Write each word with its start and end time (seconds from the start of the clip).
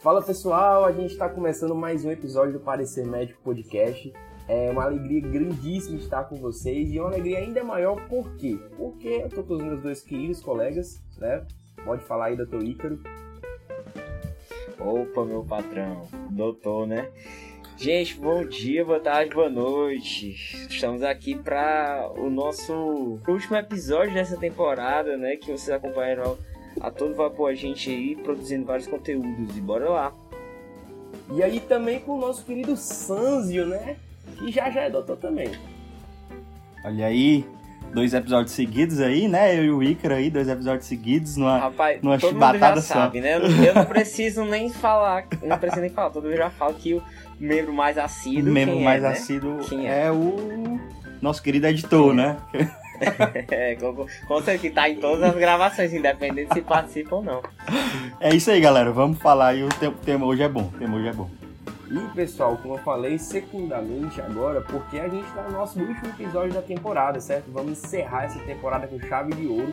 Fala 0.00 0.22
pessoal, 0.22 0.84
a 0.84 0.92
gente 0.92 1.10
está 1.10 1.28
começando 1.28 1.74
mais 1.74 2.04
um 2.04 2.10
episódio 2.12 2.52
do 2.52 2.60
Parecer 2.60 3.04
Médico 3.04 3.42
Podcast. 3.42 4.12
É 4.46 4.70
uma 4.70 4.84
alegria 4.84 5.20
grandíssima 5.20 5.98
estar 5.98 6.22
com 6.22 6.36
vocês 6.36 6.92
e 6.92 7.00
uma 7.00 7.08
alegria 7.08 7.38
ainda 7.38 7.64
maior, 7.64 8.00
por 8.08 8.30
quê? 8.36 8.56
Porque 8.76 9.08
eu 9.08 9.28
tô 9.28 9.42
com 9.42 9.54
os 9.54 9.60
meus 9.60 9.82
dois 9.82 10.00
queridos 10.00 10.40
colegas, 10.40 11.02
né? 11.18 11.44
Pode 11.84 12.04
falar 12.04 12.26
aí, 12.26 12.36
doutor 12.36 12.62
Ícaro. 12.62 13.00
Opa, 14.78 15.24
meu 15.24 15.42
patrão, 15.42 16.06
doutor, 16.30 16.86
né? 16.86 17.10
Gente, 17.76 18.20
bom 18.20 18.44
dia, 18.44 18.84
boa 18.84 19.00
tarde, 19.00 19.34
boa 19.34 19.50
noite. 19.50 20.30
Estamos 20.70 21.02
aqui 21.02 21.34
para 21.34 22.08
o 22.16 22.30
nosso 22.30 23.18
último 23.26 23.56
episódio 23.56 24.14
dessa 24.14 24.36
temporada, 24.36 25.16
né? 25.16 25.34
Que 25.34 25.50
vocês 25.50 25.70
acompanharam 25.70 26.38
a 26.80 26.90
todo 26.90 27.14
vapor 27.14 27.50
a 27.50 27.54
gente 27.54 27.90
aí 27.90 28.16
produzindo 28.16 28.64
vários 28.64 28.86
conteúdos. 28.86 29.56
E 29.56 29.60
bora 29.60 29.88
lá. 29.88 30.12
E 31.32 31.42
aí 31.42 31.60
também 31.60 32.00
com 32.00 32.16
o 32.16 32.20
nosso 32.20 32.44
querido 32.44 32.76
Sanzio, 32.76 33.66
né? 33.66 33.96
Que 34.38 34.50
já 34.50 34.70
já 34.70 34.82
é 34.82 34.90
doutor 34.90 35.16
também. 35.16 35.50
Olha 36.84 37.06
aí, 37.06 37.44
dois 37.92 38.14
episódios 38.14 38.52
seguidos 38.52 39.00
aí, 39.00 39.28
né? 39.28 39.58
Eu 39.58 39.64
e 39.64 39.70
o 39.70 39.82
Ícaro 39.82 40.14
aí, 40.14 40.30
dois 40.30 40.48
episódios 40.48 40.86
seguidos 40.86 41.36
numa, 41.36 41.58
Rapaz, 41.58 42.00
numa 42.02 42.18
todo 42.18 42.32
mundo 42.34 42.44
chibatada 42.44 42.76
já 42.76 42.82
só. 42.82 42.94
sabe, 42.94 43.20
né? 43.20 43.36
Eu, 43.36 43.40
eu 43.64 43.74
não 43.74 43.84
preciso 43.84 44.44
nem 44.44 44.70
falar, 44.70 45.26
eu 45.42 45.48
não 45.48 45.58
preciso 45.58 45.80
nem 45.80 45.90
falar, 45.90 46.10
todo 46.10 46.24
mundo 46.24 46.36
já 46.36 46.50
fala 46.50 46.72
que 46.74 46.94
o 46.94 47.02
membro 47.38 47.72
mais 47.72 47.96
O 47.96 48.00
assíduo 48.00 48.52
membro 48.52 48.74
quem 48.76 48.84
mais 48.84 49.02
é, 49.02 49.06
né? 49.06 49.12
assíduo 49.12 49.58
Quem 49.68 49.88
é? 49.88 50.06
é? 50.06 50.12
o 50.12 50.78
nosso 51.20 51.42
querido 51.42 51.66
editor, 51.66 52.14
né? 52.14 52.36
É, 53.50 53.74
certeza 54.42 54.58
que 54.58 54.70
tá 54.70 54.88
em 54.88 54.96
todas 54.96 55.22
as 55.22 55.34
gravações, 55.36 55.92
independente 55.92 56.52
se 56.52 56.62
participa 56.62 57.16
ou 57.16 57.22
não. 57.22 57.42
É 58.20 58.34
isso 58.34 58.50
aí, 58.50 58.60
galera. 58.60 58.90
Vamos 58.90 59.18
falar 59.18 59.48
aí. 59.48 59.62
O 59.62 59.68
te- 59.68 59.90
tema 60.04 60.26
hoje 60.26 60.42
é 60.42 60.48
bom. 60.48 60.70
O 60.74 60.78
tema 60.78 60.96
hoje 60.96 61.08
é 61.08 61.12
bom. 61.12 61.30
E 61.90 62.14
pessoal, 62.14 62.56
como 62.58 62.74
eu 62.74 62.78
falei, 62.78 63.18
secundamente 63.18 64.20
agora, 64.20 64.60
porque 64.60 64.98
a 64.98 65.08
gente 65.08 65.26
está 65.26 65.42
no 65.44 65.52
nosso 65.52 65.80
último 65.80 66.08
episódio 66.08 66.52
da 66.52 66.60
temporada, 66.60 67.18
certo? 67.18 67.50
Vamos 67.50 67.72
encerrar 67.82 68.24
essa 68.24 68.38
temporada 68.40 68.86
com 68.86 69.00
chave 69.00 69.32
de 69.32 69.46
ouro, 69.46 69.72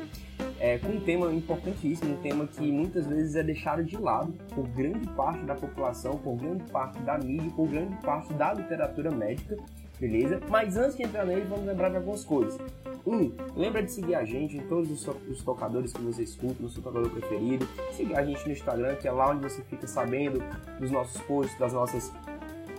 é, 0.58 0.78
com 0.78 0.88
um 0.88 1.00
tema 1.02 1.30
importantíssimo, 1.34 2.14
um 2.14 2.18
tema 2.22 2.48
que 2.48 2.72
muitas 2.72 3.06
vezes 3.06 3.36
é 3.36 3.44
deixado 3.44 3.84
de 3.84 3.98
lado 3.98 4.34
por 4.54 4.66
grande 4.70 5.06
parte 5.10 5.40
da 5.44 5.56
população, 5.56 6.18
por 6.18 6.38
grande 6.38 6.64
parte 6.72 6.98
da 7.00 7.18
mídia, 7.18 7.52
por 7.54 7.68
grande 7.68 7.96
parte 7.98 8.32
da 8.34 8.54
literatura 8.54 9.12
médica, 9.12 9.58
beleza? 10.00 10.40
Mas 10.50 10.78
antes 10.78 10.98
de 10.98 11.04
entrar 11.04 11.26
nele, 11.26 11.46
vamos 11.50 11.66
lembrar 11.66 11.90
de 11.90 11.98
algumas 11.98 12.24
coisas. 12.24 12.60
Um, 13.06 13.32
lembra 13.56 13.84
de 13.84 13.92
seguir 13.92 14.16
a 14.16 14.26
gente 14.26 14.58
em 14.58 14.62
todos 14.62 14.90
os, 14.90 15.16
os 15.30 15.44
tocadores 15.44 15.94
que 15.94 16.02
você 16.02 16.24
escuta, 16.24 16.56
no 16.60 16.70
seu 16.70 16.82
tocador 16.82 17.10
preferido. 17.12 17.68
Seguir 17.94 18.18
a 18.18 18.26
gente 18.26 18.46
no 18.46 18.52
Instagram, 18.52 18.96
que 18.96 19.08
é 19.08 19.12
lá 19.12 19.30
onde 19.30 19.44
você 19.44 19.62
fica 19.64 19.86
sabendo 19.86 20.44
dos 20.80 20.90
nossos 20.90 21.22
posts, 21.22 21.58
das 21.60 21.72
nossas 21.72 22.12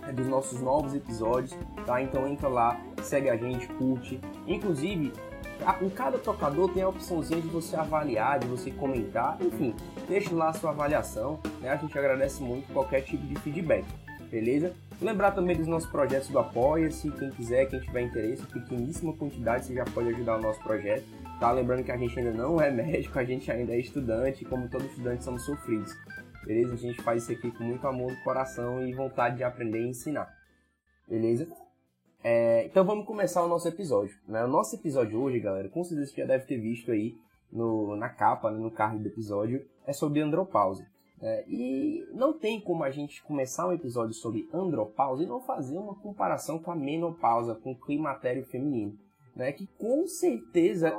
é, 0.07 0.11
dos 0.11 0.27
nossos 0.27 0.61
novos 0.61 0.93
episódios, 0.93 1.57
tá? 1.85 2.01
Então 2.01 2.27
entra 2.27 2.47
lá, 2.47 2.79
segue 3.03 3.29
a 3.29 3.35
gente, 3.35 3.67
curte. 3.67 4.19
Inclusive, 4.45 5.11
em 5.81 5.89
cada 5.89 6.17
tocador 6.17 6.71
tem 6.71 6.83
a 6.83 6.89
opçãozinha 6.89 7.41
de 7.41 7.47
você 7.47 7.75
avaliar, 7.75 8.39
de 8.39 8.47
você 8.47 8.71
comentar, 8.71 9.37
enfim, 9.41 9.75
deixe 10.07 10.33
lá 10.33 10.49
a 10.49 10.53
sua 10.53 10.71
avaliação, 10.71 11.39
né? 11.61 11.69
A 11.69 11.75
gente 11.75 11.97
agradece 11.97 12.41
muito 12.41 12.71
qualquer 12.71 13.01
tipo 13.01 13.25
de 13.25 13.35
feedback, 13.39 13.85
beleza? 14.31 14.73
Lembrar 14.99 15.31
também 15.31 15.55
dos 15.55 15.67
nossos 15.67 15.89
projetos 15.89 16.27
do 16.29 16.39
Apoia-se, 16.39 17.11
quem 17.11 17.29
quiser, 17.29 17.67
quem 17.67 17.79
tiver 17.79 18.01
interesse, 18.01 18.43
pequeníssima 18.47 19.13
quantidade 19.13 19.65
você 19.65 19.75
já 19.75 19.85
pode 19.85 20.09
ajudar 20.09 20.37
o 20.37 20.41
nosso 20.41 20.59
projeto, 20.63 21.05
tá? 21.39 21.51
Lembrando 21.51 21.83
que 21.83 21.91
a 21.91 21.97
gente 21.97 22.17
ainda 22.17 22.31
não 22.31 22.59
é 22.59 22.71
médico, 22.71 23.19
a 23.19 23.23
gente 23.23 23.51
ainda 23.51 23.73
é 23.73 23.79
estudante, 23.79 24.43
como 24.43 24.67
todo 24.67 24.85
estudante 24.85 25.23
somos 25.23 25.45
sofridos. 25.45 25.93
Beleza? 26.43 26.73
A 26.73 26.77
gente 26.77 26.99
faz 27.03 27.23
isso 27.23 27.31
aqui 27.33 27.51
com 27.51 27.63
muito 27.63 27.85
amor 27.87 28.11
coração 28.23 28.87
e 28.87 28.91
vontade 28.91 29.37
de 29.37 29.43
aprender 29.43 29.81
e 29.81 29.89
ensinar. 29.89 30.33
Beleza? 31.07 31.47
É, 32.23 32.65
então 32.65 32.83
vamos 32.83 33.05
começar 33.05 33.43
o 33.43 33.47
nosso 33.47 33.67
episódio. 33.67 34.17
Né? 34.27 34.43
O 34.43 34.47
nosso 34.47 34.75
episódio 34.75 35.21
hoje, 35.21 35.39
galera, 35.39 35.69
com 35.69 35.83
certeza 35.83 36.09
você 36.09 36.21
já 36.21 36.27
deve 36.27 36.45
ter 36.45 36.57
visto 36.57 36.91
aí 36.91 37.15
no, 37.51 37.95
na 37.95 38.09
capa, 38.09 38.49
né, 38.49 38.57
no 38.57 38.71
card 38.71 38.97
do 38.97 39.07
episódio, 39.07 39.63
é 39.85 39.93
sobre 39.93 40.21
andropausa. 40.21 40.87
Né? 41.21 41.43
e 41.47 42.07
não 42.13 42.33
tem 42.33 42.59
como 42.61 42.83
a 42.83 42.91
gente 42.91 43.23
começar 43.23 43.67
um 43.67 43.73
episódio 43.73 44.13
sobre 44.13 44.47
andropausa 44.53 45.23
e 45.23 45.27
não 45.27 45.41
fazer 45.41 45.77
uma 45.77 45.95
comparação 45.95 46.59
com 46.59 46.71
a 46.71 46.75
menopausa, 46.75 47.55
com 47.55 47.71
o 47.71 47.79
climatério 47.79 48.45
feminino. 48.45 48.97
Né? 49.35 49.51
Que 49.51 49.67
com 49.77 50.07
certeza 50.07 50.93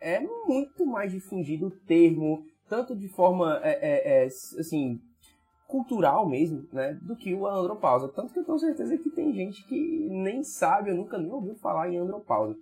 é 0.00 0.20
muito 0.20 0.84
mais 0.84 1.12
difundido 1.12 1.68
o 1.68 1.70
termo, 1.70 2.44
tanto 2.68 2.96
de 2.96 3.08
forma 3.08 3.60
é, 3.62 3.70
é, 3.70 4.22
é, 4.22 4.26
assim 4.26 5.00
cultural 5.72 6.28
mesmo, 6.28 6.68
né, 6.70 6.98
do 7.00 7.16
que 7.16 7.32
o 7.32 7.46
andropausa. 7.46 8.06
Tanto 8.08 8.30
que 8.30 8.38
eu 8.38 8.44
tenho 8.44 8.58
certeza 8.58 8.98
que 8.98 9.08
tem 9.08 9.32
gente 9.32 9.66
que 9.66 10.06
nem 10.10 10.44
sabe, 10.44 10.90
eu 10.90 10.94
nunca 10.94 11.16
nem 11.16 11.32
ouviu 11.32 11.54
falar 11.54 11.88
em 11.88 11.96
andropausa. 11.96 12.54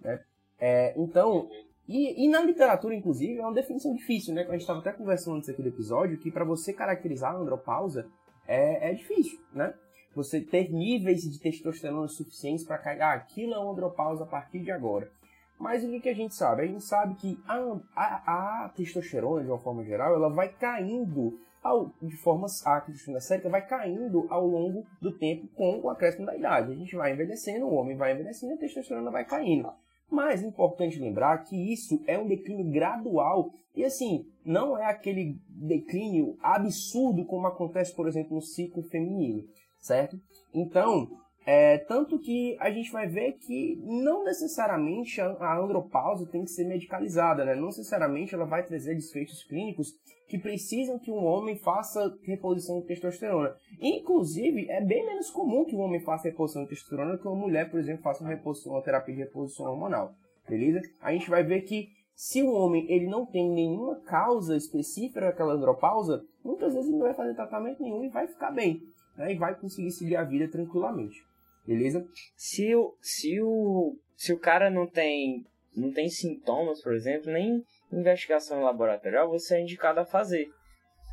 Né? 0.00 0.18
É, 0.58 0.94
então, 0.96 1.50
e, 1.88 2.24
e 2.24 2.28
na 2.28 2.40
literatura, 2.40 2.94
inclusive, 2.94 3.38
é 3.38 3.42
uma 3.42 3.52
definição 3.52 3.94
difícil, 3.94 4.34
né? 4.34 4.42
A 4.42 4.52
gente 4.52 4.62
estava 4.62 4.80
até 4.80 4.92
conversando 4.92 5.36
antes 5.36 5.48
aqui 5.48 5.62
do 5.62 5.68
episódio, 5.68 6.18
que 6.18 6.30
para 6.30 6.44
você 6.44 6.72
caracterizar 6.72 7.34
a 7.34 7.38
andropausa 7.38 8.06
é, 8.46 8.90
é 8.90 8.94
difícil, 8.94 9.38
né? 9.52 9.74
Você 10.14 10.40
ter 10.40 10.72
níveis 10.72 11.22
de 11.22 11.38
testosterona 11.38 12.08
suficientes 12.08 12.64
para 12.64 12.78
cair, 12.78 13.02
ah, 13.02 13.12
aquilo 13.12 13.52
é 13.52 13.58
uma 13.58 13.72
andropausa 13.72 14.24
a 14.24 14.26
partir 14.26 14.60
de 14.60 14.70
agora. 14.70 15.10
Mas 15.58 15.84
o 15.84 15.90
que, 15.90 16.00
que 16.00 16.08
a 16.08 16.14
gente 16.14 16.34
sabe? 16.34 16.62
A 16.62 16.66
gente 16.66 16.84
sabe 16.84 17.14
que 17.16 17.38
a, 17.46 17.56
a, 17.94 18.64
a 18.64 18.68
testosterona, 18.70 19.42
de 19.42 19.50
uma 19.50 19.58
forma 19.58 19.84
geral, 19.84 20.14
ela 20.14 20.28
vai 20.28 20.48
caindo 20.48 21.38
ao, 21.62 21.90
de 22.02 22.16
forma 22.16 22.46
a 22.64 22.80
testosterona 22.80 23.50
vai 23.50 23.66
caindo 23.66 24.26
ao 24.30 24.46
longo 24.46 24.84
do 25.00 25.12
tempo 25.12 25.48
com 25.54 25.80
o 25.80 25.90
acréscimo 25.90 26.26
da 26.26 26.36
idade. 26.36 26.72
A 26.72 26.76
gente 26.76 26.94
vai 26.96 27.12
envelhecendo, 27.12 27.66
o 27.66 27.74
homem 27.74 27.96
vai 27.96 28.12
envelhecendo 28.12 28.54
a 28.54 28.58
testosterona 28.58 29.10
vai 29.10 29.24
caindo. 29.24 29.72
Mas 30.10 30.42
é 30.42 30.46
importante 30.46 30.98
lembrar 30.98 31.38
que 31.44 31.72
isso 31.72 32.02
é 32.06 32.18
um 32.18 32.26
declínio 32.26 32.70
gradual 32.70 33.50
e 33.74 33.84
assim, 33.84 34.24
não 34.44 34.78
é 34.78 34.86
aquele 34.86 35.36
declínio 35.48 36.36
absurdo 36.40 37.24
como 37.24 37.46
acontece, 37.46 37.94
por 37.94 38.06
exemplo, 38.06 38.36
no 38.36 38.40
ciclo 38.40 38.82
feminino, 38.84 39.42
certo? 39.80 40.16
Então, 40.52 41.08
é, 41.46 41.78
tanto 41.78 42.18
que 42.18 42.56
a 42.58 42.70
gente 42.70 42.90
vai 42.90 43.06
ver 43.06 43.32
que 43.32 43.78
não 43.84 44.24
necessariamente 44.24 45.20
a, 45.20 45.26
a 45.26 45.58
andropausa 45.58 46.26
tem 46.26 46.42
que 46.42 46.50
ser 46.50 46.64
medicalizada, 46.64 47.44
né? 47.44 47.54
Não 47.54 47.66
necessariamente 47.66 48.34
ela 48.34 48.46
vai 48.46 48.64
trazer 48.64 48.94
desfechos 48.94 49.44
clínicos 49.44 49.92
que 50.26 50.38
precisam 50.38 50.98
que 50.98 51.10
um 51.10 51.22
homem 51.22 51.56
faça 51.56 52.16
reposição 52.22 52.80
de 52.80 52.86
testosterona. 52.86 53.54
Inclusive, 53.78 54.70
é 54.70 54.80
bem 54.80 55.04
menos 55.04 55.28
comum 55.28 55.66
que 55.66 55.76
um 55.76 55.80
homem 55.80 56.00
faça 56.00 56.28
reposição 56.28 56.62
de 56.62 56.70
testosterona 56.70 57.18
que 57.18 57.28
uma 57.28 57.36
mulher, 57.36 57.70
por 57.70 57.78
exemplo, 57.78 58.02
faça 58.02 58.24
uma, 58.24 58.30
reposição, 58.30 58.72
uma 58.72 58.82
terapia 58.82 59.14
de 59.14 59.20
reposição 59.20 59.66
hormonal. 59.66 60.14
Beleza? 60.48 60.80
A 61.00 61.12
gente 61.12 61.28
vai 61.28 61.42
ver 61.42 61.62
que 61.62 61.88
se 62.14 62.42
o 62.42 62.52
homem 62.52 62.90
ele 62.90 63.06
não 63.06 63.26
tem 63.26 63.50
nenhuma 63.50 64.00
causa 64.00 64.56
específica 64.56 65.20
para 65.20 65.28
aquela 65.28 65.52
andropausa, 65.52 66.24
muitas 66.42 66.72
vezes 66.72 66.88
ele 66.88 66.98
não 66.98 67.06
vai 67.06 67.14
fazer 67.14 67.34
tratamento 67.34 67.82
nenhum 67.82 68.02
e 68.02 68.08
vai 68.08 68.26
ficar 68.26 68.50
bem. 68.50 68.80
Né? 69.16 69.34
E 69.34 69.36
vai 69.36 69.54
conseguir 69.54 69.90
seguir 69.90 70.16
a 70.16 70.24
vida 70.24 70.48
tranquilamente. 70.48 71.22
Beleza? 71.66 72.04
Se 72.36 72.74
o, 72.74 72.94
se 73.00 73.40
o, 73.40 73.96
se 74.16 74.32
o 74.32 74.38
cara 74.38 74.70
não 74.70 74.86
tem, 74.86 75.44
não 75.76 75.92
tem 75.92 76.08
sintomas, 76.08 76.82
por 76.82 76.94
exemplo, 76.94 77.32
nem 77.32 77.62
investigação 77.92 78.62
laboratorial, 78.62 79.28
você 79.30 79.56
é 79.56 79.60
indicado 79.62 80.00
a 80.00 80.04
fazer. 80.04 80.46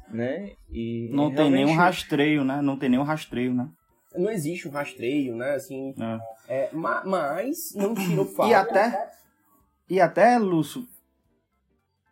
Né? 0.09 0.51
E 0.69 1.09
Não 1.13 1.27
tem 1.29 1.37
realmente- 1.37 1.53
nenhum 1.65 1.75
rastreio, 1.77 2.43
né? 2.43 2.61
Não 2.61 2.77
tem 2.77 2.89
nenhum 2.89 3.03
rastreio, 3.03 3.53
né? 3.53 3.69
Não 4.13 4.29
existe 4.29 4.67
um 4.67 4.71
rastreio, 4.71 5.35
né? 5.37 5.51
Assim, 5.55 5.93
É. 6.49 6.63
é, 6.65 6.69
ma- 6.73 7.01
mas 7.05 7.73
não 7.75 7.93
tira 7.95 8.21
o 8.21 8.25
fato. 8.25 8.49
E 8.49 8.53
até, 8.53 9.09
e 9.89 10.01
até 10.01 10.37
Lúcio, 10.37 10.85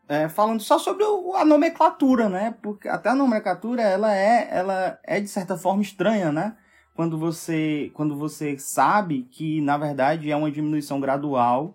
é, 0.07 0.29
falando 0.29 0.61
só 0.61 0.79
sobre 0.79 1.03
o- 1.03 1.33
a 1.35 1.43
nomenclatura, 1.43 2.29
né? 2.29 2.55
Porque 2.63 2.87
até 2.87 3.09
a 3.09 3.15
nomenclatura, 3.15 3.81
ela 3.81 4.15
é, 4.15 4.47
ela 4.49 4.97
é 5.03 5.19
de 5.19 5.27
certa 5.27 5.57
forma 5.57 5.81
estranha, 5.81 6.31
né? 6.31 6.55
Quando 6.99 7.17
você, 7.17 7.89
quando 7.93 8.13
você 8.13 8.57
sabe 8.59 9.25
que, 9.31 9.61
na 9.61 9.77
verdade, 9.77 10.29
é 10.29 10.35
uma 10.35 10.51
diminuição 10.51 10.99
gradual 10.99 11.73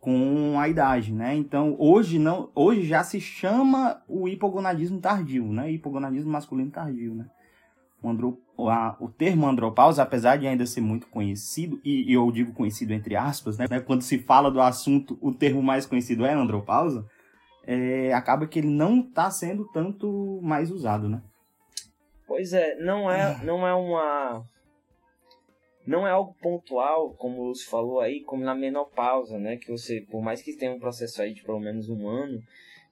com 0.00 0.58
a 0.58 0.66
idade, 0.66 1.12
né? 1.12 1.34
Então, 1.36 1.76
hoje 1.78 2.18
não, 2.18 2.48
hoje 2.54 2.86
já 2.86 3.04
se 3.04 3.20
chama 3.20 4.02
o 4.08 4.26
hipogonadismo 4.26 4.98
tardio, 5.02 5.44
né? 5.44 5.70
Hipogonadismo 5.70 6.32
masculino 6.32 6.70
tardio, 6.70 7.14
né? 7.14 7.26
O, 8.02 8.08
andro, 8.08 8.38
a- 8.70 8.96
o 8.98 9.10
termo 9.10 9.46
andropausa, 9.46 10.02
apesar 10.02 10.38
de 10.38 10.46
ainda 10.46 10.64
ser 10.64 10.80
muito 10.80 11.08
conhecido, 11.08 11.78
e, 11.84 12.10
e 12.10 12.14
eu 12.14 12.32
digo 12.32 12.54
conhecido 12.54 12.94
entre 12.94 13.16
aspas, 13.16 13.58
né? 13.58 13.66
Quando 13.86 14.00
se 14.00 14.16
fala 14.16 14.50
do 14.50 14.62
assunto, 14.62 15.18
o 15.20 15.30
termo 15.30 15.62
mais 15.62 15.84
conhecido 15.84 16.24
é 16.24 16.32
andropausa, 16.32 17.04
é, 17.66 18.14
acaba 18.14 18.46
que 18.46 18.60
ele 18.60 18.68
não 18.70 19.00
está 19.00 19.30
sendo 19.30 19.68
tanto 19.74 20.40
mais 20.42 20.70
usado, 20.70 21.06
né? 21.06 21.20
Pois 22.26 22.54
é, 22.54 22.76
não 22.76 23.10
é, 23.10 23.44
não 23.44 23.66
é 23.66 23.74
uma. 23.74 24.53
Não 25.86 26.06
é 26.06 26.10
algo 26.10 26.34
pontual, 26.40 27.14
como 27.14 27.44
Lúcio 27.44 27.68
falou 27.68 28.00
aí, 28.00 28.22
como 28.22 28.42
na 28.42 28.54
menopausa, 28.54 29.38
né? 29.38 29.56
Que 29.56 29.70
você, 29.70 30.00
por 30.00 30.22
mais 30.22 30.42
que 30.42 30.56
tenha 30.56 30.72
um 30.72 30.80
processo 30.80 31.20
aí 31.20 31.34
de 31.34 31.42
pelo 31.42 31.60
menos 31.60 31.88
um 31.88 32.08
ano, 32.08 32.42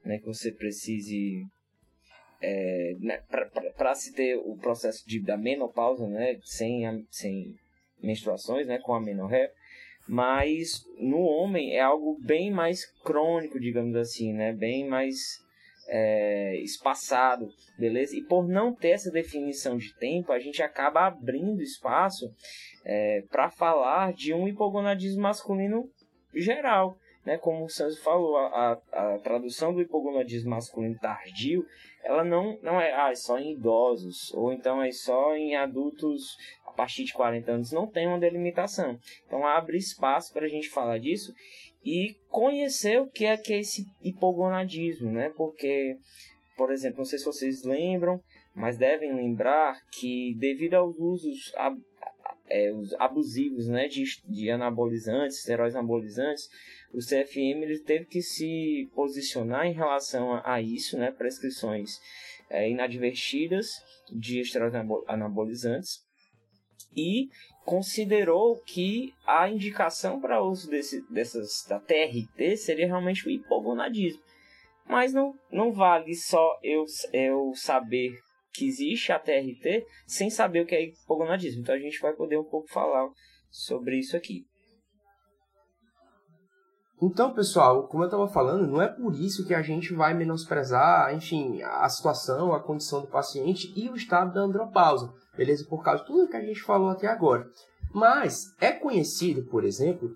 né? 0.05 0.19
Que 0.19 0.27
você 0.27 0.53
precise 0.53 1.47
é, 2.43 2.97
né, 2.99 3.23
para 3.77 3.95
se 3.95 4.13
ter 4.13 4.37
o 4.37 4.57
processo 4.57 5.09
de, 5.09 5.21
da 5.21 5.37
menopausa, 5.37 6.07
né, 6.09 6.39
sem, 6.43 7.07
sem 7.09 7.57
menstruações, 8.03 8.67
né, 8.67 8.79
com 8.79 8.93
a 8.95 9.01
menorré, 9.01 9.53
mas 10.09 10.85
no 10.99 11.21
homem 11.21 11.77
é 11.77 11.81
algo 11.81 12.19
bem 12.21 12.51
mais 12.51 12.85
crônico, 13.05 13.61
digamos 13.61 13.95
assim, 13.95 14.33
né, 14.33 14.53
bem 14.53 14.89
mais 14.89 15.41
é, 15.95 16.57
espaçado, 16.63 17.51
beleza? 17.79 18.17
E 18.17 18.23
por 18.23 18.49
não 18.49 18.75
ter 18.75 18.93
essa 18.93 19.11
definição 19.11 19.77
de 19.77 19.95
tempo, 19.97 20.33
a 20.33 20.39
gente 20.39 20.63
acaba 20.63 21.07
abrindo 21.07 21.61
espaço 21.61 22.33
é, 22.83 23.23
para 23.31 23.51
falar 23.51 24.15
de 24.15 24.33
um 24.33 24.49
hipogonadismo 24.49 25.21
masculino 25.21 25.85
geral, 26.35 26.97
né? 27.27 27.37
Como 27.37 27.67
o 27.67 27.69
Santos 27.69 27.99
falou, 27.99 28.39
a, 28.39 28.81
a, 28.91 29.15
a 29.15 29.19
tradução 29.19 29.75
do 29.75 29.83
hipogonadismo 29.83 30.49
masculino 30.49 30.99
tardio, 30.99 31.63
ela 32.03 32.25
não, 32.25 32.59
não 32.63 32.81
é, 32.81 32.95
ah, 32.95 33.11
é 33.11 33.15
só 33.15 33.39
em 33.39 33.53
idosos, 33.53 34.33
ou 34.33 34.51
então 34.51 34.83
é 34.83 34.91
só 34.91 35.37
em 35.37 35.55
adultos 35.57 36.39
a 36.67 36.73
partir 36.73 37.05
de 37.05 37.13
40 37.13 37.53
anos, 37.53 37.71
não 37.71 37.87
tem 37.87 38.09
uma 38.09 38.19
delimitação. 38.19 38.99
Então 39.27 39.47
abre 39.47 39.77
espaço 39.77 40.33
para 40.33 40.47
a 40.47 40.49
gente 40.49 40.71
falar 40.71 40.99
disso 40.99 41.35
e 41.85 42.17
conhecer 42.29 43.01
o 43.01 43.09
que 43.09 43.25
é, 43.25 43.37
que 43.37 43.53
é 43.53 43.61
esse 43.61 43.85
hipogonadismo, 44.03 45.11
né? 45.11 45.31
Porque, 45.37 45.97
por 46.57 46.71
exemplo, 46.71 46.99
não 46.99 47.05
sei 47.05 47.19
se 47.19 47.25
vocês 47.25 47.65
lembram, 47.65 48.21
mas 48.55 48.77
devem 48.77 49.15
lembrar 49.15 49.81
que 49.91 50.35
devido 50.39 50.75
aos 50.75 50.97
usos 50.99 51.53
é, 52.49 52.71
abusivos 52.99 53.67
né, 53.67 53.89
de, 53.89 54.05
de 54.29 54.51
anabolizantes, 54.51 55.39
esteroides 55.39 55.75
anabolizantes, 55.75 56.49
o 56.93 56.99
CFM 56.99 57.63
ele 57.63 57.79
teve 57.79 58.05
que 58.05 58.21
se 58.21 58.91
posicionar 58.95 59.67
em 59.67 59.73
relação 59.73 60.35
a, 60.35 60.55
a 60.55 60.63
isso, 60.63 60.99
né, 60.99 61.11
prescrições 61.11 61.99
é, 62.51 62.69
inadvertidas 62.69 63.71
de 64.13 64.41
esteroides 64.41 64.79
anabolizantes, 65.09 66.05
e 66.95 67.31
considerou 67.65 68.61
que 68.65 69.13
a 69.27 69.49
indicação 69.49 70.21
para 70.21 70.43
uso 70.43 70.69
desse, 70.69 71.01
dessas 71.11 71.65
da 71.69 71.79
TRT 71.79 72.57
seria 72.57 72.87
realmente 72.87 73.27
o 73.27 73.31
hipogonadismo. 73.31 74.23
Mas 74.87 75.13
não, 75.13 75.35
não 75.51 75.73
vale 75.73 76.15
só 76.15 76.59
eu, 76.63 76.85
eu 77.13 77.53
saber 77.55 78.19
que 78.53 78.67
existe 78.67 79.13
a 79.13 79.19
TRT 79.19 79.87
sem 80.07 80.29
saber 80.29 80.61
o 80.61 80.67
que 80.67 80.75
é 80.75 80.85
hipogonadismo. 80.85 81.63
Então 81.63 81.75
a 81.75 81.79
gente 81.79 82.01
vai 82.01 82.13
poder 82.13 82.39
um 82.39 82.45
pouco 82.45 82.69
falar 82.69 83.09
sobre 83.51 83.99
isso 83.99 84.17
aqui. 84.17 84.45
Então, 87.01 87.35
pessoal, 87.35 87.89
como 87.89 88.05
eu 88.05 88.07
estava 88.07 88.29
falando, 88.29 88.65
não 88.69 88.81
é 88.81 88.87
por 88.87 89.13
isso 89.13 89.45
que 89.45 89.55
a 89.55 89.61
gente 89.61 89.93
vai 89.93 90.15
menosprezar, 90.15 91.13
enfim, 91.13 91.61
a 91.61 91.89
situação, 91.89 92.53
a 92.53 92.63
condição 92.63 93.01
do 93.01 93.09
paciente 93.09 93.73
e 93.75 93.89
o 93.89 93.97
estado 93.97 94.33
da 94.33 94.43
andropausa, 94.43 95.13
beleza? 95.37 95.67
Por 95.69 95.83
causa 95.83 96.03
de 96.03 96.07
tudo 96.07 96.29
que 96.29 96.37
a 96.37 96.41
gente 96.41 96.63
falou 96.63 96.89
até 96.89 97.07
agora. 97.07 97.47
Mas 97.93 98.55
é 98.61 98.73
conhecido, 98.73 99.45
por 99.45 99.65
exemplo, 99.65 100.11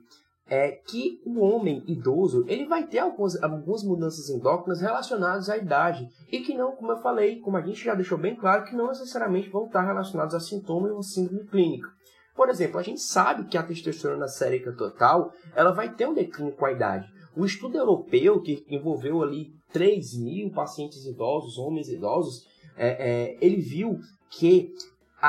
é 0.48 0.70
que 0.70 1.20
o 1.26 1.40
homem 1.40 1.82
idoso 1.86 2.44
ele 2.46 2.66
vai 2.66 2.86
ter 2.86 2.98
algumas, 2.98 3.42
algumas 3.42 3.82
mudanças 3.82 4.30
endócrinas 4.30 4.80
relacionadas 4.80 5.50
à 5.50 5.56
idade 5.56 6.08
e 6.30 6.40
que 6.40 6.54
não, 6.54 6.72
como 6.76 6.92
eu 6.92 6.98
falei, 6.98 7.40
como 7.40 7.56
a 7.56 7.62
gente 7.62 7.84
já 7.84 7.94
deixou 7.94 8.16
bem 8.16 8.36
claro, 8.36 8.64
que 8.64 8.76
não 8.76 8.88
necessariamente 8.88 9.50
vão 9.50 9.66
estar 9.66 9.82
relacionados 9.82 10.34
a 10.34 10.40
sintomas 10.40 10.92
ou 10.92 11.02
síndrome 11.02 11.44
clínica. 11.46 11.88
Por 12.34 12.48
exemplo, 12.48 12.78
a 12.78 12.82
gente 12.82 13.00
sabe 13.00 13.48
que 13.48 13.56
a 13.56 13.62
testosterona 13.62 14.28
sérica 14.28 14.72
total 14.72 15.32
ela 15.54 15.72
vai 15.72 15.92
ter 15.94 16.06
um 16.06 16.14
declínio 16.14 16.54
com 16.54 16.66
a 16.66 16.72
idade. 16.72 17.08
O 17.34 17.44
estudo 17.44 17.76
europeu, 17.76 18.40
que 18.40 18.64
envolveu 18.68 19.22
ali 19.22 19.52
3 19.72 20.18
mil 20.18 20.50
pacientes 20.50 21.04
idosos, 21.06 21.58
homens 21.58 21.88
idosos, 21.88 22.46
é, 22.76 22.88
é, 22.88 23.38
ele 23.40 23.56
viu 23.56 23.98
que 24.30 24.70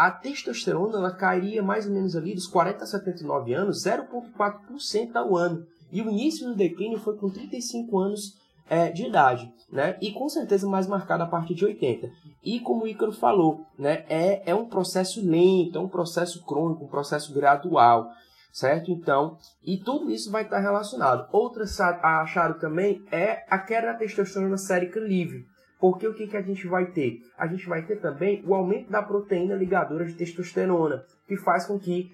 a 0.05 0.11
testosterona 0.11 0.97
ela 0.97 1.11
cairia 1.11 1.63
mais 1.63 1.87
ou 1.87 1.93
menos 1.93 2.15
ali 2.15 2.33
dos 2.33 2.47
40 2.47 2.83
a 2.83 2.87
79 2.87 3.53
anos, 3.53 3.83
0,4% 3.83 5.15
ao 5.15 5.35
ano. 5.35 5.65
E 5.91 6.01
o 6.01 6.09
início 6.09 6.47
do 6.47 6.55
declínio 6.55 6.99
foi 6.99 7.15
com 7.17 7.29
35 7.29 7.97
anos 7.97 8.33
é, 8.69 8.91
de 8.91 9.05
idade, 9.05 9.49
né? 9.71 9.97
E 10.01 10.11
com 10.11 10.27
certeza 10.27 10.67
mais 10.67 10.87
marcado 10.87 11.23
a 11.23 11.27
partir 11.27 11.55
de 11.55 11.65
80. 11.65 12.09
E 12.43 12.59
como 12.59 12.83
o 12.83 12.87
Ícaro 12.87 13.13
falou, 13.13 13.65
né? 13.79 14.05
É, 14.09 14.51
é 14.51 14.55
um 14.55 14.65
processo 14.65 15.25
lento, 15.25 15.77
é 15.77 15.81
um 15.81 15.87
processo 15.87 16.43
crônico, 16.43 16.83
um 16.83 16.89
processo 16.89 17.33
gradual, 17.33 18.09
certo? 18.51 18.91
Então, 18.91 19.37
e 19.63 19.77
tudo 19.77 20.11
isso 20.11 20.31
vai 20.31 20.43
estar 20.43 20.59
relacionado. 20.59 21.27
Outra 21.31 21.63
acharam 22.03 22.59
também 22.59 23.01
é 23.11 23.45
a 23.49 23.57
queda 23.57 23.87
da 23.87 23.93
testosterona 23.93 24.57
sérica 24.57 24.99
livre. 24.99 25.45
Porque 25.79 26.07
o 26.07 26.13
que, 26.13 26.27
que 26.27 26.37
a 26.37 26.41
gente 26.41 26.67
vai 26.67 26.87
ter? 26.87 27.21
A 27.37 27.47
gente 27.47 27.67
vai 27.67 27.85
ter 27.85 27.97
também 27.97 28.43
o 28.45 28.55
aumento 28.55 28.89
da 28.89 29.01
proteína 29.01 29.55
ligadora 29.55 30.05
de 30.05 30.13
testosterona, 30.13 31.03
que 31.27 31.37
faz 31.37 31.65
com 31.65 31.79
que 31.79 32.11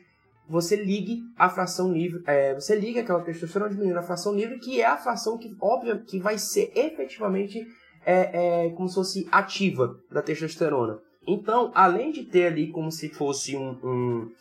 você 0.47 0.75
ligue 0.75 1.23
a 1.37 1.49
fração 1.49 1.91
livre, 1.91 2.21
é, 2.27 2.53
você 2.53 2.75
liga 2.75 3.01
aquela 3.01 3.21
testosterona 3.21 3.71
diminuindo 3.71 3.97
a 3.97 4.03
fração 4.03 4.35
livre, 4.35 4.59
que 4.59 4.81
é 4.81 4.85
a 4.85 4.97
fração 4.97 5.37
que, 5.37 5.55
óbvio, 5.61 6.03
que 6.03 6.19
vai 6.19 6.37
ser 6.37 6.71
efetivamente 6.75 7.65
é, 8.05 8.65
é, 8.65 8.69
como 8.71 8.89
se 8.89 8.95
fosse 8.95 9.27
ativa 9.31 9.97
da 10.11 10.21
testosterona. 10.21 10.99
Então, 11.25 11.71
além 11.73 12.11
de 12.11 12.23
ter 12.23 12.47
ali 12.47 12.69
como 12.69 12.91
se 12.91 13.07
fosse 13.07 13.55
um, 13.55 13.77
um, 13.81 14.31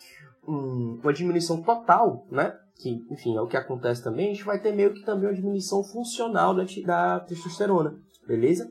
um, 0.49 1.01
uma 1.03 1.13
diminuição 1.13 1.63
total, 1.63 2.27
né? 2.31 2.57
Que, 2.75 3.07
enfim, 3.11 3.37
é 3.37 3.41
o 3.41 3.47
que 3.47 3.57
acontece 3.57 4.03
também, 4.03 4.31
a 4.31 4.33
gente 4.33 4.45
vai 4.45 4.59
ter 4.59 4.73
meio 4.73 4.93
que 4.93 5.05
também 5.05 5.29
uma 5.29 5.35
diminuição 5.35 5.85
funcional 5.85 6.53
da, 6.53 6.65
da 6.85 7.21
testosterona, 7.21 7.95
beleza? 8.27 8.69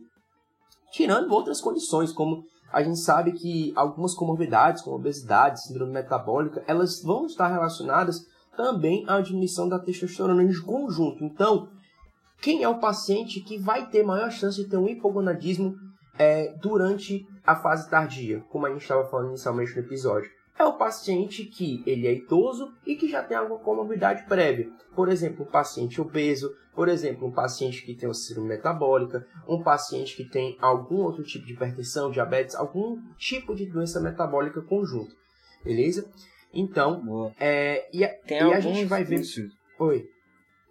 Tirando 0.92 1.32
outras 1.32 1.62
condições, 1.62 2.12
como 2.12 2.44
a 2.72 2.82
gente 2.82 3.00
sabe 3.00 3.34
que 3.34 3.74
algumas 3.76 4.14
comorbidades, 4.14 4.82
como 4.82 4.96
obesidade, 4.96 5.64
síndrome 5.64 5.92
metabólica, 5.92 6.64
elas 6.68 7.02
vão 7.02 7.26
estar 7.26 7.48
relacionadas 7.48 8.26
também 8.56 9.04
à 9.08 9.20
diminuição 9.20 9.68
da 9.68 9.80
testosterona 9.80 10.44
em 10.44 10.62
conjunto. 10.62 11.24
Então, 11.24 11.70
quem 12.42 12.64
é 12.64 12.70
o 12.70 12.80
paciente 12.80 13.42
que 13.42 13.58
vai 13.58 13.90
ter 13.90 14.04
maior 14.04 14.32
chance 14.32 14.64
de 14.64 14.70
ter 14.70 14.78
um 14.78 14.88
hipogonadismo 14.88 15.76
é, 16.18 16.54
durante 16.62 17.26
a 17.46 17.56
fase 17.56 17.90
tardia, 17.90 18.44
como 18.50 18.66
a 18.66 18.70
gente 18.70 18.82
estava 18.82 19.06
falando 19.10 19.30
inicialmente 19.30 19.74
no 19.76 19.82
episódio? 19.82 20.30
É 20.62 20.66
o 20.66 20.74
paciente 20.74 21.44
que 21.44 21.84
ele 21.86 22.08
é 22.08 22.14
idoso 22.14 22.74
e 22.86 22.96
que 22.96 23.10
já 23.10 23.24
tem 23.24 23.36
alguma 23.36 23.60
comorbidade 23.60 24.26
prévia. 24.28 24.70
Por 24.96 25.10
exemplo, 25.10 25.44
um 25.44 25.50
paciente 25.50 26.00
obeso, 26.00 26.56
por 26.76 26.88
exemplo, 26.88 27.28
um 27.28 27.32
paciente 27.32 27.84
que 27.84 27.96
tem 27.96 28.08
uma 28.08 28.14
síndrome 28.14 28.50
metabólica, 28.50 29.26
um 29.48 29.62
paciente 29.64 30.16
que 30.16 30.24
tem 30.24 30.58
algum 30.62 31.02
outro 31.02 31.24
tipo 31.24 31.46
de 31.46 31.54
hipertensão, 31.54 32.12
diabetes, 32.12 32.56
algum 32.56 33.02
tipo 33.18 33.56
de 33.56 33.66
doença 33.66 34.00
metabólica 34.00 34.62
conjunto. 34.62 35.16
Beleza? 35.64 36.10
Então, 36.54 37.34
é, 37.40 37.88
e, 37.94 38.04
a, 38.04 38.16
e 38.30 38.54
a 38.54 38.60
gente 38.60 38.86
vai 38.86 39.04
ver. 39.04 39.22
Oi, 39.80 40.10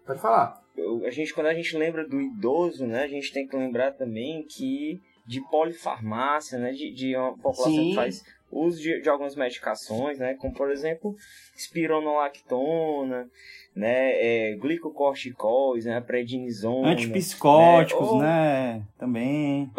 pode 0.05 0.21
falar. 0.21 0.61
A 1.05 1.09
gente, 1.09 1.33
quando 1.33 1.47
a 1.47 1.53
gente 1.53 1.77
lembra 1.77 2.07
do 2.07 2.19
idoso, 2.19 2.85
né, 2.85 3.03
a 3.03 3.07
gente 3.07 3.33
tem 3.33 3.45
que 3.45 3.55
lembrar 3.55 3.91
também 3.91 4.45
que 4.47 5.01
de 5.25 5.41
polifarmácia, 5.49 6.57
né, 6.57 6.71
de, 6.71 6.91
de 6.91 7.15
uma 7.15 7.33
população 7.37 7.73
Sim. 7.73 7.89
que 7.89 7.95
faz 7.95 8.23
uso 8.51 8.81
de, 8.81 9.01
de 9.01 9.09
algumas 9.09 9.35
medicações, 9.35 10.19
né, 10.19 10.33
como 10.35 10.53
por 10.53 10.71
exemplo 10.71 11.15
espironolactona, 11.55 13.29
né, 13.75 14.11
é, 14.13 14.55
glicocorticoides, 14.55 15.85
né, 15.85 16.01
prednisona, 16.01 16.89
antipsicóticos, 16.89 18.19
né, 18.19 18.25
né 18.25 18.87
também, 18.97 19.71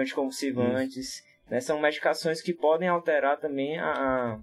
anticonvulsivantes, 0.00 1.20
uhum. 1.20 1.50
né, 1.50 1.60
são 1.60 1.78
medicações 1.80 2.40
que 2.40 2.54
podem 2.54 2.88
alterar 2.88 3.38
também 3.38 3.78
a, 3.78 4.40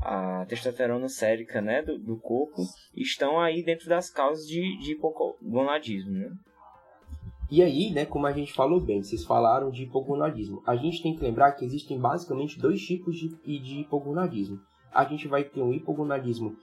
a 0.00 0.46
testosterona 0.48 1.08
sérica, 1.08 1.60
né, 1.60 1.82
do, 1.82 1.98
do 1.98 2.16
corpo, 2.16 2.62
estão 2.94 3.40
aí 3.40 3.62
dentro 3.62 3.88
das 3.88 4.08
causas 4.08 4.46
de, 4.46 4.78
de 4.78 4.92
hipogonadismo, 4.92 6.12
né. 6.12 6.30
E 7.48 7.62
aí, 7.62 7.92
né, 7.92 8.04
como 8.04 8.26
a 8.26 8.32
gente 8.32 8.52
falou 8.52 8.80
bem, 8.80 9.02
vocês 9.02 9.24
falaram 9.24 9.70
de 9.70 9.84
hipogonadismo. 9.84 10.62
A 10.66 10.74
gente 10.74 11.02
tem 11.02 11.14
que 11.14 11.22
lembrar 11.22 11.52
que 11.52 11.64
existem 11.64 11.98
basicamente 11.98 12.58
dois 12.58 12.80
tipos 12.80 13.16
de, 13.16 13.28
de 13.44 13.80
hipogonadismo. 13.80 14.58
A 14.92 15.04
gente 15.04 15.28
vai 15.28 15.44
ter 15.44 15.62
um 15.62 15.72
hipogonadismo 15.72 16.56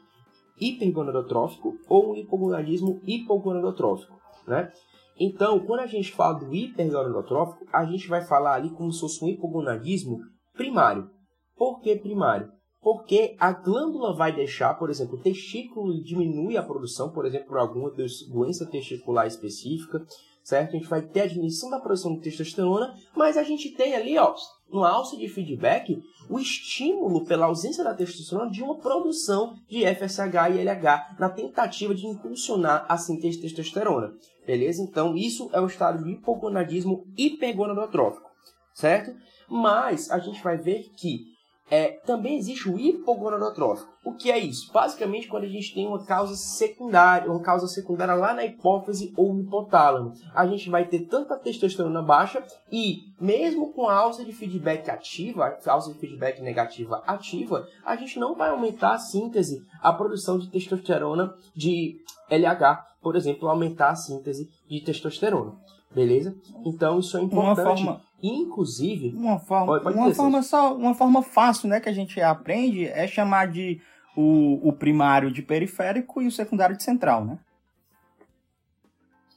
hipergonadotrófico 0.59 1.77
ou 1.87 2.11
um 2.11 2.15
hipogonadismo 2.15 3.01
hipogonadotrófico, 3.05 4.19
né? 4.45 4.71
Então, 5.19 5.59
quando 5.59 5.81
a 5.81 5.87
gente 5.87 6.11
fala 6.11 6.39
do 6.39 6.53
hipergonadotrófico, 6.53 7.65
a 7.71 7.85
gente 7.85 8.07
vai 8.07 8.25
falar 8.25 8.55
ali 8.55 8.69
como 8.71 8.91
se 8.91 8.99
fosse 8.99 9.23
um 9.23 9.29
hipogonadismo 9.29 10.19
primário. 10.53 11.09
Por 11.55 11.79
que 11.81 11.95
primário? 11.95 12.51
Porque 12.81 13.35
a 13.39 13.53
glândula 13.53 14.13
vai 14.13 14.35
deixar, 14.35 14.73
por 14.73 14.89
exemplo, 14.89 15.15
o 15.15 15.21
testículo 15.21 16.03
diminui 16.03 16.57
a 16.57 16.63
produção, 16.63 17.11
por 17.11 17.25
exemplo, 17.25 17.47
por 17.47 17.57
alguma 17.57 17.89
doença 18.29 18.69
testicular 18.69 19.25
específica, 19.25 20.03
certo? 20.43 20.69
A 20.69 20.73
gente 20.73 20.89
vai 20.89 21.01
ter 21.01 21.21
a 21.21 21.27
diminuição 21.27 21.69
da 21.69 21.79
produção 21.79 22.15
de 22.15 22.21
testosterona, 22.21 22.93
mas 23.15 23.37
a 23.37 23.43
gente 23.43 23.69
tem 23.69 23.95
ali, 23.95 24.17
ó, 24.17 24.35
no 24.71 24.83
alça 24.83 25.15
de 25.15 25.27
feedback, 25.29 26.01
o 26.29 26.39
estímulo 26.39 27.25
pela 27.25 27.45
ausência 27.45 27.83
da 27.83 27.93
testosterona 27.93 28.51
de 28.51 28.61
uma 28.61 28.77
produção 28.77 29.55
de 29.67 29.85
FSH 29.85 30.55
e 30.55 30.63
LH 30.63 31.15
na 31.19 31.29
tentativa 31.29 31.93
de 31.93 32.07
impulsionar 32.07 32.85
a 32.89 32.97
síntese 32.97 33.37
de 33.37 33.43
testosterona. 33.43 34.13
Beleza? 34.45 34.81
Então, 34.81 35.15
isso 35.15 35.49
é 35.53 35.61
o 35.61 35.67
estado 35.67 36.03
de 36.03 36.11
hipogonadismo 36.11 37.05
hipergonadotrófico, 37.17 38.29
certo? 38.73 39.15
Mas 39.47 40.11
a 40.11 40.19
gente 40.19 40.41
vai 40.43 40.57
ver 40.57 40.89
que 40.97 41.32
é, 41.69 41.91
também 42.05 42.37
existe 42.37 42.69
o 42.69 42.79
hipogonadotrófico. 42.79 43.91
O 44.03 44.13
que 44.13 44.29
é 44.29 44.37
isso? 44.37 44.71
Basicamente, 44.71 45.27
quando 45.27 45.45
a 45.45 45.49
gente 45.49 45.73
tem 45.73 45.87
uma 45.87 46.03
causa 46.03 46.35
secundária, 46.35 47.31
uma 47.31 47.41
causa 47.41 47.67
secundária 47.67 48.13
lá 48.13 48.33
na 48.33 48.45
hipófise 48.45 49.13
ou 49.15 49.33
no 49.33 49.41
hipotálamo, 49.41 50.13
a 50.35 50.45
gente 50.45 50.69
vai 50.69 50.85
ter 50.85 51.07
tanta 51.07 51.37
testosterona 51.37 52.01
baixa 52.01 52.43
e, 52.71 53.03
mesmo 53.19 53.71
com 53.71 53.87
a 53.87 53.95
alça 53.95 54.25
de 54.25 54.33
feedback 54.33 54.89
ativa, 54.89 55.57
alça 55.65 55.93
de 55.93 55.99
feedback 55.99 56.41
negativa 56.41 57.01
ativa, 57.07 57.65
a 57.85 57.95
gente 57.95 58.19
não 58.19 58.35
vai 58.35 58.49
aumentar 58.49 58.93
a 58.93 58.99
síntese, 58.99 59.65
a 59.81 59.93
produção 59.93 60.37
de 60.37 60.49
testosterona 60.49 61.33
de 61.55 61.97
LH, 62.29 62.85
por 63.01 63.15
exemplo, 63.15 63.47
aumentar 63.47 63.91
a 63.91 63.95
síntese 63.95 64.49
de 64.69 64.81
testosterona. 64.81 65.53
Beleza? 65.93 66.35
Então, 66.65 66.99
isso 66.99 67.17
é 67.17 67.21
importante. 67.21 67.59
Uma 67.59 67.75
forma 67.75 68.01
Inclusive, 68.23 69.09
uma 69.09 69.37
forma, 69.37 69.65
pode, 69.65 69.83
pode 69.83 69.97
uma 69.97 70.13
forma 70.13 70.41
só, 70.41 70.73
uma 70.73 70.93
forma 70.93 71.21
fácil, 71.21 71.67
né, 71.67 71.81
que 71.81 71.89
a 71.89 71.93
gente 71.93 72.21
aprende 72.21 72.85
é 72.85 73.05
chamar 73.05 73.51
de 73.51 73.81
o, 74.15 74.65
o 74.65 74.71
primário 74.71 75.29
de 75.29 75.41
periférico 75.41 76.21
e 76.21 76.27
o 76.27 76.31
secundário 76.31 76.77
de 76.77 76.83
central, 76.83 77.25
né? 77.25 77.37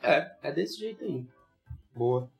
É, 0.01 0.37
é 0.41 0.53
desse 0.53 0.79
jeito 0.79 1.05
aí. 1.05 1.27
Boa. 1.97 2.31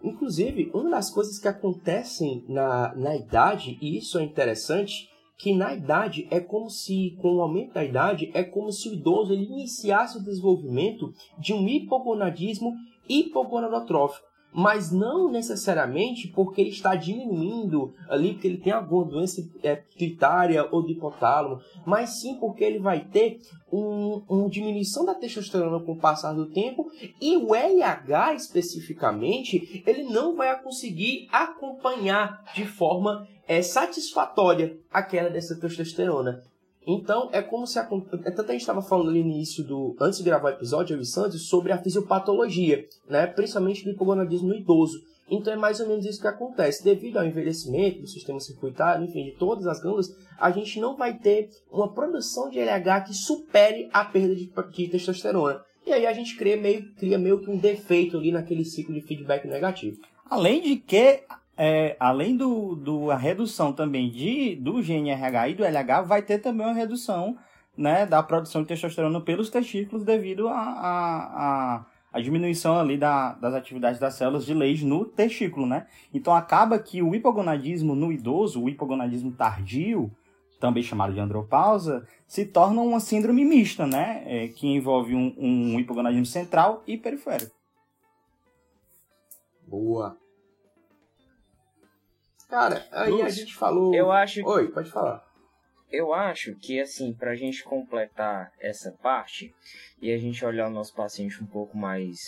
Inclusive, 0.00 0.70
uma 0.72 0.90
das 0.90 1.10
coisas 1.10 1.36
que 1.40 1.48
acontecem 1.48 2.44
na, 2.48 2.94
na 2.94 3.16
idade, 3.16 3.76
e 3.82 3.98
isso 3.98 4.20
é 4.20 4.22
interessante, 4.22 5.10
que 5.36 5.52
na 5.52 5.74
idade 5.74 6.28
é 6.30 6.38
como 6.38 6.70
se, 6.70 7.16
com 7.20 7.36
o 7.36 7.42
aumento 7.42 7.74
da 7.74 7.82
idade, 7.82 8.30
é 8.34 8.44
como 8.44 8.70
se 8.70 8.88
o 8.88 8.92
idoso 8.92 9.32
ele 9.32 9.46
iniciasse 9.46 10.16
o 10.16 10.22
desenvolvimento 10.22 11.12
de 11.38 11.52
um 11.52 11.66
hipogonadismo 11.66 12.72
hipogonadotrófico 13.08 14.29
mas 14.52 14.90
não 14.90 15.30
necessariamente 15.30 16.28
porque 16.28 16.60
ele 16.60 16.70
está 16.70 16.94
diminuindo 16.94 17.94
ali, 18.08 18.32
porque 18.32 18.48
ele 18.48 18.56
tem 18.58 18.72
alguma 18.72 19.04
doença 19.04 19.46
é, 19.62 19.76
pituitária 19.76 20.66
ou 20.70 20.82
do 20.82 20.90
hipotálamo, 20.90 21.60
mas 21.86 22.20
sim 22.20 22.34
porque 22.34 22.64
ele 22.64 22.78
vai 22.78 23.00
ter 23.00 23.40
um, 23.72 24.22
uma 24.28 24.48
diminuição 24.48 25.04
da 25.04 25.14
testosterona 25.14 25.84
com 25.84 25.92
o 25.92 25.96
passar 25.96 26.32
do 26.32 26.46
tempo 26.46 26.90
e 27.20 27.36
o 27.36 27.54
LH 27.54 28.34
especificamente, 28.34 29.82
ele 29.86 30.04
não 30.04 30.34
vai 30.34 30.60
conseguir 30.60 31.28
acompanhar 31.30 32.44
de 32.54 32.64
forma 32.64 33.28
é, 33.46 33.62
satisfatória 33.62 34.76
a 34.92 35.02
queda 35.02 35.30
dessa 35.30 35.58
testosterona. 35.58 36.42
Então, 36.86 37.28
é 37.32 37.42
como 37.42 37.66
se 37.66 37.78
a. 37.78 37.88
É, 38.24 38.30
tanto 38.30 38.48
a 38.48 38.52
gente 38.52 38.62
estava 38.62 38.82
falando 38.82 39.10
no 39.10 39.16
início 39.16 39.62
do. 39.62 39.94
Antes 40.00 40.18
de 40.18 40.24
gravar 40.24 40.50
o 40.50 40.54
episódio, 40.54 40.96
eu 40.96 41.00
e 41.00 41.06
Santos, 41.06 41.48
sobre 41.48 41.72
a 41.72 41.78
fisiopatologia, 41.78 42.86
né? 43.08 43.26
Principalmente 43.26 43.84
do 43.84 43.90
hipogonadismo 43.90 44.48
no 44.48 44.54
idoso. 44.54 44.98
Então 45.30 45.52
é 45.52 45.56
mais 45.56 45.78
ou 45.78 45.86
menos 45.86 46.04
isso 46.04 46.20
que 46.20 46.26
acontece. 46.26 46.82
Devido 46.82 47.18
ao 47.18 47.24
envelhecimento 47.24 48.00
do 48.00 48.06
sistema 48.08 48.40
circuitário, 48.40 49.04
enfim, 49.04 49.24
de 49.24 49.32
todas 49.32 49.66
as 49.66 49.80
glândulas, 49.80 50.12
a 50.38 50.50
gente 50.50 50.80
não 50.80 50.96
vai 50.96 51.16
ter 51.16 51.50
uma 51.70 51.92
produção 51.92 52.50
de 52.50 52.58
LH 52.58 53.02
que 53.06 53.14
supere 53.14 53.88
a 53.92 54.04
perda 54.04 54.34
de, 54.34 54.50
de 54.72 54.88
testosterona. 54.88 55.62
E 55.86 55.92
aí 55.92 56.06
a 56.06 56.12
gente 56.12 56.36
cria 56.36 56.56
meio, 56.56 56.92
cria 56.94 57.18
meio 57.18 57.38
que 57.40 57.50
um 57.50 57.56
defeito 57.56 58.16
ali 58.16 58.32
naquele 58.32 58.64
ciclo 58.64 58.94
de 58.94 59.00
feedback 59.02 59.46
negativo. 59.46 60.00
Além 60.28 60.60
de 60.60 60.76
que 60.76 61.22
é, 61.62 61.94
além 62.00 62.38
do, 62.38 62.74
do 62.74 63.10
a 63.10 63.16
redução 63.18 63.70
também 63.70 64.08
de, 64.08 64.56
do 64.56 64.80
GNRH 64.80 65.48
e 65.50 65.54
do 65.54 65.62
LH, 65.62 66.00
vai 66.06 66.22
ter 66.22 66.38
também 66.38 66.66
uma 66.66 66.72
redução 66.72 67.36
né, 67.76 68.06
da 68.06 68.22
produção 68.22 68.62
de 68.62 68.68
testosterona 68.68 69.20
pelos 69.20 69.50
testículos 69.50 70.02
devido 70.02 70.48
à 70.48 70.54
a, 70.54 71.76
a, 71.76 71.86
a, 72.14 72.20
diminuição 72.22 72.80
ali 72.80 72.96
da, 72.96 73.34
das 73.34 73.52
atividades 73.52 74.00
das 74.00 74.14
células 74.14 74.46
de 74.46 74.54
Leigh 74.54 74.86
no 74.86 75.04
testículo, 75.04 75.66
né? 75.66 75.86
Então 76.14 76.34
acaba 76.34 76.78
que 76.78 77.02
o 77.02 77.14
hipogonadismo 77.14 77.94
no 77.94 78.10
idoso, 78.10 78.62
o 78.62 78.66
hipogonadismo 78.66 79.30
tardio, 79.32 80.10
também 80.58 80.82
chamado 80.82 81.12
de 81.12 81.20
andropausa, 81.20 82.08
se 82.26 82.46
torna 82.46 82.80
uma 82.80 83.00
síndrome 83.00 83.44
mista, 83.44 83.86
né? 83.86 84.22
É, 84.24 84.48
que 84.48 84.66
envolve 84.66 85.14
um, 85.14 85.34
um 85.36 85.78
hipogonadismo 85.78 86.24
central 86.24 86.82
e 86.86 86.96
periférico. 86.96 87.54
Boa. 89.68 90.16
Cara, 92.50 92.84
aí 92.90 93.12
Lúcio, 93.12 93.26
a 93.26 93.30
gente 93.30 93.54
falou. 93.54 93.94
Eu 93.94 94.10
acho. 94.10 94.44
Oi, 94.44 94.68
pode 94.72 94.90
falar. 94.90 95.24
Eu 95.90 96.12
acho 96.12 96.54
que, 96.56 96.80
assim, 96.80 97.14
pra 97.14 97.36
gente 97.36 97.62
completar 97.62 98.52
essa 98.60 98.92
parte 99.00 99.54
e 100.02 100.12
a 100.12 100.18
gente 100.18 100.44
olhar 100.44 100.66
o 100.66 100.72
nosso 100.72 100.94
paciente 100.94 101.42
um 101.42 101.46
pouco 101.46 101.76
mais. 101.78 102.18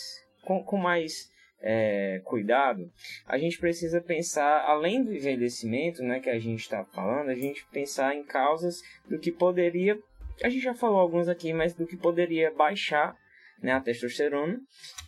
com, 0.45 0.63
com 0.63 0.77
mais 0.77 1.29
é, 1.61 2.21
cuidado, 2.25 2.91
a 3.27 3.39
gente 3.39 3.59
precisa 3.59 4.01
pensar, 4.01 4.65
além 4.65 5.03
do 5.03 5.15
envelhecimento, 5.15 6.03
né, 6.03 6.21
que 6.21 6.31
a 6.31 6.39
gente 6.39 6.61
está 6.61 6.85
falando, 6.85 7.31
a 7.31 7.35
gente 7.35 7.65
pensar 7.73 8.15
em 8.15 8.25
causas 8.25 8.81
do 9.09 9.19
que 9.19 9.31
poderia. 9.31 9.99
A 10.43 10.49
gente 10.49 10.63
já 10.63 10.75
falou 10.75 10.99
alguns 10.99 11.29
aqui, 11.29 11.53
mas 11.53 11.75
do 11.75 11.87
que 11.87 11.97
poderia 11.97 12.53
baixar 12.53 13.17
né, 13.61 13.73
a 13.73 13.81
testosterona 13.81 14.61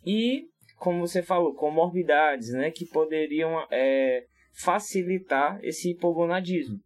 e, 0.06 0.48
como 0.76 1.06
você 1.06 1.22
falou, 1.22 1.54
comorbidades, 1.54 2.50
né, 2.50 2.70
que 2.70 2.86
poderiam 2.86 3.66
é, 3.70 4.24
facilitar 4.54 5.58
esse 5.62 5.90
hipogonadismo. 5.90 6.78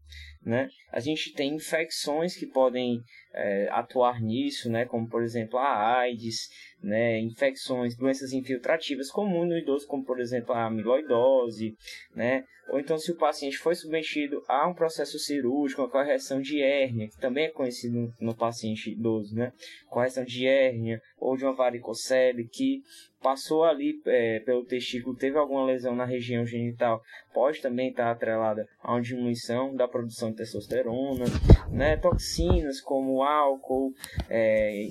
Né? 0.42 0.68
A 0.92 1.00
gente 1.00 1.32
tem 1.32 1.54
infecções 1.54 2.36
que 2.36 2.46
podem 2.46 3.02
é, 3.32 3.68
atuar 3.70 4.20
nisso, 4.20 4.70
né? 4.70 4.84
como 4.84 5.08
por 5.08 5.22
exemplo 5.22 5.58
a 5.58 5.98
AIDS, 5.98 6.48
né? 6.82 7.18
infecções, 7.20 7.96
doenças 7.96 8.32
infiltrativas 8.32 9.10
comuns 9.10 9.48
no 9.48 9.58
idoso, 9.58 9.86
como 9.86 10.04
por 10.04 10.20
exemplo 10.20 10.52
a 10.52 10.66
amiloidose, 10.66 11.76
né? 12.14 12.44
ou 12.68 12.78
então 12.78 12.98
se 12.98 13.10
o 13.10 13.16
paciente 13.16 13.56
foi 13.56 13.74
submetido 13.74 14.42
a 14.46 14.68
um 14.68 14.74
processo 14.74 15.18
cirúrgico, 15.18 15.82
a 15.82 15.90
correção 15.90 16.40
de 16.40 16.60
hérnia, 16.60 17.08
que 17.08 17.18
também 17.18 17.46
é 17.46 17.50
conhecido 17.50 18.12
no 18.20 18.36
paciente 18.36 18.90
idoso, 18.90 19.34
né? 19.34 19.52
correção 19.88 20.24
de 20.24 20.46
hérnia 20.46 21.00
ou 21.18 21.36
de 21.36 21.44
uma 21.44 21.54
varicocele 21.54 22.46
que 22.46 22.82
passou 23.20 23.64
ali 23.64 24.00
é, 24.06 24.40
pelo 24.40 24.64
testículo, 24.64 25.16
teve 25.16 25.36
alguma 25.38 25.64
lesão 25.64 25.94
na 25.94 26.04
região 26.04 26.46
genital, 26.46 27.02
pode 27.32 27.60
também 27.60 27.90
estar 27.90 28.10
atrelada 28.10 28.68
a 28.80 28.92
uma 28.92 29.00
diminuição 29.00 29.74
da 29.74 29.88
produção 29.88 30.30
de 30.30 30.36
testosterona, 30.36 31.24
né? 31.70 31.96
toxinas 31.96 32.80
como 32.80 33.22
álcool, 33.28 33.92
é, 34.28 34.86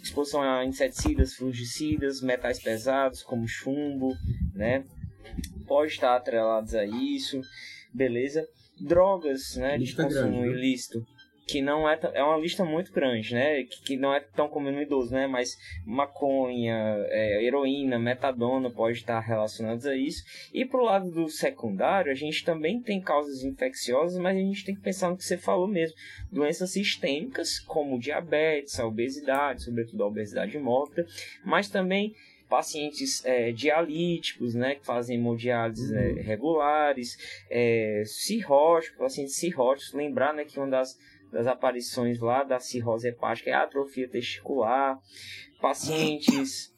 exposição 0.00 0.42
a 0.42 0.64
inseticidas, 0.64 1.34
fungicidas, 1.34 2.20
metais 2.20 2.62
pesados 2.62 3.22
como 3.22 3.46
chumbo, 3.48 4.14
né? 4.54 4.84
pode 5.66 5.92
estar 5.92 6.16
atrelados 6.16 6.74
a 6.74 6.84
isso, 6.84 7.40
beleza? 7.92 8.46
Drogas, 8.80 9.56
né, 9.56 9.78
de 9.78 9.94
consumo 9.94 10.42
grande, 10.42 10.58
ilícito 10.58 11.06
que 11.46 11.60
não 11.60 11.88
é 11.88 11.98
é 12.14 12.22
uma 12.22 12.38
lista 12.38 12.64
muito 12.64 12.92
grande, 12.92 13.34
né? 13.34 13.64
Que, 13.64 13.82
que 13.82 13.96
não 13.96 14.14
é 14.14 14.20
tão 14.20 14.48
comum 14.48 14.70
no 14.70 14.82
idoso, 14.82 15.12
né? 15.12 15.26
Mas 15.26 15.56
maconha, 15.84 16.74
é, 17.08 17.44
heroína, 17.44 17.98
metadona 17.98 18.70
pode 18.70 18.98
estar 18.98 19.20
relacionados 19.20 19.86
a 19.86 19.94
isso. 19.94 20.24
E 20.52 20.64
pro 20.64 20.84
lado 20.84 21.10
do 21.10 21.28
secundário, 21.28 22.10
a 22.10 22.14
gente 22.14 22.44
também 22.44 22.80
tem 22.80 23.00
causas 23.00 23.42
infecciosas, 23.44 24.18
mas 24.18 24.36
a 24.36 24.40
gente 24.40 24.64
tem 24.64 24.74
que 24.74 24.80
pensar 24.80 25.10
no 25.10 25.16
que 25.16 25.24
você 25.24 25.36
falou 25.36 25.68
mesmo, 25.68 25.96
doenças 26.30 26.70
sistêmicas 26.70 27.58
como 27.58 27.98
diabetes, 27.98 28.78
a 28.80 28.86
obesidade, 28.86 29.62
sobretudo 29.64 30.02
a 30.02 30.06
obesidade 30.06 30.58
mórbida, 30.58 31.06
mas 31.44 31.68
também 31.68 32.14
pacientes 32.48 33.24
é, 33.24 33.52
dialíticos, 33.52 34.54
né, 34.54 34.76
que 34.76 34.84
fazem 34.86 35.16
hemodiálises 35.16 35.90
é, 35.90 36.08
uhum. 36.08 36.22
regulares, 36.22 37.16
é, 37.50 38.02
cirróticos, 38.06 38.96
pacientes 38.98 39.36
cirróticos, 39.36 39.92
lembrar, 39.92 40.32
né, 40.32 40.44
que 40.44 40.58
uma 40.58 40.68
das 40.68 40.98
das 41.34 41.48
aparições 41.48 42.20
lá 42.20 42.44
da 42.44 42.60
cirrose 42.60 43.08
hepática 43.08 43.50
é 43.50 43.52
a 43.52 43.64
atrofia 43.64 44.08
testicular, 44.08 44.96
pacientes 45.60 46.72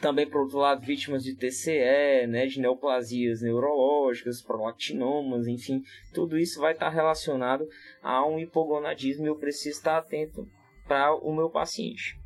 também 0.00 0.28
por 0.28 0.42
outro 0.42 0.58
lado 0.58 0.84
vítimas 0.84 1.24
de 1.24 1.34
TCE, 1.34 2.26
né, 2.28 2.46
de 2.46 2.60
neoplasias 2.60 3.42
neurológicas, 3.42 4.42
prolactinomas, 4.42 5.48
enfim, 5.48 5.82
tudo 6.12 6.38
isso 6.38 6.60
vai 6.60 6.72
estar 6.72 6.90
relacionado 6.90 7.66
a 8.00 8.24
um 8.24 8.38
hipogonadismo 8.38 9.24
e 9.24 9.28
eu 9.28 9.36
preciso 9.36 9.78
estar 9.78 9.98
atento 9.98 10.48
para 10.86 11.14
o 11.14 11.34
meu 11.34 11.50
paciente. 11.50 12.20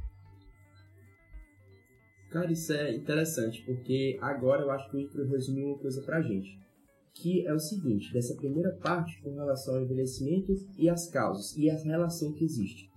Cara, 2.31 2.52
isso 2.52 2.75
é 2.75 2.93
interessante, 2.93 3.62
porque 3.64 4.19
agora 4.21 4.62
eu 4.62 4.71
acho 4.71 4.90
que 4.90 4.97
o 4.99 5.00
Icaro 5.00 5.26
resumiu 5.28 5.69
uma 5.69 5.78
coisa 5.78 6.02
pra 6.02 6.21
gente 6.21 6.59
que 7.20 7.44
é 7.46 7.52
o 7.52 7.58
seguinte, 7.58 8.12
dessa 8.12 8.34
primeira 8.34 8.70
parte 8.76 9.20
com 9.22 9.34
relação 9.34 9.75
ao 9.75 9.82
envelhecimento 9.82 10.54
e 10.78 10.88
as 10.88 11.08
causas 11.08 11.56
e 11.56 11.68
a 11.68 11.76
relação 11.76 12.32
que 12.32 12.44
existe. 12.44 12.88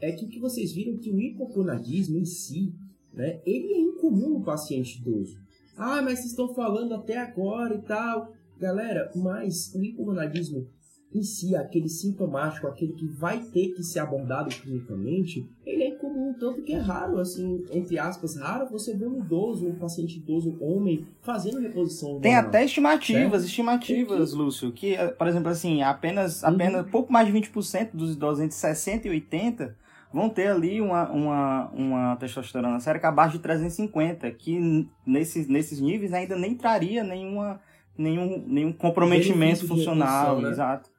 É 0.00 0.12
que 0.12 0.26
que 0.26 0.38
vocês 0.38 0.72
viram 0.72 0.98
que 0.98 1.10
o 1.10 1.18
hipogonadismo 1.18 2.18
em 2.18 2.26
si, 2.26 2.74
né, 3.12 3.40
ele 3.46 3.72
é 3.72 3.78
incomum 3.78 4.38
no 4.38 4.44
paciente 4.44 5.00
idoso. 5.00 5.38
Ah, 5.76 6.02
mas 6.02 6.18
vocês 6.18 6.30
estão 6.30 6.54
falando 6.54 6.94
até 6.94 7.16
agora 7.16 7.74
e 7.74 7.82
tal. 7.82 8.32
Galera, 8.58 9.10
mas 9.16 9.74
o 9.74 9.82
hipogonadismo 9.82 10.68
em 11.14 11.22
si, 11.22 11.54
aquele 11.54 11.88
sintomático, 11.88 12.66
aquele 12.66 12.92
que 12.92 13.06
vai 13.06 13.38
ter 13.38 13.68
que 13.68 13.82
ser 13.82 14.00
abordado 14.00 14.48
clinicamente, 14.50 15.48
ele 15.64 15.84
é 15.84 15.88
incomum, 15.90 16.34
tanto 16.34 16.62
que 16.62 16.72
é 16.72 16.78
raro, 16.78 17.18
assim, 17.18 17.64
entre 17.70 17.98
aspas, 17.98 18.36
raro 18.36 18.68
você 18.70 18.94
ver 18.96 19.06
um 19.06 19.18
idoso, 19.18 19.68
um 19.68 19.76
paciente 19.76 20.16
idoso, 20.16 20.56
homem, 20.60 21.06
fazendo 21.22 21.60
reposição. 21.60 22.18
Tem 22.20 22.34
até 22.34 22.64
estimativas, 22.64 23.30
certo? 23.30 23.44
estimativas, 23.44 24.30
que... 24.32 24.36
Lúcio, 24.36 24.72
que, 24.72 24.96
por 25.16 25.28
exemplo, 25.28 25.50
assim, 25.50 25.82
apenas, 25.82 26.42
uhum. 26.42 26.48
apenas 26.50 26.90
pouco 26.90 27.12
mais 27.12 27.26
de 27.26 27.32
20% 27.32 27.90
dos 27.94 28.12
idosos 28.14 28.42
entre 28.42 28.56
60 28.56 29.06
e 29.06 29.10
80 29.10 29.84
vão 30.12 30.28
ter 30.28 30.48
ali 30.48 30.80
uma, 30.80 31.10
uma, 31.10 31.70
uma 31.70 32.16
testosterona 32.16 32.78
sérica 32.78 33.08
abaixo 33.08 33.36
de 33.36 33.42
350, 33.42 34.30
que 34.32 34.88
nesses, 35.04 35.48
nesses 35.48 35.80
níveis 35.80 36.12
ainda 36.12 36.36
nem 36.36 36.54
traria 36.54 37.02
nenhuma, 37.02 37.60
nenhum, 37.98 38.44
nenhum 38.46 38.72
comprometimento 38.72 39.66
funcional, 39.66 40.40
né? 40.40 40.50
exato. 40.50 40.93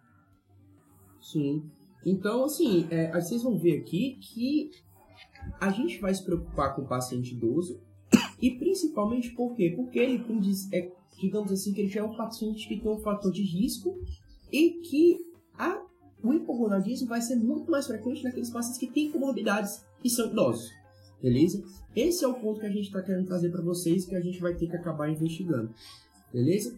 Sim. 1.26 1.64
Então, 2.06 2.44
assim, 2.44 2.88
é, 2.92 3.12
vocês 3.20 3.42
vão 3.42 3.58
ver 3.58 3.80
aqui 3.80 4.20
que 4.22 4.70
a 5.60 5.72
gente 5.72 6.00
vai 6.00 6.14
se 6.14 6.24
preocupar 6.24 6.76
com 6.76 6.84
o 6.84 6.88
paciente 6.88 7.34
idoso 7.34 7.82
e 8.40 8.52
principalmente 8.52 9.32
por 9.32 9.56
quê? 9.56 9.74
Porque 9.76 9.98
ele 9.98 10.20
tem, 10.20 10.40
é, 10.72 10.92
digamos 11.20 11.52
assim, 11.52 11.74
que 11.74 11.82
ele 11.82 11.90
já 11.90 12.02
é 12.02 12.04
um 12.04 12.16
paciente 12.16 12.68
que 12.68 12.80
tem 12.80 12.92
um 12.92 13.00
fator 13.00 13.32
de 13.32 13.42
risco 13.42 14.00
e 14.52 14.82
que 14.82 15.18
a, 15.58 15.82
o 16.24 16.32
hipogonadismo 16.32 17.08
vai 17.08 17.22
ser 17.22 17.38
muito 17.38 17.72
mais 17.72 17.88
frequente 17.88 18.24
naqueles 18.24 18.52
pacientes 18.52 18.80
que 18.80 18.88
têm 18.88 19.12
comorbidades 19.12 19.84
e 20.04 20.10
são 20.12 20.28
idosos. 20.32 20.72
Beleza? 21.20 21.64
Esse 21.96 22.24
é 22.24 22.28
o 22.28 22.36
ponto 22.36 22.60
que 22.60 22.68
a 22.68 22.72
gente 22.72 22.86
está 22.86 23.02
querendo 23.02 23.26
trazer 23.26 23.50
para 23.50 23.64
vocês 23.64 24.06
que 24.06 24.16
a 24.16 24.22
gente 24.22 24.40
vai 24.40 24.54
ter 24.54 24.68
que 24.68 24.76
acabar 24.76 25.10
investigando. 25.10 25.74
Beleza? 26.32 26.78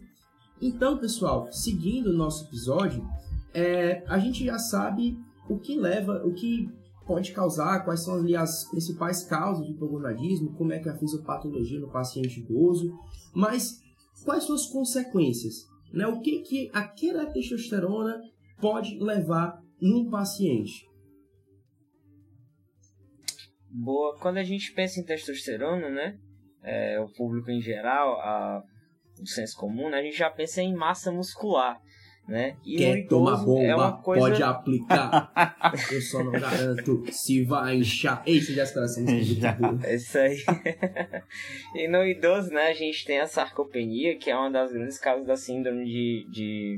Então, 0.60 0.96
pessoal, 0.96 1.52
seguindo 1.52 2.10
o 2.10 2.16
nosso 2.16 2.46
episódio, 2.46 3.06
é, 3.58 4.04
a 4.06 4.18
gente 4.18 4.44
já 4.44 4.58
sabe 4.58 5.18
o 5.48 5.58
que 5.58 5.76
leva, 5.76 6.22
o 6.24 6.32
que 6.32 6.68
pode 7.06 7.32
causar, 7.32 7.84
quais 7.84 8.04
são 8.04 8.14
ali 8.14 8.36
as 8.36 8.68
principais 8.70 9.24
causas 9.24 9.66
do 9.66 9.72
hipogonadismo, 9.72 10.54
como 10.54 10.72
é 10.72 10.78
que 10.78 10.88
é 10.88 10.92
a 10.92 10.96
fisiopatologia 10.96 11.80
no 11.80 11.90
paciente 11.90 12.40
idoso, 12.40 12.92
mas 13.34 13.80
quais 14.24 14.44
são 14.44 14.54
as 14.54 14.66
consequências? 14.66 15.66
Né? 15.92 16.06
O 16.06 16.20
que, 16.20 16.40
que 16.42 16.70
aquela 16.72 17.26
testosterona 17.26 18.20
pode 18.60 18.98
levar 18.98 19.58
num 19.80 20.10
paciente? 20.10 20.86
Boa. 23.70 24.18
Quando 24.20 24.36
a 24.36 24.44
gente 24.44 24.72
pensa 24.72 25.00
em 25.00 25.04
testosterona, 25.04 25.88
né? 25.88 26.18
É, 26.62 27.00
o 27.00 27.08
público 27.14 27.50
em 27.50 27.60
geral, 27.60 28.20
a, 28.20 28.62
o 29.20 29.26
senso 29.26 29.56
comum, 29.56 29.88
né? 29.88 29.98
a 29.98 30.02
gente 30.02 30.16
já 30.16 30.28
pensa 30.28 30.60
em 30.60 30.74
massa 30.74 31.10
muscular 31.10 31.80
né? 32.28 32.56
E 32.62 32.76
Quer 32.76 33.06
tomar 33.06 33.38
bomba, 33.38 33.98
é 33.98 34.02
coisa... 34.02 34.20
pode 34.20 34.42
aplicar. 34.42 35.32
Eu 35.90 36.00
só 36.02 36.22
não 36.22 36.32
garanto 36.32 37.02
se 37.10 37.42
vai 37.42 37.76
inchar. 37.76 38.22
Ei, 38.26 38.38
você 38.38 38.52
já 38.52 38.64
essa 38.64 39.00
música? 39.00 39.56
É 39.82 39.94
isso 39.94 40.18
aí. 40.18 40.36
e 41.74 41.88
no 41.88 42.04
idoso, 42.04 42.50
né, 42.50 42.68
a 42.68 42.74
gente 42.74 43.06
tem 43.06 43.18
a 43.18 43.26
sarcopenia, 43.26 44.18
que 44.18 44.30
é 44.30 44.36
uma 44.36 44.50
das 44.50 44.70
grandes 44.70 44.98
causas 44.98 45.26
da 45.26 45.36
síndrome 45.36 45.86
de... 45.86 46.26
de... 46.30 46.76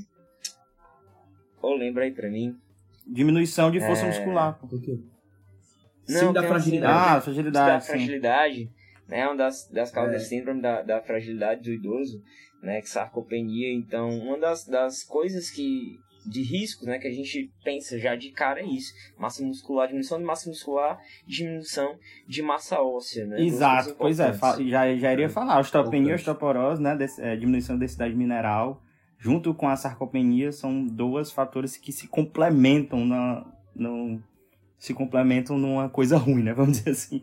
Ou 1.60 1.72
oh, 1.72 1.76
lembra 1.76 2.04
aí 2.04 2.12
pra 2.12 2.30
mim. 2.30 2.56
Diminuição 3.04 3.72
de 3.72 3.80
força 3.80 4.04
é... 4.04 4.06
muscular. 4.06 4.56
Por 4.56 4.80
quê? 4.80 5.00
Não, 6.08 6.32
da 6.32 6.44
fragilidade. 6.44 6.92
Ah, 6.92 7.20
fragilidade. 7.20 7.72
Da 7.72 7.80
fragilidade. 7.80 8.70
Né, 9.08 9.26
uma 9.26 9.36
das, 9.36 9.68
das 9.68 9.90
causas 9.90 10.14
é. 10.14 10.18
da 10.18 10.24
síndrome 10.24 10.62
da, 10.62 10.82
da 10.82 11.02
fragilidade 11.02 11.62
do 11.62 11.72
idoso 11.72 12.22
né, 12.62 12.80
sarcopenia. 12.82 13.72
Então, 13.72 14.10
uma 14.18 14.38
das, 14.38 14.66
das 14.66 15.02
coisas 15.02 15.50
que 15.50 15.98
de 16.26 16.42
risco, 16.42 16.84
né, 16.84 16.98
que 16.98 17.08
a 17.08 17.12
gente 17.12 17.50
pensa 17.64 17.98
já 17.98 18.14
de 18.14 18.30
cara 18.30 18.60
é 18.60 18.64
isso: 18.64 18.92
massa 19.18 19.42
muscular, 19.42 19.86
diminuição 19.86 20.18
de 20.18 20.24
massa 20.24 20.48
muscular, 20.48 20.98
diminuição 21.26 21.98
de 22.26 22.42
massa 22.42 22.80
óssea, 22.80 23.26
né? 23.26 23.40
Exato, 23.40 23.94
pois 23.98 24.20
é, 24.20 24.32
já, 24.66 24.96
já 24.96 25.12
iria 25.12 25.28
falar, 25.28 25.58
osteopenia 25.58 26.12
e 26.12 26.14
osteoporose, 26.14 26.82
né, 26.82 26.96
desse, 26.96 27.22
é, 27.22 27.36
diminuição 27.36 27.76
da 27.76 27.80
densidade 27.80 28.14
mineral, 28.14 28.82
junto 29.18 29.54
com 29.54 29.68
a 29.68 29.76
sarcopenia, 29.76 30.52
são 30.52 30.84
dois 30.84 31.30
fatores 31.30 31.76
que 31.76 31.92
se 31.92 32.06
complementam 32.06 33.04
na, 33.04 33.46
no, 33.74 34.22
se 34.78 34.94
complementam 34.94 35.58
numa 35.58 35.88
coisa 35.88 36.16
ruim, 36.16 36.42
né, 36.42 36.52
vamos 36.52 36.78
dizer 36.84 36.90
assim. 36.90 37.22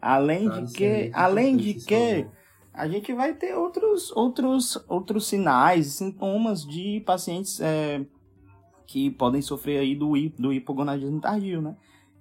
Além 0.00 0.48
de 0.48 0.72
que, 0.72 1.10
além 1.12 1.56
de 1.58 1.74
que 1.74 2.26
a 2.72 2.88
gente 2.88 3.12
vai 3.12 3.34
ter 3.34 3.54
outros, 3.54 4.10
outros, 4.12 4.82
outros 4.88 5.26
sinais, 5.26 5.88
sintomas 5.88 6.64
de 6.64 7.02
pacientes 7.04 7.60
é, 7.60 8.04
que 8.86 9.10
podem 9.10 9.42
sofrer 9.42 9.78
aí 9.78 9.94
do, 9.94 10.12
do 10.38 10.52
hipogonadismo 10.52 11.20
tardio, 11.20 11.60
né? 11.60 11.76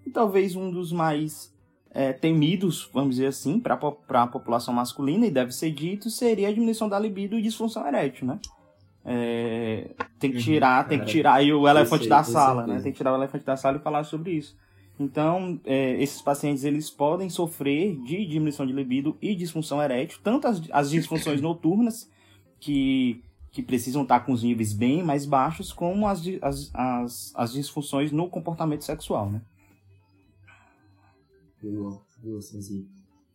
E 0.06 0.10
talvez 0.10 0.56
um 0.56 0.72
dos 0.72 0.92
mais 0.92 1.54
é, 1.92 2.14
temidos, 2.14 2.90
vamos 2.94 3.16
dizer 3.16 3.28
assim, 3.28 3.60
para 3.60 3.76
a 3.76 4.28
população 4.28 4.74
masculina, 4.74 5.26
e 5.26 5.32
deve 5.32 5.52
ser 5.52 5.72
dito, 5.72 6.10
seria 6.10 6.48
a 6.48 6.52
diminuição 6.52 6.90
da 6.90 7.00
libido 7.00 7.38
e 7.38 7.42
disfunção 7.42 7.88
erétil, 7.88 8.28
né? 8.28 8.40
É, 9.06 9.92
tem 10.20 10.32
que 10.32 10.38
uhum. 10.38 10.44
tirar, 10.44 10.84
uhum, 10.84 10.90
tem 10.90 11.00
que 11.00 11.06
tirar 11.06 11.34
aí 11.36 11.54
o 11.54 11.68
elefante 11.68 12.08
da 12.08 12.24
sala, 12.24 12.68
né? 12.68 12.80
Tem 12.82 12.92
que 12.92 12.98
tirar 12.98 13.14
o 13.14 13.16
elefante 13.16 13.46
da 13.46 13.56
sala 13.56 13.78
e 13.78 13.82
falar 13.82 14.04
sobre 14.04 14.32
isso. 14.32 14.56
Então, 15.00 15.62
é, 15.64 16.02
esses 16.02 16.22
pacientes 16.22 16.66
eles 16.66 16.90
podem 16.90 17.30
sofrer 17.30 17.96
de 18.04 18.26
diminuição 18.26 18.68
de 18.68 18.74
libido 18.74 19.18
e 19.22 19.34
disfunção 19.34 19.82
erétil, 19.82 20.20
tanto 20.22 20.46
as, 20.46 20.62
as 20.72 20.90
disfunções 20.90 21.40
noturnas, 21.42 22.12
que, 22.60 23.24
que 23.50 23.64
precisam 23.64 24.04
estar 24.04 24.20
com 24.20 24.34
os 24.34 24.44
níveis 24.44 24.74
bem 24.74 25.02
mais 25.02 25.26
baixos, 25.26 25.72
como 25.72 26.06
as, 26.06 26.22
as, 26.42 26.70
as, 26.74 27.34
as 27.34 27.54
disfunções 27.54 28.12
no 28.12 28.30
comportamento 28.30 28.84
sexual, 28.84 29.32
né? 29.32 29.42
Boa, 31.64 32.02
boa, 32.22 32.40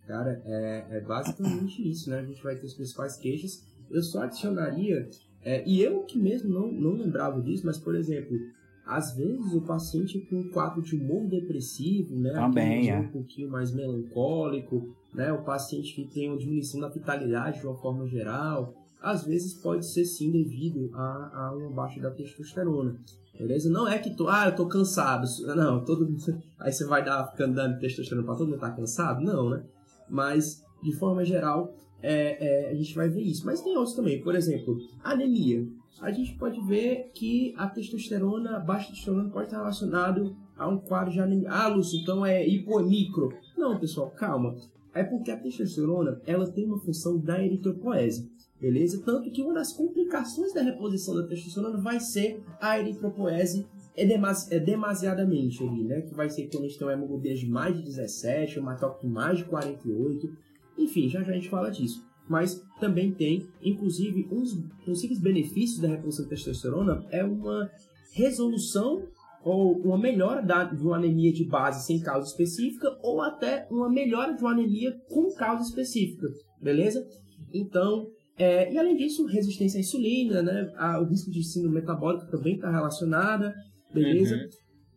Cara, 0.07 0.43
é, 0.45 0.99
é 0.99 1.01
basicamente 1.01 1.81
isso, 1.89 2.11
né? 2.11 2.19
A 2.19 2.25
gente 2.25 2.43
vai 2.43 2.57
ter 2.57 2.67
as 2.67 2.75
principais 2.75 3.17
queixas. 3.17 3.65
Eu 3.91 4.03
só 4.03 4.23
adicionaria, 4.23 5.09
é, 5.43 5.67
e 5.67 5.81
eu 5.81 6.03
que 6.03 6.19
mesmo 6.19 6.51
não, 6.51 6.71
não 6.71 6.93
lembrava 6.93 7.41
disso, 7.41 7.65
mas, 7.65 7.79
por 7.79 7.95
exemplo, 7.95 8.39
às 8.87 9.15
vezes 9.17 9.53
o 9.53 9.63
paciente 9.63 10.21
com 10.29 10.37
um 10.37 10.51
quadro 10.51 10.83
de 10.83 10.95
humor 10.95 11.27
depressivo, 11.27 12.15
né, 12.17 12.33
Também, 12.33 12.91
é. 12.91 12.99
um 12.99 13.09
pouquinho 13.09 13.51
mais 13.51 13.73
melancólico, 13.73 14.95
né, 15.13 15.33
o 15.33 15.43
paciente 15.43 15.95
que 15.95 16.05
tem 16.05 16.29
uma 16.29 16.39
diminuição 16.39 16.81
da 16.81 16.89
vitalidade 16.89 17.61
de 17.61 17.67
uma 17.67 17.77
forma 17.77 18.07
geral, 18.07 18.75
às 19.01 19.25
vezes 19.25 19.55
pode 19.55 19.87
ser 19.87 20.05
sim 20.05 20.31
devido 20.31 20.91
a, 20.95 21.47
a 21.47 21.57
uma 21.57 21.71
baixa 21.71 22.01
da 22.01 22.11
testosterona. 22.11 22.99
Beleza? 23.39 23.69
Não 23.69 23.89
é 23.89 23.99
que 23.99 24.15
tu, 24.15 24.29
ah, 24.29 24.47
eu 24.47 24.55
tô 24.55 24.67
cansado. 24.67 25.27
Não, 25.57 25.85
todo 25.85 26.09
aí 26.59 26.73
você 26.73 26.87
vai 26.87 27.05
dar 27.05 27.27
ficando 27.33 27.55
dando 27.55 27.81
testosterona 27.81 28.25
para 28.25 28.37
todo 28.37 28.49
mundo 28.49 28.61
tá 28.61 28.71
cansado? 28.71 29.23
Não, 29.23 29.51
né? 29.51 29.63
Mas 30.09 30.63
de 30.83 30.93
forma 30.93 31.25
geral, 31.25 31.75
é, 32.01 32.69
é, 32.69 32.71
a 32.71 32.75
gente 32.75 32.95
vai 32.95 33.09
ver 33.09 33.23
isso. 33.23 33.45
Mas 33.45 33.61
tem 33.61 33.77
outros 33.77 33.97
também, 33.97 34.23
por 34.23 34.35
exemplo, 34.35 34.77
anemia 35.03 35.67
a 36.01 36.11
gente 36.11 36.35
pode 36.35 36.61
ver 36.61 37.11
que 37.15 37.55
a 37.57 37.69
testosterona, 37.69 38.59
baixa 38.59 38.89
testosterona 38.89 39.31
pode 39.31 39.47
estar 39.47 39.59
relacionado 39.59 40.37
a 40.57 40.69
um 40.69 40.79
quadro 40.79 41.13
de 41.13 41.21
anemia. 41.21 41.51
Ah, 41.51 41.69
Lúcio, 41.69 42.01
então 42.01 42.25
é 42.25 42.47
hipomicro. 42.47 43.33
Não, 43.57 43.79
pessoal, 43.79 44.11
calma. 44.11 44.57
É 44.93 45.03
porque 45.03 45.31
a 45.31 45.37
testosterona, 45.37 46.21
ela 46.27 46.51
tem 46.51 46.65
uma 46.67 46.79
função 46.79 47.19
da 47.19 47.43
eritropoese, 47.43 48.31
beleza? 48.61 49.03
Tanto 49.05 49.31
que 49.31 49.43
uma 49.43 49.55
das 49.55 49.73
complicações 49.73 50.53
da 50.53 50.63
reposição 50.63 51.15
da 51.15 51.27
testosterona 51.27 51.79
vai 51.79 51.99
ser 52.01 52.43
a 52.61 52.79
eritropoese 52.79 53.67
é, 53.97 54.05
demasi 54.05 54.53
é 54.53 54.59
demasiadamente 54.59 55.63
ali, 55.63 55.85
né? 55.85 56.03
Que 56.03 56.15
vai 56.15 56.29
ser 56.29 56.49
quando 56.49 56.65
a 56.65 56.69
gente 56.69 56.79
tem 56.79 56.87
uma 56.87 56.93
hemoglobina 56.93 57.35
de 57.35 57.47
mais 57.47 57.77
de 57.77 57.83
17, 57.83 58.59
uma 58.59 58.75
de 58.75 59.07
mais 59.07 59.39
de 59.39 59.45
48. 59.45 60.37
Enfim, 60.77 61.09
já 61.09 61.23
já 61.23 61.33
a 61.33 61.35
gente 61.35 61.49
fala 61.49 61.71
disso 61.71 62.05
mas 62.29 62.63
também 62.81 63.13
tem, 63.13 63.47
inclusive, 63.63 64.27
uns 64.31 64.55
possíveis 64.85 65.21
benefícios 65.21 65.81
da 65.81 65.89
reposição 65.89 66.25
de 66.25 66.31
testosterona 66.31 67.05
é 67.11 67.25
uma 67.25 67.71
resolução 68.13 69.07
ou 69.43 69.77
uma 69.81 69.99
melhora 69.99 70.41
da, 70.43 70.65
de 70.65 70.83
uma 70.83 70.97
anemia 70.97 71.33
de 71.33 71.45
base 71.45 71.85
sem 71.85 72.01
causa 72.01 72.27
específica 72.27 72.89
ou 73.03 73.21
até 73.21 73.67
uma 73.71 73.91
melhora 73.91 74.33
de 74.33 74.43
uma 74.43 74.53
anemia 74.53 74.99
com 75.09 75.31
causa 75.35 75.63
específica, 75.63 76.27
beleza? 76.63 77.07
Então, 77.53 78.07
é, 78.39 78.73
e 78.73 78.79
além 78.79 78.97
disso, 78.97 79.27
resistência 79.27 79.79
à 79.79 79.81
insulina, 79.81 80.43
né? 80.43 80.73
A, 80.77 81.01
o 81.01 81.05
risco 81.05 81.31
de 81.31 81.45
síndrome 81.45 81.77
metabólica 81.77 82.27
também 82.27 82.55
está 82.55 82.71
relacionada, 82.71 83.55
beleza? 83.93 84.35
Uhum. 84.35 84.49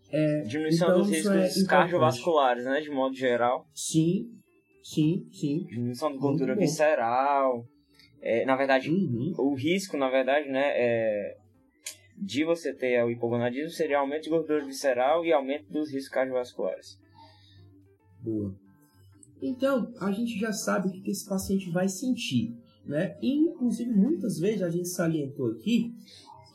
É, 0.09 0.41
Diminuição 0.43 0.87
então, 0.87 1.01
dos 1.01 1.09
riscos 1.09 1.63
é 1.63 1.65
cardiovasculares, 1.65 2.63
né? 2.63 2.79
De 2.79 2.89
modo 2.89 3.13
geral. 3.13 3.67
Sim, 3.73 4.27
Sim, 4.87 5.27
sim. 5.33 5.65
Diminuição 5.65 6.13
de 6.13 6.17
gordura 6.17 6.55
visceral. 6.55 7.67
É, 8.21 8.45
na 8.45 8.55
verdade, 8.55 8.89
uhum. 8.89 9.33
o 9.37 9.53
risco, 9.53 9.97
na 9.97 10.09
verdade, 10.09 10.49
né, 10.49 10.71
é, 10.75 11.37
de 12.17 12.45
você 12.45 12.73
ter 12.73 13.03
o 13.03 13.11
hipogonadismo 13.11 13.69
seria 13.69 13.99
aumento 13.99 14.23
de 14.23 14.29
gordura 14.29 14.65
visceral 14.65 15.25
e 15.25 15.33
aumento 15.33 15.69
dos 15.69 15.91
riscos 15.91 16.07
cardiovasculares. 16.07 16.97
Boa. 18.21 18.55
Então, 19.41 19.93
a 19.99 20.09
gente 20.13 20.39
já 20.39 20.53
sabe 20.53 20.87
o 20.87 20.91
que 20.91 21.11
esse 21.11 21.27
paciente 21.27 21.69
vai 21.69 21.89
sentir, 21.89 22.55
né? 22.85 23.17
E, 23.21 23.33
inclusive, 23.33 23.91
muitas 23.91 24.39
vezes 24.39 24.61
a 24.61 24.69
gente 24.69 24.87
salientou 24.87 25.51
aqui 25.51 25.93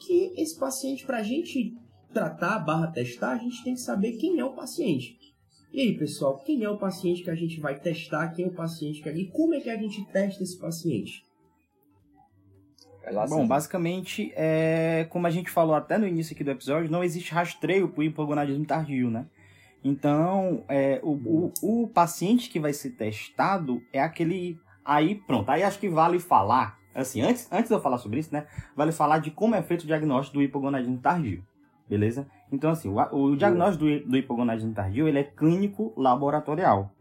que 0.01 0.33
esse 0.41 0.59
paciente, 0.59 1.05
para 1.05 1.19
a 1.19 1.23
gente 1.23 1.77
tratar 2.15 2.61
barra 2.61 2.87
testar, 2.87 3.33
a 3.33 3.39
gente 3.39 3.63
tem 3.63 3.75
que 3.75 3.81
saber 3.81 4.13
quem 4.13 4.41
é 4.41 4.45
o 4.45 4.55
paciente. 4.55 5.32
E 5.73 5.81
aí, 5.81 5.97
pessoal, 5.97 6.39
quem 6.39 6.63
é 6.63 6.69
o 6.69 6.77
paciente 6.77 7.23
que 7.23 7.31
a 7.31 7.35
gente 7.35 7.59
vai 7.59 7.79
testar? 7.79 8.29
Quem 8.29 8.45
é 8.45 8.49
o 8.49 8.53
paciente 8.53 9.01
que 9.01 9.09
e 9.09 9.27
como 9.29 9.55
é 9.55 9.61
que 9.61 9.71
a 9.71 9.77
gente 9.77 10.05
testa 10.05 10.43
esse 10.43 10.59
paciente? 10.59 11.25
Bom, 13.29 13.49
basicamente, 13.49 14.33
é, 14.37 15.07
como 15.09 15.27
a 15.27 15.31
gente 15.31 15.51
falou 15.51 15.75
até 15.75 15.97
no 15.97 16.07
início 16.07 16.35
aqui 16.35 16.45
do 16.45 16.51
episódio, 16.51 16.91
não 16.91 17.03
existe 17.03 17.33
rastreio 17.33 17.89
para 17.89 18.01
o 18.01 18.05
hipogonadismo 18.05 18.65
tardio, 18.65 19.11
né? 19.11 19.27
Então, 19.83 20.63
é, 20.69 21.01
o, 21.03 21.13
o, 21.13 21.83
o, 21.83 21.89
paciente 21.89 22.49
que 22.49 22.61
vai 22.61 22.73
ser 22.73 22.91
testado 22.91 23.83
é 23.93 24.01
aquele. 24.01 24.59
Aí, 24.85 25.17
pronto. 25.27 25.49
Aí 25.51 25.63
acho 25.63 25.79
que 25.79 25.89
vale 25.89 26.21
falar. 26.21 26.79
Assim, 26.95 27.23
antes, 27.23 27.49
antes 27.51 27.69
de 27.69 27.75
eu 27.75 27.81
falar 27.81 27.99
sobre 27.99 28.21
isso, 28.21 28.33
né? 28.33 28.47
Vale 28.77 28.93
falar 28.93 29.19
de 29.19 29.31
como 29.31 29.55
é 29.55 29.63
feito 29.63 29.83
o 29.83 29.87
diagnóstico 29.87 30.37
do 30.37 30.43
hipogonadismo 30.43 30.99
tardio. 30.99 31.43
Beleza? 31.89 32.27
Então, 32.51 32.71
assim, 32.71 32.89
o, 32.89 32.97
o 32.97 33.37
diagnóstico 33.37 33.85
do, 33.85 34.11
do 34.11 34.17
hipogonadismo 34.17 34.73
tardio 34.73 35.09
ele 35.09 35.19
é 35.19 35.25
clínico 35.25 35.93
laboratorial. 35.97 36.93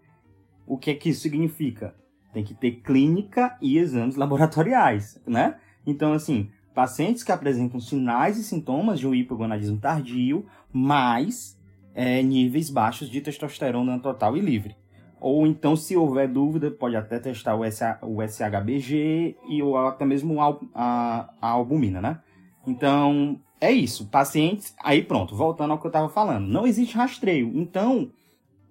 O 0.65 0.77
que 0.77 0.91
é 0.91 0.93
que 0.93 1.09
isso 1.09 1.21
significa? 1.21 1.95
Tem 2.33 2.43
que 2.43 2.53
ter 2.53 2.81
clínica 2.81 3.57
e 3.61 3.77
exames 3.77 4.15
laboratoriais, 4.15 5.21
né? 5.27 5.55
Então, 5.85 6.13
assim, 6.13 6.49
pacientes 6.73 7.23
que 7.23 7.31
apresentam 7.31 7.79
sinais 7.79 8.37
e 8.37 8.43
sintomas 8.43 8.99
de 8.99 9.07
um 9.07 9.13
hipogonadismo 9.13 9.77
tardio, 9.79 10.45
mais 10.71 11.59
é, 11.93 12.21
níveis 12.23 12.69
baixos 12.69 13.09
de 13.09 13.21
testosterona 13.21 13.99
total 13.99 14.37
e 14.37 14.39
livre. 14.39 14.75
Ou 15.19 15.45
então, 15.45 15.75
se 15.75 15.95
houver 15.95 16.27
dúvida, 16.27 16.71
pode 16.71 16.95
até 16.95 17.19
testar 17.19 17.55
o, 17.55 17.63
SH, 17.63 18.01
o 18.01 18.21
SHBG 18.23 19.35
e 19.47 19.61
ou 19.61 19.77
até 19.77 20.03
mesmo 20.03 20.41
a, 20.41 20.57
a, 20.73 21.33
a 21.39 21.49
albumina, 21.49 22.01
né? 22.01 22.19
Então, 22.65 23.39
é 23.61 23.71
isso. 23.71 24.07
Pacientes. 24.07 24.75
Aí 24.83 25.03
pronto, 25.03 25.35
voltando 25.35 25.71
ao 25.71 25.79
que 25.79 25.85
eu 25.85 25.89
estava 25.89 26.09
falando. 26.09 26.47
Não 26.47 26.65
existe 26.65 26.95
rastreio. 26.95 27.51
Então, 27.55 28.11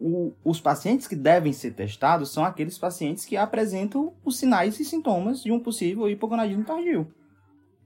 o, 0.01 0.35
os 0.45 0.61
pacientes 0.61 1.07
que 1.07 1.15
devem 1.15 1.53
ser 1.53 1.73
testados 1.73 2.31
são 2.31 2.45
aqueles 2.45 2.77
pacientes 2.77 3.25
que 3.25 3.37
apresentam 3.37 4.13
os 4.25 4.37
sinais 4.37 4.81
e 4.81 4.85
sintomas 4.85 5.43
de 5.43 5.53
um 5.53 5.61
possível 5.61 6.11
hipogonadismo 6.11 6.65
tardio. 6.65 7.07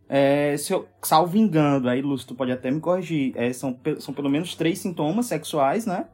É, 0.09 0.57
se 0.57 0.73
eu, 0.73 0.87
salvo 1.03 1.37
engano, 1.37 1.89
aí 1.89 2.01
Lúcio, 2.01 2.29
tu 2.29 2.35
pode 2.35 2.53
até 2.53 2.71
me 2.71 2.81
corrigir, 2.81 3.33
é, 3.37 3.53
são, 3.53 3.79
são 3.99 4.13
pelo 4.13 4.29
menos 4.29 4.55
três 4.55 4.79
sintomas 4.79 5.27
sexuais, 5.27 5.87
né? 5.87 6.07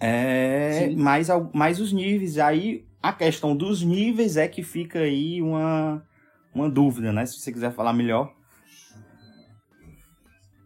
É, 0.00 0.90
mais, 0.90 1.28
mais 1.52 1.80
os 1.80 1.92
níveis. 1.92 2.38
Aí 2.38 2.84
a 3.02 3.12
questão 3.12 3.56
dos 3.56 3.82
níveis 3.82 4.36
é 4.36 4.48
que 4.48 4.62
fica 4.62 5.00
aí 5.00 5.42
uma, 5.42 6.02
uma 6.54 6.68
dúvida, 6.70 7.12
né? 7.12 7.26
Se 7.26 7.38
você 7.38 7.52
quiser 7.52 7.72
falar 7.72 7.92
melhor. 7.92 8.37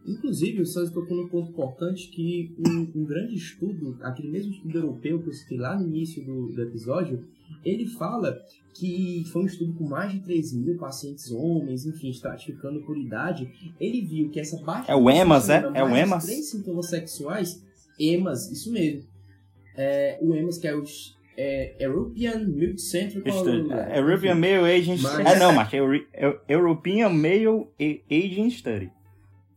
Inclusive, 0.05 0.61
o 0.61 0.65
Santos 0.65 0.91
tocou 0.91 1.15
num 1.15 1.27
ponto 1.27 1.51
importante 1.51 2.09
que 2.09 2.53
um, 2.59 3.01
um, 3.01 3.05
grande 3.05 3.35
estudo, 3.35 3.97
aquele 4.01 4.29
mesmo 4.29 4.51
estudo 4.51 4.77
europeu 4.77 5.21
que 5.21 5.29
eu 5.29 5.33
citei 5.33 5.57
lá 5.57 5.79
no 5.79 5.87
início 5.87 6.23
do, 6.25 6.47
do 6.47 6.61
episódio, 6.61 7.25
ele 7.63 7.85
fala 7.85 8.37
que 8.73 9.23
foi 9.31 9.43
um 9.43 9.45
estudo 9.45 9.73
com 9.73 9.87
mais 9.87 10.11
de 10.11 10.19
3 10.19 10.53
mil 10.53 10.77
pacientes 10.77 11.31
homens, 11.31 11.85
enfim, 11.85 12.09
estratificando 12.09 12.81
por 12.81 12.97
idade. 12.97 13.49
Ele 13.79 14.01
viu 14.01 14.29
que 14.29 14.39
essa 14.39 14.57
baixa... 14.61 14.91
É 14.91 14.95
o 14.95 15.09
EMAS, 15.09 15.49
é? 15.49 15.63
É 15.73 15.83
o 15.83 15.95
EMAS? 15.95 16.25
três 16.25 16.49
sintomas 16.49 16.89
sexuais, 16.89 17.63
EMAS, 17.97 18.51
isso 18.51 18.71
mesmo. 18.71 19.07
É, 19.77 20.17
o 20.21 20.35
EMAS, 20.35 20.57
que 20.57 20.67
é 20.67 20.75
o 20.75 20.83
é, 21.37 21.75
European 21.79 22.39
Milk 22.45 22.79
Centric 22.81 23.27
é, 23.29 23.99
European 23.99 24.35
Male 24.35 24.65
Aging 24.65 24.97
Study. 24.97 25.21
É, 25.21 25.39
não, 25.39 25.53
mas 25.53 25.73
é 25.73 25.77
European 26.47 27.09
Male 27.09 27.67
Aging 28.11 28.49
Study. 28.49 28.91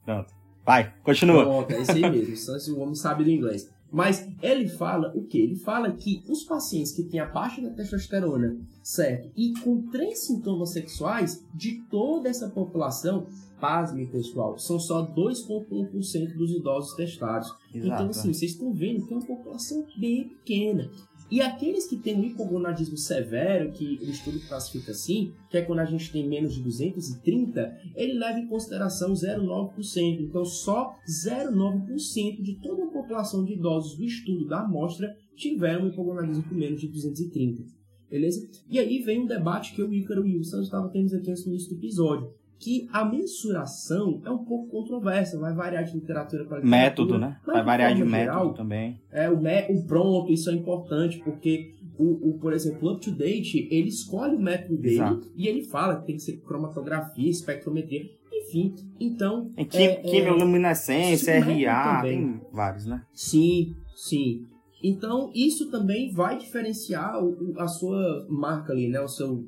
Pronto. 0.05 0.36
Vai, 0.67 0.93
continua. 1.05 1.45
Pronto, 1.45 1.71
é 1.71 1.81
isso 1.81 1.93
aí 1.93 2.11
mesmo. 2.11 2.77
o 2.77 2.81
homem 2.81 2.95
sabe 2.97 3.23
do 3.23 3.31
inglês. 3.31 3.71
Mas 3.91 4.29
ele 4.43 4.69
fala 4.69 5.13
o 5.15 5.23
que? 5.23 5.39
Ele 5.39 5.55
fala 5.55 5.93
que 5.93 6.25
os 6.29 6.43
pacientes 6.43 6.91
que 6.91 7.05
têm 7.05 7.21
a 7.21 7.27
baixa 7.27 7.63
da 7.63 7.71
testosterona, 7.71 8.59
certo? 8.83 9.31
E 9.37 9.53
com 9.61 9.89
três 9.91 10.27
sintomas 10.27 10.73
sexuais, 10.73 11.45
de 11.55 11.83
toda 11.89 12.29
essa 12.29 12.49
população, 12.49 13.27
pasme 13.61 14.07
pessoal, 14.07 14.59
são 14.59 14.79
só 14.79 15.07
2,1% 15.07 16.37
dos 16.37 16.51
idosos 16.51 16.97
testados. 16.97 17.55
Exato. 17.73 17.95
Então, 17.95 18.11
assim, 18.11 18.33
vocês 18.33 18.53
estão 18.53 18.73
vendo 18.73 19.07
que 19.07 19.15
é 19.15 19.17
uma 19.17 19.27
população 19.27 19.87
bem 19.97 20.29
pequena. 20.29 20.91
E 21.31 21.41
aqueles 21.41 21.87
que 21.87 21.97
têm 21.97 22.17
um 22.17 22.25
hipogonadismo 22.25 22.97
severo, 22.97 23.73
que 23.73 23.99
o 24.01 24.11
estudo 24.11 24.39
classifica 24.47 24.93
assim, 24.93 25.33
que 25.51 25.59
é 25.59 25.62
quando 25.62 25.81
a 25.81 25.85
gente 25.85 26.12
tem 26.12 26.27
menos 26.27 26.55
de 26.55 26.62
230, 26.62 27.77
ele 27.97 28.15
leva 28.15 28.39
em 28.39 28.47
consideração 28.47 29.12
0,9%. 29.12 30.21
Então, 30.21 30.45
só 30.45 30.95
0,9% 31.09 32.43
de 32.43 32.61
toda 32.61 32.85
a 32.85 32.91
população 32.91 33.45
de 33.45 33.55
idosos 33.55 33.97
do 33.97 34.05
estudo 34.05 34.47
da 34.47 34.61
amostra 34.61 35.17
tiveram 35.35 35.85
um 35.85 35.89
hipogonadismo 35.89 36.45
com 36.45 36.55
menos 36.55 36.81
de 36.81 36.89
230. 36.89 37.65
Beleza? 38.09 38.49
E 38.71 38.79
aí 38.79 39.03
vem 39.03 39.23
um 39.23 39.27
debate 39.27 39.75
que 39.75 39.83
eu, 39.83 39.93
Ícaro 39.93 40.25
e 40.25 40.35
o 40.35 40.39
Wilson 40.39 40.61
estavam 40.61 40.91
tendo 40.91 41.15
aqui 41.17 41.29
no 41.29 41.49
início 41.49 41.71
do 41.71 41.77
episódio 41.77 42.33
que 42.59 42.88
a 42.92 43.05
mensuração 43.05 44.21
é 44.25 44.31
um 44.31 44.45
pouco 44.45 44.69
controversa, 44.69 45.38
vai 45.38 45.55
variar 45.55 45.85
de 45.85 45.95
literatura 45.95 46.45
para 46.45 46.59
literatura. 46.59 46.85
Método, 46.85 47.19
né? 47.19 47.38
Vai 47.45 47.62
variar 47.62 47.95
de 47.95 48.09
geral, 48.09 48.11
método 48.11 48.55
também. 48.55 49.01
É, 49.11 49.29
o, 49.29 49.40
me, 49.40 49.66
o 49.71 49.87
pronto, 49.87 50.33
isso 50.33 50.51
é 50.51 50.55
importante, 50.55 51.19
porque, 51.23 51.75
o, 51.99 52.31
o, 52.31 52.38
por 52.38 52.53
exemplo, 52.53 52.88
o 52.88 52.92
UpToDate, 52.95 53.69
ele 53.71 53.88
escolhe 53.88 54.37
o 54.37 54.40
método 54.40 54.77
dele 54.79 54.95
Exato. 54.95 55.33
e 55.37 55.47
ele 55.47 55.62
fala 55.64 56.01
que 56.01 56.07
tem 56.07 56.16
que 56.16 56.23
ser 56.23 56.38
cromatografia, 56.38 57.31
espectrometria, 57.31 58.05
enfim. 58.33 58.75
Então. 58.99 59.51
Tem 59.71 59.87
é, 59.87 59.97
quimioluminescência, 59.97 61.33
é, 61.33 61.38
RA, 61.38 62.03
tem 62.03 62.40
vários, 62.53 62.87
né? 62.87 63.03
Sim, 63.12 63.75
sim. 63.95 64.47
Então, 64.83 65.31
isso 65.35 65.71
também 65.71 66.11
vai 66.12 66.38
diferenciar 66.38 67.23
o, 67.23 67.55
a 67.59 67.66
sua 67.66 68.27
marca 68.29 68.73
ali, 68.73 68.88
né? 68.88 69.01
O 69.01 69.09
seu, 69.09 69.45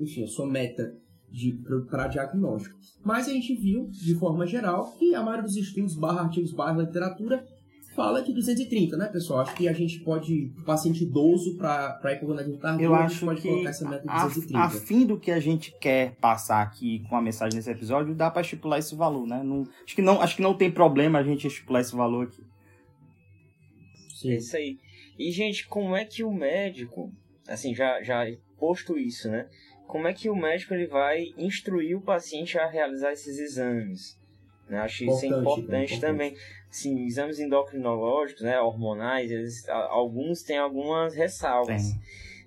enfim, 0.00 0.24
a 0.24 0.28
sua 0.28 0.46
meta 0.46 0.94
para 1.88 2.08
diagnóstico. 2.08 2.78
Mas 3.04 3.28
a 3.28 3.32
gente 3.32 3.54
viu, 3.54 3.88
de 3.90 4.14
forma 4.14 4.46
geral, 4.46 4.92
que 4.98 5.14
a 5.14 5.22
maioria 5.22 5.44
dos 5.44 5.56
estudos, 5.56 5.94
barra 5.94 6.22
artigos, 6.22 6.52
barra 6.52 6.82
literatura, 6.82 7.44
fala 7.98 8.22
de 8.22 8.32
230, 8.32 8.96
né, 8.96 9.06
pessoal? 9.06 9.40
Acho 9.40 9.54
que 9.54 9.68
a 9.68 9.72
gente 9.72 9.98
pode, 10.00 10.52
paciente 10.64 11.02
idoso 11.02 11.56
para 11.56 12.12
hipogonadismo 12.12 12.58
tardio, 12.58 12.84
Eu 12.84 12.94
acho 12.94 13.26
pode 13.26 13.40
que 13.40 13.48
colocar 13.48 13.70
essa 13.70 13.88
meta 13.88 14.02
de 14.02 14.24
230. 14.24 14.58
A, 14.58 14.64
a 14.64 14.70
fim 14.70 15.04
do 15.04 15.18
que 15.18 15.30
a 15.30 15.40
gente 15.40 15.74
quer 15.80 16.14
passar 16.16 16.62
aqui 16.62 17.04
com 17.08 17.16
a 17.16 17.22
mensagem 17.22 17.56
nesse 17.56 17.70
episódio, 17.70 18.14
dá 18.14 18.30
para 18.30 18.42
estipular 18.42 18.78
esse 18.78 18.94
valor, 18.94 19.26
né? 19.26 19.42
Não, 19.42 19.66
acho, 19.84 19.96
que 19.96 20.02
não, 20.02 20.20
acho 20.20 20.36
que 20.36 20.42
não 20.42 20.54
tem 20.54 20.70
problema 20.70 21.18
a 21.18 21.22
gente 21.24 21.46
estipular 21.46 21.82
esse 21.82 21.94
valor 21.94 22.28
aqui. 22.28 22.42
Sim. 24.14 24.30
É 24.30 24.36
isso 24.36 24.56
aí. 24.56 24.78
E, 25.18 25.32
gente, 25.32 25.66
como 25.66 25.96
é 25.96 26.04
que 26.04 26.22
o 26.22 26.32
médico, 26.32 27.12
assim, 27.48 27.74
já, 27.74 28.00
já 28.02 28.24
posto 28.58 28.96
isso, 28.96 29.28
né? 29.28 29.48
Como 29.88 30.06
é 30.06 30.12
que 30.12 30.28
o 30.28 30.36
médico 30.36 30.74
ele 30.74 30.86
vai 30.86 31.32
instruir 31.38 31.96
o 31.96 32.02
paciente 32.02 32.58
a 32.58 32.68
realizar 32.68 33.10
esses 33.10 33.38
exames. 33.38 34.20
Né? 34.68 34.78
Acho 34.78 35.02
importante, 35.02 35.24
isso 35.24 35.34
é 35.34 35.38
importante, 35.38 35.94
importante. 35.94 36.00
também. 36.00 36.36
Sim, 36.70 37.06
exames 37.06 37.40
endocrinológicos, 37.40 38.42
né, 38.42 38.60
hormonais, 38.60 39.30
eles, 39.30 39.66
alguns 39.68 40.42
têm 40.42 40.58
algumas 40.58 41.14
ressalvas. 41.14 41.94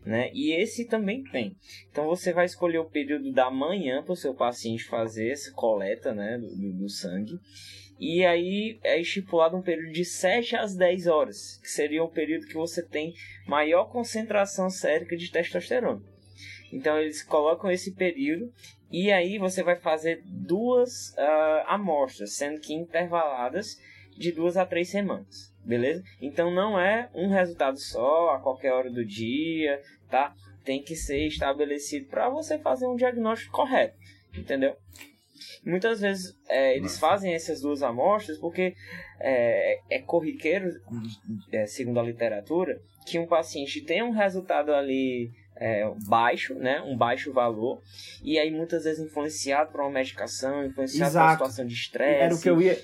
Né? 0.06 0.30
E 0.34 0.54
esse 0.54 0.86
também 0.86 1.23
tem. 1.23 1.56
Então 1.91 2.06
você 2.06 2.32
vai 2.32 2.45
escolher 2.45 2.77
o 2.77 2.86
período 2.86 3.32
da 3.32 3.49
manhã 3.49 4.04
para 4.04 4.13
o 4.13 4.15
seu 4.15 4.36
paciente 4.36 4.84
fazer 4.84 5.32
essa 5.32 5.51
coleta 5.51 6.13
né, 6.13 6.38
do, 6.38 6.73
do 6.73 6.89
sangue. 6.89 7.39
E 7.99 8.23
aí 8.23 8.80
é 8.84 8.99
estipulado 8.99 9.58
um 9.58 9.62
período 9.62 9.91
de 9.91 10.06
7 10.06 10.56
às 10.56 10.75
10 10.75 11.08
horas, 11.08 11.60
que 11.62 11.69
seria 11.69 12.04
o 12.04 12.10
período 12.10 12.47
que 12.47 12.56
você 12.56 12.84
tem 12.84 13.13
maior 13.47 13.86
concentração 13.86 14.69
sérica 14.69 15.17
de 15.17 15.32
testosterona. 15.32 16.11
Então 16.72 16.98
eles 16.98 17.24
colocam 17.24 17.70
esse 17.72 17.94
período 17.94 18.52
e 18.92 19.12
aí 19.12 19.38
você 19.38 19.64
vai 19.64 19.76
fazer 19.76 20.22
duas 20.26 21.10
uh, 21.12 21.66
amostras, 21.68 22.36
sendo 22.36 22.60
que 22.60 22.74
intervaladas 22.74 23.78
de 24.18 24.32
duas 24.32 24.58
a 24.58 24.66
três 24.66 24.90
semanas, 24.90 25.54
beleza? 25.66 26.04
Então 26.22 26.52
não 26.52 26.80
é 26.80 27.10
um 27.14 27.30
resultado 27.30 27.80
só 27.80 28.32
a 28.32 28.40
qualquer 28.40 28.74
hora 28.74 28.90
do 28.90 29.06
dia, 29.06 29.82
tá? 30.10 30.34
Tem 30.64 30.82
que 30.82 30.96
ser 30.96 31.26
estabelecido 31.28 32.08
para 32.08 32.30
você 32.30 32.60
fazer 32.60 32.88
um 32.88 32.96
diagnóstico 32.96 33.54
correto, 33.54 33.98
entendeu? 34.38 34.76
Muitas 35.66 36.02
vezes 36.02 36.38
é, 36.50 36.76
eles 36.78 37.00
fazem 37.00 37.34
essas 37.34 37.62
duas 37.62 37.82
amostras 37.82 38.38
porque 38.38 38.76
é, 39.20 39.80
é 39.90 40.00
corriqueiro, 40.00 40.70
é, 41.52 41.66
segundo 41.66 42.00
a 42.00 42.04
literatura, 42.04 42.80
que 43.06 43.18
um 43.18 43.26
paciente 43.26 43.82
tem 43.82 44.04
um 44.04 44.12
resultado 44.12 44.74
ali 44.74 45.32
é, 45.62 45.88
baixo, 46.08 46.56
né? 46.56 46.82
Um 46.82 46.97
baixo 46.97 47.32
valor. 47.32 47.84
E 48.24 48.39
aí 48.39 48.50
muitas 48.50 48.84
vezes 48.84 49.06
influenciado 49.06 49.71
por 49.71 49.82
uma 49.82 49.91
medicação, 49.91 50.65
influenciado 50.65 51.12
Exato. 51.12 51.38
por 51.38 51.43
uma 51.43 51.50
situação 51.50 51.67
de 51.67 51.74
estresse. 51.76 52.19
Era 52.19 52.34
o 52.34 52.41
que 52.41 52.50
eu 52.50 52.60
ia, 52.60 52.82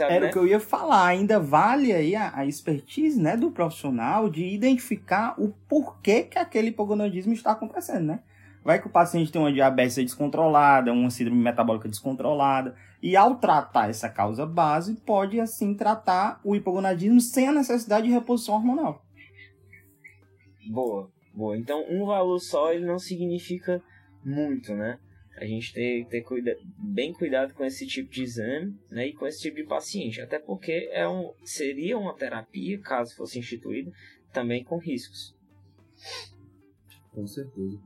era 0.00 0.20
né? 0.20 0.26
o 0.26 0.32
que 0.32 0.38
eu 0.38 0.46
ia 0.46 0.58
falar. 0.58 1.06
Ainda 1.06 1.38
vale 1.38 1.92
aí 1.92 2.16
a, 2.16 2.36
a, 2.36 2.44
expertise 2.44 3.20
né, 3.20 3.36
do 3.36 3.52
profissional 3.52 4.28
de 4.28 4.44
identificar 4.44 5.40
o 5.40 5.50
porquê 5.68 6.24
que 6.24 6.36
aquele 6.36 6.70
hipogonadismo 6.70 7.32
está 7.32 7.52
acontecendo, 7.52 8.06
né? 8.06 8.20
Vai 8.64 8.80
que 8.80 8.88
o 8.88 8.90
paciente 8.90 9.30
tem 9.30 9.40
uma 9.40 9.52
diabetes 9.52 9.94
descontrolada, 9.94 10.92
uma 10.92 11.10
síndrome 11.10 11.40
metabólica 11.40 11.88
descontrolada, 11.88 12.74
e 13.00 13.16
ao 13.16 13.36
tratar 13.36 13.88
essa 13.88 14.08
causa 14.08 14.44
base, 14.44 14.96
pode 14.96 15.38
assim 15.38 15.72
tratar 15.72 16.40
o 16.42 16.56
hipogonadismo 16.56 17.20
sem 17.20 17.46
a 17.46 17.52
necessidade 17.52 18.08
de 18.08 18.12
reposição 18.12 18.56
hormonal. 18.56 19.04
Boa, 20.68 21.08
boa. 21.38 21.56
Então, 21.56 21.86
um 21.88 22.04
valor 22.04 22.40
só 22.40 22.72
ele 22.72 22.84
não 22.84 22.98
significa 22.98 23.80
muito, 24.24 24.74
né? 24.74 24.98
A 25.36 25.46
gente 25.46 25.72
tem 25.72 26.02
que 26.02 26.10
ter 26.10 26.22
cuida 26.22 26.56
bem 26.76 27.12
cuidado 27.12 27.54
com 27.54 27.64
esse 27.64 27.86
tipo 27.86 28.10
de 28.10 28.24
exame 28.24 28.76
né, 28.90 29.06
e 29.06 29.12
com 29.12 29.24
esse 29.24 29.40
tipo 29.40 29.56
de 29.56 29.64
paciente. 29.64 30.20
Até 30.20 30.36
porque 30.40 30.90
é 30.92 31.08
um, 31.08 31.32
seria 31.44 31.96
uma 31.96 32.12
terapia, 32.12 32.80
caso 32.80 33.14
fosse 33.14 33.38
instituída, 33.38 33.92
também 34.32 34.64
com 34.64 34.78
riscos. 34.78 35.32
Com 37.12 37.24
certeza. 37.24 37.78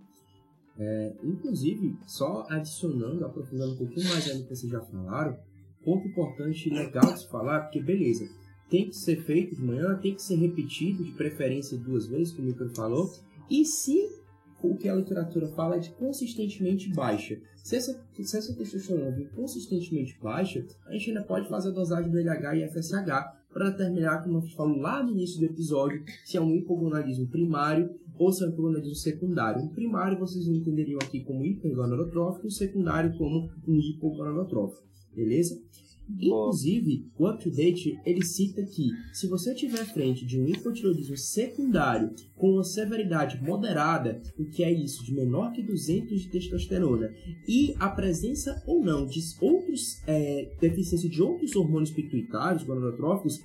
É, 0.78 1.12
inclusive, 1.22 1.94
só 2.06 2.46
adicionando, 2.48 3.26
aprofundando 3.26 3.74
um 3.74 3.76
pouquinho 3.76 4.08
mais 4.08 4.30
ainda 4.30 4.44
que 4.44 4.56
vocês 4.56 4.72
já 4.72 4.80
falaram, 4.80 5.38
ponto 5.84 6.08
importante 6.08 6.70
e 6.70 6.72
legal 6.72 7.12
de 7.12 7.20
se 7.20 7.28
falar, 7.28 7.60
porque 7.64 7.82
beleza, 7.82 8.26
tem 8.70 8.88
que 8.88 8.96
ser 8.96 9.22
feito 9.22 9.54
de 9.54 9.62
manhã, 9.62 9.98
tem 9.98 10.14
que 10.14 10.22
ser 10.22 10.36
repetido, 10.36 11.04
de 11.04 11.12
preferência 11.12 11.76
duas 11.76 12.06
vezes, 12.06 12.32
como 12.32 12.48
o 12.48 12.50
Micro 12.50 12.74
falou, 12.74 13.12
e 13.50 13.64
se 13.64 14.22
o 14.62 14.76
que 14.76 14.88
a 14.88 14.94
literatura 14.94 15.48
fala 15.48 15.76
é 15.76 15.80
de 15.80 15.90
consistentemente 15.90 16.92
baixa. 16.94 17.40
Se 17.64 17.76
essa, 17.76 18.00
se 18.12 18.36
essa 18.36 18.54
testosterona 18.54 19.10
vir 19.10 19.30
consistentemente 19.30 20.18
baixa, 20.20 20.64
a 20.86 20.92
gente 20.92 21.10
ainda 21.10 21.22
pode 21.22 21.48
fazer 21.48 21.70
a 21.70 21.72
dosagem 21.72 22.10
do 22.10 22.18
LH 22.18 22.56
e 22.56 22.68
FSH 22.68 23.06
para 23.52 23.70
determinar, 23.70 24.22
como 24.22 24.38
eu 24.38 24.42
falei 24.56 24.80
lá 24.80 25.02
no 25.02 25.10
início 25.10 25.38
do 25.38 25.46
episódio, 25.46 26.02
se 26.24 26.36
é 26.36 26.40
um 26.40 26.54
hipogonadismo 26.54 27.28
primário 27.28 27.90
ou 28.18 28.32
se 28.32 28.42
é 28.42 28.46
um 28.46 28.50
hipogonadismo 28.50 28.94
secundário. 28.94 29.64
O 29.64 29.70
primário 29.70 30.18
vocês 30.18 30.46
entenderiam 30.46 30.98
aqui 31.02 31.22
como 31.22 31.44
hipergonadotrófico, 31.44 32.46
o 32.46 32.50
secundário 32.50 33.16
como 33.18 33.50
um 33.66 33.78
hipogonadotrófico, 33.78 34.86
beleza? 35.14 35.60
Inclusive, 36.08 37.06
o 37.18 37.28
UpToDate 37.28 37.98
ele 38.04 38.24
cita 38.24 38.62
que 38.64 38.90
se 39.12 39.26
você 39.26 39.54
tiver 39.54 39.84
frente 39.86 40.26
de 40.26 40.40
um 40.40 40.46
hipotiroidismo 40.46 41.16
secundário 41.16 42.10
com 42.36 42.52
uma 42.52 42.64
severidade 42.64 43.42
moderada, 43.42 44.20
o 44.38 44.44
que 44.44 44.62
é 44.62 44.72
isso, 44.72 45.04
de 45.04 45.14
menor 45.14 45.52
que 45.52 45.62
200 45.62 46.20
de 46.20 46.28
testosterona, 46.28 47.12
e 47.48 47.74
a 47.78 47.88
presença 47.88 48.62
ou 48.66 48.84
não 48.84 49.06
de 49.06 49.20
outros 49.40 50.02
é, 50.06 50.50
deficiência 50.60 51.08
de 51.08 51.22
outros 51.22 51.54
hormônios 51.56 51.90
pituitários, 51.90 52.64
gonadotróficos, 52.64 53.40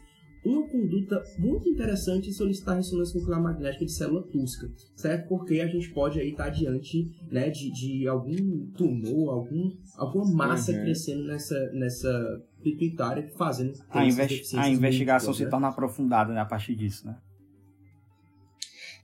uma 0.48 0.68
conduta 0.68 1.24
muito 1.38 1.70
interessante 1.70 2.30
é 2.30 2.34
solicitar 2.34 2.76
ressonância 2.76 3.20
nuclear 3.20 3.42
magnética 3.42 3.86
de 3.86 3.92
célula 3.92 4.24
túsca, 4.24 4.70
certo? 4.96 5.28
Porque 5.28 5.60
a 5.60 5.68
gente 5.68 5.90
pode 5.90 6.20
aí 6.20 6.32
estar 6.32 6.46
tá 6.46 6.50
diante 6.50 7.12
né, 7.30 7.50
de, 7.50 7.72
de 7.72 8.08
algum 8.08 8.68
tumor, 8.72 9.34
algum, 9.34 9.72
alguma 9.96 10.48
massa 10.48 10.72
uhum. 10.72 10.82
crescendo 10.82 11.24
nessa, 11.26 11.72
nessa 11.74 12.44
pituitária 12.62 13.28
fazendo 13.38 13.74
a, 13.90 14.06
investi 14.06 14.58
a 14.58 14.70
investigação 14.70 15.34
se 15.34 15.44
né? 15.44 15.50
torna 15.50 15.68
aprofundada 15.68 16.34
né, 16.34 16.40
a 16.40 16.46
partir 16.46 16.76
disso, 16.76 17.06
né? 17.06 17.18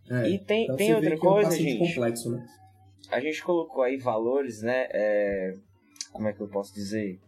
É, 0.10 0.30
e 0.30 0.40
tem, 0.40 0.66
então 0.66 0.76
tem 0.76 0.94
outra 0.94 1.18
coisa, 1.18 1.50
é 1.50 1.54
um 1.54 1.58
gente. 1.58 1.94
Complexo, 1.94 2.32
né? 2.32 2.46
A 3.10 3.20
gente 3.20 3.42
colocou 3.44 3.84
aí 3.84 3.98
valores, 3.98 4.62
né? 4.62 4.88
É, 4.92 5.54
como 6.12 6.28
é 6.28 6.34
que 6.34 6.42
eu 6.42 6.48
posso 6.48 6.74
dizer? 6.74 7.20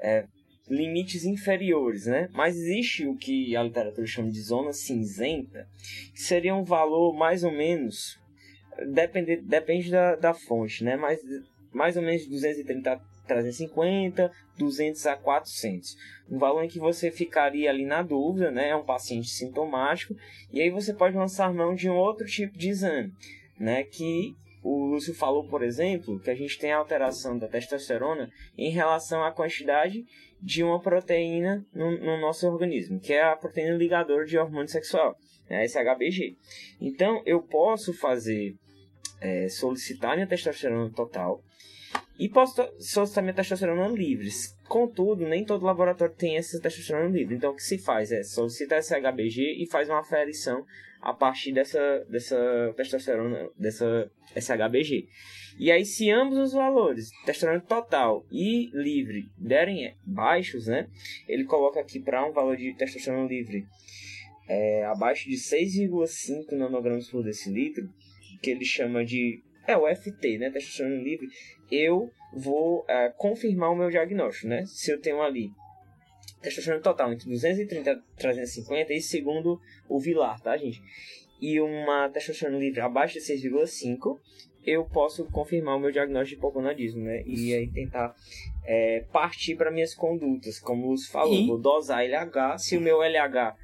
É, 0.00 0.26
limites 0.68 1.24
inferiores, 1.24 2.06
né? 2.06 2.28
Mas 2.32 2.56
existe 2.56 3.06
o 3.06 3.16
que 3.16 3.54
a 3.56 3.62
literatura 3.62 4.06
chama 4.06 4.30
de 4.30 4.40
zona 4.40 4.72
cinzenta, 4.72 5.68
que 6.12 6.20
seria 6.20 6.54
um 6.54 6.64
valor 6.64 7.14
mais 7.14 7.44
ou 7.44 7.52
menos, 7.52 8.18
depende, 8.92 9.36
depende 9.36 9.90
da, 9.90 10.16
da 10.16 10.34
fonte, 10.34 10.82
né? 10.82 10.96
Mas 10.96 11.20
mais 11.72 11.96
ou 11.96 12.02
menos 12.02 12.22
de 12.22 12.30
230 12.30 12.92
a 12.92 13.00
350, 13.26 14.30
200 14.58 15.06
a 15.06 15.16
400. 15.16 15.96
Um 16.30 16.38
valor 16.38 16.62
em 16.62 16.68
que 16.68 16.78
você 16.78 17.10
ficaria 17.10 17.70
ali 17.70 17.84
na 17.84 18.02
dúvida, 18.02 18.50
né? 18.50 18.68
É 18.68 18.76
um 18.76 18.84
paciente 18.84 19.28
sintomático, 19.28 20.14
e 20.52 20.60
aí 20.60 20.70
você 20.70 20.94
pode 20.94 21.16
lançar 21.16 21.52
mão 21.52 21.74
de 21.74 21.88
um 21.88 21.96
outro 21.96 22.26
tipo 22.26 22.56
de 22.56 22.68
exame, 22.68 23.12
né? 23.58 23.82
Que 23.82 24.34
o 24.62 24.86
Lúcio 24.86 25.14
falou, 25.14 25.46
por 25.46 25.62
exemplo, 25.62 26.18
que 26.20 26.30
a 26.30 26.34
gente 26.34 26.58
tem 26.58 26.72
alteração 26.72 27.38
da 27.38 27.46
testosterona 27.46 28.30
em 28.56 28.70
relação 28.70 29.22
à 29.22 29.30
quantidade 29.30 30.06
de 30.44 30.62
uma 30.62 30.78
proteína 30.78 31.64
no, 31.72 31.90
no 31.98 32.20
nosso 32.20 32.46
organismo, 32.46 33.00
que 33.00 33.14
é 33.14 33.22
a 33.22 33.34
proteína 33.34 33.74
ligadora 33.74 34.26
de 34.26 34.36
hormônio 34.36 34.68
sexual, 34.68 35.16
né, 35.48 35.66
SHBG. 35.66 36.36
Então, 36.78 37.22
eu 37.24 37.40
posso 37.40 37.94
fazer, 37.94 38.54
é, 39.22 39.48
solicitar 39.48 40.14
minha 40.14 40.26
testosterona 40.26 40.90
total 40.90 41.42
e 42.18 42.28
posso 42.28 42.62
solicitar 42.78 43.24
minha 43.24 43.32
testosterona 43.32 43.88
livre. 43.88 44.28
Contudo, 44.68 45.26
nem 45.26 45.46
todo 45.46 45.64
laboratório 45.64 46.14
tem 46.14 46.36
essa 46.36 46.60
testosterona 46.60 47.08
livre. 47.08 47.34
Então, 47.36 47.52
o 47.52 47.56
que 47.56 47.62
se 47.62 47.78
faz 47.78 48.12
é 48.12 48.22
solicitar 48.22 48.82
SHBG 48.82 49.62
e 49.62 49.66
faz 49.66 49.88
uma 49.88 50.00
aferição 50.00 50.66
a 51.04 51.12
partir 51.12 51.52
dessa, 51.52 52.04
dessa 52.08 52.72
testosterona, 52.76 53.50
dessa 53.58 54.10
SHBG. 54.34 55.06
E 55.58 55.70
aí, 55.70 55.84
se 55.84 56.10
ambos 56.10 56.38
os 56.38 56.52
valores, 56.54 57.10
testosterona 57.26 57.60
total 57.60 58.26
e 58.32 58.70
livre, 58.72 59.30
derem 59.36 59.94
baixos, 60.02 60.66
né? 60.66 60.88
Ele 61.28 61.44
coloca 61.44 61.78
aqui 61.78 62.00
para 62.00 62.26
um 62.26 62.32
valor 62.32 62.56
de 62.56 62.74
testosterona 62.74 63.28
livre 63.28 63.66
é, 64.48 64.86
abaixo 64.86 65.28
de 65.28 65.36
6,5 65.36 66.52
nanogramas 66.52 67.08
por 67.10 67.22
decilitro, 67.22 67.86
que 68.42 68.50
ele 68.50 68.64
chama 68.64 69.04
de 69.04 69.42
é 69.66 69.76
o 69.76 69.86
FT, 69.94 70.38
né? 70.38 70.50
Testosterona 70.50 71.02
livre. 71.02 71.28
Eu 71.70 72.10
vou 72.32 72.82
é, 72.88 73.10
confirmar 73.10 73.70
o 73.70 73.76
meu 73.76 73.90
diagnóstico, 73.90 74.48
né? 74.48 74.64
Se 74.64 74.90
eu 74.90 74.98
tenho 74.98 75.20
ali 75.20 75.50
testosterona 76.44 76.82
total 76.82 77.12
entre 77.12 77.28
230 77.28 77.90
e 77.90 78.16
350, 78.16 78.92
e 78.92 79.00
segundo 79.00 79.60
o 79.88 79.98
Vilar, 79.98 80.40
tá, 80.40 80.56
gente? 80.56 80.82
E 81.40 81.60
uma 81.60 82.08
testosterona 82.08 82.58
livre 82.58 82.80
abaixo 82.80 83.14
de 83.14 83.20
6,5, 83.20 84.18
eu 84.64 84.84
posso 84.84 85.24
confirmar 85.26 85.76
o 85.76 85.80
meu 85.80 85.90
diagnóstico 85.90 86.40
de 86.40 86.46
hipogonadismo, 86.46 87.02
né? 87.02 87.22
E 87.26 87.54
aí 87.54 87.70
tentar 87.70 88.14
é, 88.64 89.04
partir 89.12 89.56
para 89.56 89.70
minhas 89.70 89.94
condutas, 89.94 90.58
como 90.58 90.92
os 90.92 91.06
falou, 91.06 91.34
e... 91.34 91.46
vou 91.46 91.58
dosar 91.58 92.02
LH. 92.02 92.58
Se 92.58 92.76
o 92.76 92.80
meu 92.80 93.02
LH 93.02 93.56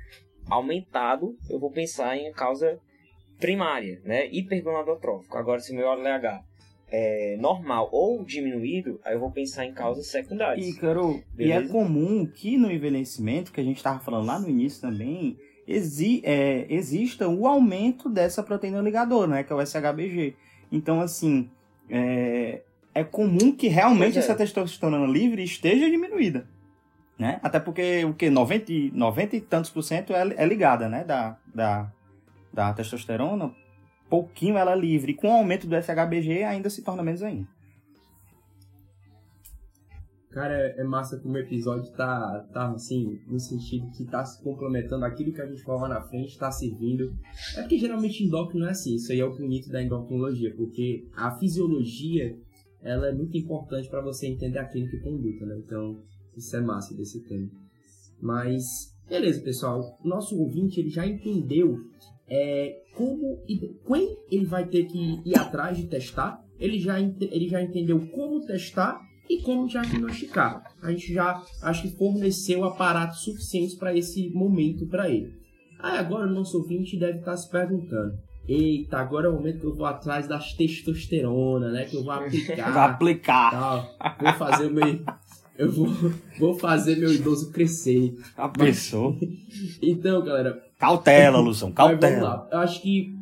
aumentado, 0.49 1.37
eu 1.49 1.59
vou 1.59 1.71
pensar 1.71 2.17
em 2.17 2.31
causa 2.33 2.79
primária, 3.39 4.01
né? 4.05 4.29
Hipergonadotrófico. 4.31 5.39
Agora, 5.39 5.61
se 5.61 5.73
o 5.73 5.77
meu 5.77 5.91
LH 5.91 6.45
é, 6.91 7.37
normal 7.39 7.89
ou 7.93 8.25
diminuído, 8.25 9.01
aí 9.05 9.15
eu 9.15 9.21
vou 9.21 9.31
pensar 9.31 9.65
em 9.65 9.73
causas 9.73 10.07
secundárias. 10.07 10.67
E, 11.39 11.45
e 11.45 11.53
é 11.53 11.63
comum 11.69 12.27
que 12.27 12.57
no 12.57 12.71
envelhecimento, 12.71 13.53
que 13.53 13.61
a 13.61 13.65
gente 13.65 13.77
estava 13.77 14.01
falando 14.01 14.27
lá 14.27 14.39
no 14.39 14.49
início 14.49 14.81
também, 14.81 15.39
exi 15.67 16.21
é, 16.25 16.67
exista 16.69 17.29
o 17.29 17.47
aumento 17.47 18.09
dessa 18.09 18.43
proteína 18.43 18.81
ligadora, 18.81 19.27
né? 19.29 19.45
Que 19.45 19.53
é 19.53 19.57
o 19.57 19.65
SHBG. 19.65 20.35
Então, 20.73 21.01
assim, 21.01 21.49
é, 21.89 22.63
é 22.95 23.05
comum 23.05 23.53
que 23.53 23.69
realmente 23.69 24.17
é. 24.17 24.21
essa 24.21 24.35
testosterona 24.35 25.07
livre 25.07 25.43
esteja 25.43 25.89
diminuída. 25.89 26.47
Né? 27.19 27.39
Até 27.43 27.61
porque 27.61 28.03
o 28.07 28.15
que 28.15 28.31
90, 28.31 28.73
90 28.95 29.37
e 29.37 29.41
tantos 29.43 29.71
por 29.71 29.83
cento 29.83 30.15
é, 30.15 30.35
é 30.37 30.47
ligada, 30.47 30.89
né? 30.89 31.05
Da, 31.05 31.37
da, 31.55 31.93
da 32.53 32.73
testosterona 32.73 33.55
pouquinho 34.11 34.59
ela 34.59 34.75
livre. 34.75 35.13
E 35.13 35.15
com 35.15 35.29
o 35.29 35.33
aumento 35.33 35.67
do 35.67 35.77
SHBG 35.77 36.43
ainda 36.43 36.69
se 36.69 36.83
torna 36.83 37.03
menos 37.03 37.23
ainda. 37.23 37.49
Cara, 40.31 40.55
é, 40.55 40.81
é 40.81 40.85
massa 40.85 41.19
como 41.19 41.35
o 41.35 41.39
episódio 41.39 41.91
tá, 41.93 42.47
tá 42.53 42.71
assim, 42.71 43.19
no 43.27 43.41
sentido 43.41 43.91
que 43.91 44.05
tá 44.05 44.25
se 44.25 44.41
complementando 44.43 45.05
aquilo 45.05 45.33
que 45.33 45.41
a 45.41 45.47
gente 45.47 45.63
falou 45.63 45.89
na 45.89 46.01
frente, 46.03 46.39
tá 46.39 46.53
servindo. 46.53 47.13
É 47.57 47.63
porque 47.63 47.79
geralmente 47.79 48.23
endócrino 48.23 48.67
é 48.67 48.71
assim, 48.71 48.95
isso 48.95 49.11
aí 49.11 49.19
é 49.19 49.25
o 49.25 49.37
bonito 49.37 49.69
da 49.71 49.83
endocrinologia, 49.83 50.55
porque 50.55 51.09
a 51.17 51.33
fisiologia 51.33 52.37
ela 52.81 53.09
é 53.09 53.13
muito 53.13 53.37
importante 53.37 53.89
para 53.89 54.01
você 54.01 54.29
entender 54.29 54.59
aquilo 54.59 54.89
que 54.89 55.01
conduta, 55.01 55.45
né? 55.47 55.59
Então, 55.59 56.01
isso 56.37 56.57
é 56.57 56.61
massa 56.61 56.95
desse 56.95 57.21
tema. 57.25 57.51
Mas, 58.21 58.63
beleza, 59.09 59.43
pessoal. 59.43 59.99
Nosso 60.05 60.39
ouvinte 60.39 60.79
ele 60.79 60.91
já 60.91 61.07
entendeu 61.07 61.77
é, 62.31 62.83
como 62.95 63.43
quem 63.87 64.17
ele 64.31 64.47
vai 64.47 64.65
ter 64.67 64.85
que 64.85 65.21
ir 65.25 65.37
atrás 65.37 65.77
de 65.77 65.89
testar. 65.89 66.41
Ele 66.59 66.79
já, 66.79 67.01
ele 67.01 67.49
já 67.49 67.61
entendeu 67.61 68.07
como 68.09 68.47
testar 68.47 69.01
e 69.29 69.41
como 69.43 69.67
diagnosticar. 69.67 70.63
A 70.83 70.91
gente 70.91 71.13
já 71.13 71.43
acho 71.63 71.83
que 71.83 71.97
forneceu 71.97 72.65
aparatos 72.65 73.25
suficientes 73.25 73.75
para 73.75 73.97
esse 73.97 74.31
momento 74.31 74.87
para 74.87 75.09
ele. 75.09 75.33
Aí 75.81 75.99
agora 75.99 76.27
o 76.27 76.33
nosso 76.33 76.59
ouvinte 76.59 76.99
deve 76.99 77.19
estar 77.19 77.37
se 77.37 77.51
perguntando: 77.51 78.13
eita, 78.47 78.99
agora 78.99 79.27
é 79.27 79.31
o 79.31 79.35
momento 79.35 79.61
que 79.61 79.67
eu 79.67 79.75
vou 79.75 79.87
atrás 79.87 80.29
das 80.29 80.53
testosterona, 80.53 81.71
né? 81.71 81.85
Que 81.87 81.97
eu 81.97 82.05
vou 82.05 82.13
aplicar. 82.13 82.71
Vai 82.73 82.91
aplicar. 82.91 83.51
Tal. 83.51 84.17
Vou 84.21 84.33
fazer 84.35 84.67
o 84.67 84.75
meu. 84.75 85.01
Eu 85.57 85.71
vou, 85.73 85.89
vou 86.39 86.55
fazer 86.55 86.97
meu 86.97 87.13
idoso 87.13 87.51
crescer. 87.51 88.15
A 88.37 88.49
pessoa. 88.49 89.17
Então, 89.83 90.23
galera. 90.23 90.70
Cautela, 90.81 91.39
Lução, 91.39 91.69
mas 91.69 91.77
vamos 91.77 92.01
cautela. 92.01 92.29
lá. 92.29 92.49
Eu 92.51 92.59
acho 92.59 92.83
que. 92.83 93.17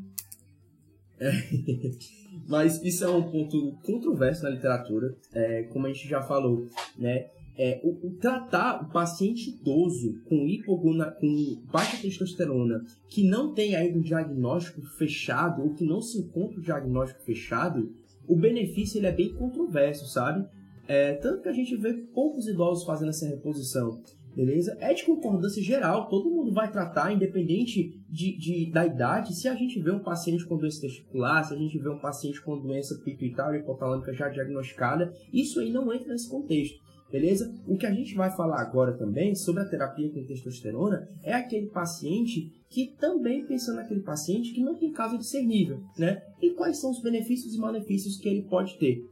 É, 1.20 1.30
Mas 2.48 2.82
isso 2.82 3.04
é 3.04 3.10
um 3.10 3.30
ponto 3.30 3.72
controverso 3.82 4.42
na 4.42 4.48
literatura, 4.48 5.14
é, 5.34 5.64
como 5.64 5.86
a 5.86 5.92
gente 5.92 6.08
já 6.08 6.22
falou, 6.22 6.66
né? 6.96 7.26
É, 7.58 7.80
o, 7.82 8.06
o 8.06 8.10
tratar 8.12 8.82
o 8.82 8.90
paciente 8.90 9.50
idoso 9.50 10.14
com 10.28 10.46
hipogona, 10.46 11.10
com 11.10 11.60
baixa 11.70 11.96
testosterona, 12.00 12.84
que 13.08 13.28
não 13.28 13.52
tem 13.52 13.74
ainda 13.74 13.98
um 13.98 14.00
diagnóstico 14.00 14.80
fechado 14.80 15.62
ou 15.62 15.74
que 15.74 15.84
não 15.84 16.00
se 16.00 16.18
encontra 16.18 16.58
o 16.58 16.62
diagnóstico 16.62 17.20
fechado, 17.22 17.92
o 18.28 18.36
benefício 18.36 18.98
ele 18.98 19.08
é 19.08 19.12
bem 19.12 19.34
controverso, 19.34 20.06
sabe? 20.06 20.46
É, 20.86 21.14
tanto 21.14 21.42
que 21.42 21.48
a 21.48 21.52
gente 21.52 21.76
vê 21.76 21.92
poucos 21.92 22.46
idosos 22.46 22.84
fazendo 22.84 23.10
essa 23.10 23.26
reposição, 23.26 24.00
beleza? 24.38 24.76
É 24.78 24.94
de 24.94 25.04
concordância 25.04 25.60
geral, 25.60 26.08
todo 26.08 26.30
mundo 26.30 26.52
vai 26.52 26.70
tratar, 26.70 27.12
independente 27.12 28.00
de, 28.08 28.38
de, 28.38 28.70
da 28.70 28.86
idade. 28.86 29.34
Se 29.34 29.48
a 29.48 29.54
gente 29.56 29.80
vê 29.80 29.90
um 29.90 29.98
paciente 29.98 30.46
com 30.46 30.56
doença 30.56 30.80
testicular, 30.80 31.44
se 31.44 31.52
a 31.52 31.56
gente 31.56 31.76
vê 31.76 31.88
um 31.88 31.98
paciente 31.98 32.40
com 32.40 32.56
doença 32.56 32.94
pituitária 33.04 33.58
hipotalâmica 33.58 34.14
já 34.14 34.28
diagnosticada, 34.28 35.12
isso 35.32 35.58
aí 35.58 35.72
não 35.72 35.92
entra 35.92 36.12
nesse 36.12 36.30
contexto. 36.30 36.78
Beleza? 37.10 37.52
O 37.66 37.76
que 37.76 37.86
a 37.86 37.92
gente 37.92 38.14
vai 38.14 38.30
falar 38.30 38.60
agora 38.60 38.92
também 38.92 39.34
sobre 39.34 39.62
a 39.62 39.68
terapia 39.68 40.08
com 40.12 40.24
testosterona 40.24 41.08
é 41.24 41.32
aquele 41.32 41.66
paciente 41.66 42.52
que 42.68 42.94
também 42.96 43.44
pensa 43.44 43.74
naquele 43.74 44.02
paciente 44.02 44.52
que 44.52 44.62
não 44.62 44.76
tem 44.76 44.92
caso 44.92 45.18
discernível, 45.18 45.82
né? 45.98 46.22
E 46.40 46.50
quais 46.50 46.78
são 46.78 46.92
os 46.92 47.02
benefícios 47.02 47.56
e 47.56 47.58
malefícios 47.58 48.18
que 48.18 48.28
ele 48.28 48.42
pode 48.42 48.78
ter. 48.78 49.04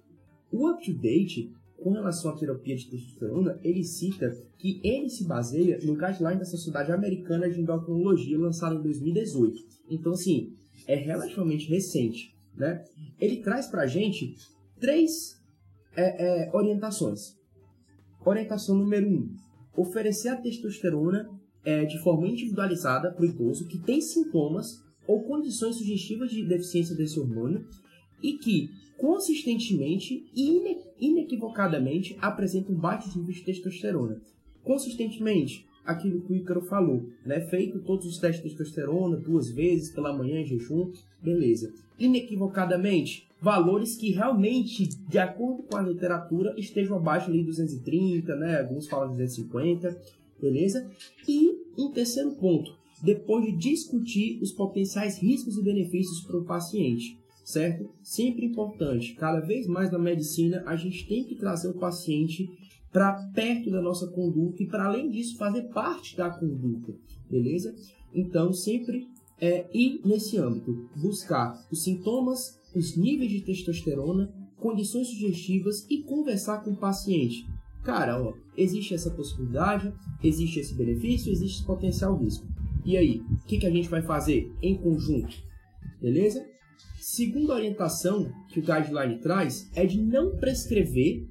O 0.52 0.70
up-to-date, 0.70 1.50
com 1.86 1.92
relação 1.92 2.32
à 2.32 2.36
terapia 2.36 2.74
de 2.74 2.90
testosterona, 2.90 3.60
ele 3.62 3.84
cita 3.84 4.36
que 4.58 4.80
ele 4.82 5.08
se 5.08 5.22
baseia 5.22 5.78
no 5.84 5.94
guideline 5.94 6.40
da 6.40 6.44
Sociedade 6.44 6.90
Americana 6.90 7.48
de 7.48 7.60
Endocrinologia, 7.60 8.36
lançado 8.36 8.74
em 8.74 8.82
2018. 8.82 9.64
Então, 9.88 10.10
assim, 10.10 10.52
é 10.84 10.96
relativamente 10.96 11.68
recente, 11.68 12.34
né? 12.56 12.84
Ele 13.20 13.36
traz 13.36 13.68
pra 13.68 13.86
gente 13.86 14.34
três 14.80 15.40
é, 15.94 16.46
é, 16.46 16.50
orientações. 16.52 17.36
Orientação 18.24 18.74
número 18.74 19.06
1. 19.06 19.12
Um, 19.12 19.36
oferecer 19.76 20.30
a 20.30 20.36
testosterona 20.36 21.30
é, 21.64 21.84
de 21.84 22.02
forma 22.02 22.26
individualizada 22.26 23.12
para 23.12 23.22
o 23.22 23.26
idoso 23.26 23.68
que 23.68 23.78
tem 23.78 24.00
sintomas 24.00 24.82
ou 25.06 25.22
condições 25.22 25.76
sugestivas 25.76 26.32
de 26.32 26.44
deficiência 26.44 26.96
desse 26.96 27.20
hormônio 27.20 27.64
e 28.22 28.34
que 28.34 28.70
consistentemente 28.96 30.26
e 30.34 30.56
ine 30.56 30.78
inequivocadamente 30.98 32.16
apresentam 32.20 32.74
baixos 32.74 33.14
níveis 33.14 33.38
de 33.38 33.44
testosterona. 33.44 34.20
Consistentemente, 34.64 35.66
aquilo 35.84 36.20
que 36.22 36.32
o 36.32 36.36
Ícaro 36.36 36.60
falou, 36.62 37.08
né? 37.24 37.40
Feito 37.42 37.78
todos 37.80 38.06
os 38.06 38.18
testes 38.18 38.42
de 38.42 38.56
testosterona 38.56 39.16
duas 39.16 39.48
vezes 39.48 39.90
pela 39.90 40.12
manhã 40.12 40.40
em 40.40 40.46
jejum, 40.46 40.90
beleza. 41.22 41.72
Inequivocadamente, 41.98 43.28
valores 43.40 43.96
que 43.96 44.10
realmente, 44.10 44.86
de 45.08 45.18
acordo 45.18 45.62
com 45.62 45.76
a 45.76 45.82
literatura, 45.82 46.54
estejam 46.58 46.96
abaixo 46.96 47.30
de 47.30 47.42
230, 47.42 48.34
né? 48.36 48.60
Alguns 48.60 48.88
falam 48.88 49.10
250, 49.10 49.96
beleza? 50.40 50.90
E 51.28 51.56
em 51.78 51.90
terceiro 51.92 52.32
ponto, 52.32 52.74
depois 53.02 53.44
de 53.44 53.52
discutir 53.52 54.40
os 54.42 54.52
potenciais 54.52 55.18
riscos 55.18 55.56
e 55.56 55.62
benefícios 55.62 56.20
para 56.22 56.38
o 56.38 56.44
paciente, 56.44 57.18
certo? 57.46 57.88
Sempre 58.02 58.44
importante, 58.44 59.14
cada 59.14 59.38
vez 59.38 59.68
mais 59.68 59.92
na 59.92 60.00
medicina, 60.00 60.64
a 60.66 60.74
gente 60.74 61.06
tem 61.06 61.22
que 61.22 61.36
trazer 61.36 61.68
o 61.68 61.78
paciente 61.78 62.50
para 62.92 63.12
perto 63.32 63.70
da 63.70 63.80
nossa 63.80 64.08
conduta 64.08 64.64
e, 64.64 64.66
para 64.66 64.86
além 64.86 65.08
disso, 65.08 65.36
fazer 65.36 65.62
parte 65.68 66.16
da 66.16 66.28
conduta, 66.28 66.92
beleza? 67.30 67.72
Então, 68.12 68.52
sempre 68.52 69.06
é 69.40 69.64
ir 69.72 70.00
nesse 70.04 70.36
âmbito, 70.38 70.90
buscar 70.96 71.64
os 71.70 71.84
sintomas, 71.84 72.58
os 72.74 72.96
níveis 72.96 73.30
de 73.30 73.42
testosterona, 73.42 74.34
condições 74.56 75.06
sugestivas 75.06 75.86
e 75.88 76.02
conversar 76.02 76.64
com 76.64 76.72
o 76.72 76.76
paciente. 76.76 77.46
Cara, 77.84 78.20
ó, 78.20 78.34
existe 78.56 78.92
essa 78.92 79.10
possibilidade, 79.12 79.92
existe 80.20 80.58
esse 80.58 80.74
benefício, 80.74 81.30
existe 81.30 81.58
esse 81.58 81.66
potencial 81.66 82.16
risco. 82.16 82.44
E 82.84 82.96
aí, 82.96 83.20
o 83.20 83.46
que, 83.46 83.58
que 83.58 83.66
a 83.66 83.70
gente 83.70 83.88
vai 83.88 84.02
fazer 84.02 84.52
em 84.60 84.76
conjunto? 84.76 85.36
Beleza? 86.00 86.44
Segunda 87.00 87.54
orientação 87.54 88.30
que 88.52 88.60
o 88.60 88.62
guideline 88.62 89.20
traz 89.20 89.70
é 89.74 89.86
de 89.86 90.00
não 90.00 90.36
prescrever 90.36 91.26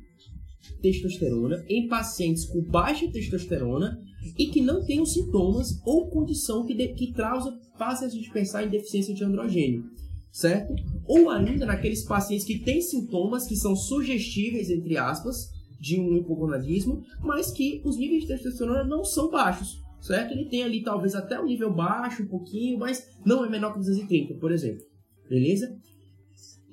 testosterona 0.81 1.63
em 1.67 1.87
pacientes 1.87 2.45
com 2.45 2.61
baixa 2.61 3.11
testosterona 3.11 3.99
e 4.37 4.47
que 4.47 4.61
não 4.61 4.83
tenham 4.83 5.05
sintomas 5.05 5.79
ou 5.85 6.09
condição 6.09 6.65
que, 6.65 6.73
de, 6.73 6.87
que 6.89 7.13
trausa, 7.13 7.57
faça 7.77 8.05
a 8.05 8.09
gente 8.09 8.31
pensar 8.31 8.63
em 8.63 8.69
deficiência 8.69 9.13
de 9.13 9.23
androgênio, 9.23 9.83
certo? 10.31 10.73
Ou 11.05 11.29
ainda 11.29 11.65
naqueles 11.65 12.03
pacientes 12.03 12.45
que 12.45 12.59
têm 12.59 12.81
sintomas 12.81 13.45
que 13.47 13.55
são 13.55 13.75
sugestíveis, 13.75 14.69
entre 14.69 14.97
aspas, 14.97 15.51
de 15.79 15.99
um 15.99 16.17
hipogonadismo, 16.17 17.03
mas 17.21 17.51
que 17.51 17.81
os 17.85 17.97
níveis 17.97 18.21
de 18.23 18.29
testosterona 18.29 18.83
não 18.83 19.03
são 19.03 19.29
baixos, 19.29 19.79
certo? 20.01 20.31
Ele 20.31 20.49
tem 20.49 20.63
ali 20.63 20.83
talvez 20.83 21.13
até 21.13 21.39
um 21.39 21.45
nível 21.45 21.73
baixo, 21.73 22.23
um 22.23 22.27
pouquinho, 22.27 22.79
mas 22.79 23.05
não 23.25 23.45
é 23.45 23.49
menor 23.49 23.73
que 23.73 23.79
230, 23.79 24.35
por 24.35 24.51
exemplo. 24.51 24.83
Beleza? 25.29 25.75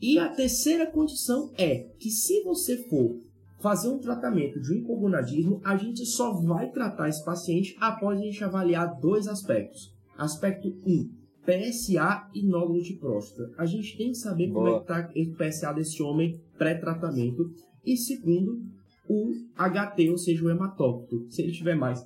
E 0.00 0.18
a 0.18 0.28
terceira 0.28 0.90
condição 0.90 1.52
é 1.56 1.86
que 1.98 2.10
se 2.10 2.42
você 2.42 2.76
for 2.88 3.20
fazer 3.60 3.88
um 3.88 3.98
tratamento 3.98 4.60
de 4.60 4.72
um 4.72 4.76
hipogonadismo, 4.78 5.60
a 5.64 5.76
gente 5.76 6.04
só 6.04 6.32
vai 6.32 6.70
tratar 6.70 7.08
esse 7.08 7.24
paciente 7.24 7.76
após 7.80 8.18
a 8.18 8.22
gente 8.22 8.42
avaliar 8.42 8.98
dois 9.00 9.28
aspectos. 9.28 9.94
Aspecto 10.18 10.68
1, 10.84 10.90
um, 10.90 11.10
PSA 11.46 12.28
e 12.34 12.42
nódulo 12.42 12.82
de 12.82 12.94
próstata. 12.94 13.52
A 13.56 13.64
gente 13.64 13.96
tem 13.96 14.08
que 14.08 14.16
saber 14.16 14.48
Boa. 14.48 14.82
como 14.82 15.00
é 15.00 15.02
que 15.04 15.20
está 15.20 15.32
o 15.32 15.48
PSA 15.48 15.72
desse 15.72 16.02
homem 16.02 16.40
pré-tratamento. 16.58 17.50
E 17.84 17.96
segundo, 17.96 18.60
o 19.08 19.32
HT, 19.56 20.10
ou 20.10 20.18
seja, 20.18 20.44
o 20.44 20.50
hematócrito, 20.50 21.30
se 21.30 21.42
ele 21.42 21.52
tiver 21.52 21.76
mais 21.76 22.04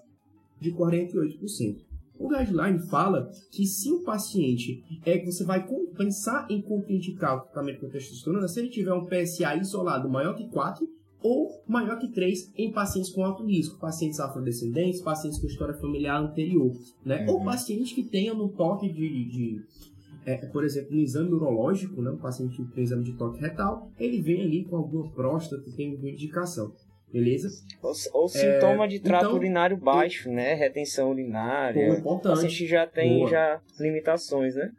de 0.60 0.72
48%. 0.72 1.85
O 2.18 2.28
guideline 2.28 2.78
fala 2.88 3.30
que 3.50 3.66
se 3.66 3.92
o 3.92 4.02
paciente 4.02 4.82
é 5.04 5.18
que 5.18 5.26
você 5.26 5.44
vai 5.44 5.66
pensar 5.96 6.46
em 6.50 6.62
contraindicar 6.62 7.36
o 7.36 7.40
tratamento 7.42 7.80
com 7.80 7.88
testosterona, 7.88 8.48
se 8.48 8.60
ele 8.60 8.68
tiver 8.68 8.92
um 8.92 9.06
PSA 9.06 9.56
isolado 9.56 10.08
maior 10.08 10.34
que 10.34 10.48
4 10.48 10.88
ou 11.22 11.62
maior 11.66 11.98
que 11.98 12.08
3 12.08 12.52
em 12.56 12.72
pacientes 12.72 13.10
com 13.10 13.24
alto 13.24 13.44
risco, 13.44 13.78
pacientes 13.78 14.20
afrodescendentes, 14.20 15.00
pacientes 15.00 15.38
com 15.40 15.46
história 15.46 15.74
familiar 15.74 16.22
anterior, 16.22 16.72
né? 17.04 17.26
Uhum. 17.26 17.34
Ou 17.34 17.44
pacientes 17.44 17.92
que 17.92 18.04
tenham 18.04 18.36
no 18.36 18.48
toque 18.48 18.92
de, 18.92 19.24
de 19.24 19.62
é, 20.26 20.44
por 20.46 20.64
exemplo, 20.64 20.94
no 20.94 21.00
exame 21.00 21.30
urológico, 21.30 22.02
né? 22.02 22.10
um 22.10 22.16
paciente 22.16 22.56
que 22.56 22.64
tem 22.72 22.82
exame 22.82 23.04
de 23.04 23.12
toque 23.12 23.40
retal, 23.40 23.90
ele 23.98 24.20
vem 24.20 24.42
ali 24.42 24.64
com 24.64 24.76
alguma 24.76 25.08
próstata 25.12 25.62
que 25.62 25.70
tem 25.72 25.94
indicação. 25.94 26.72
Beleza? 27.16 27.48
Ou, 27.82 27.92
ou 28.12 28.28
sintoma 28.28 28.84
é, 28.84 28.88
de 28.88 29.00
trato 29.00 29.24
então, 29.24 29.36
urinário 29.36 29.76
baixo, 29.78 30.30
né? 30.30 30.52
Retenção 30.52 31.10
urinária. 31.10 31.88
Pô, 31.88 31.94
importante. 31.94 32.32
O 32.32 32.34
paciente 32.34 32.66
já 32.66 32.86
tem 32.86 33.26
já 33.26 33.58
limitações, 33.80 34.54
né? 34.54 34.70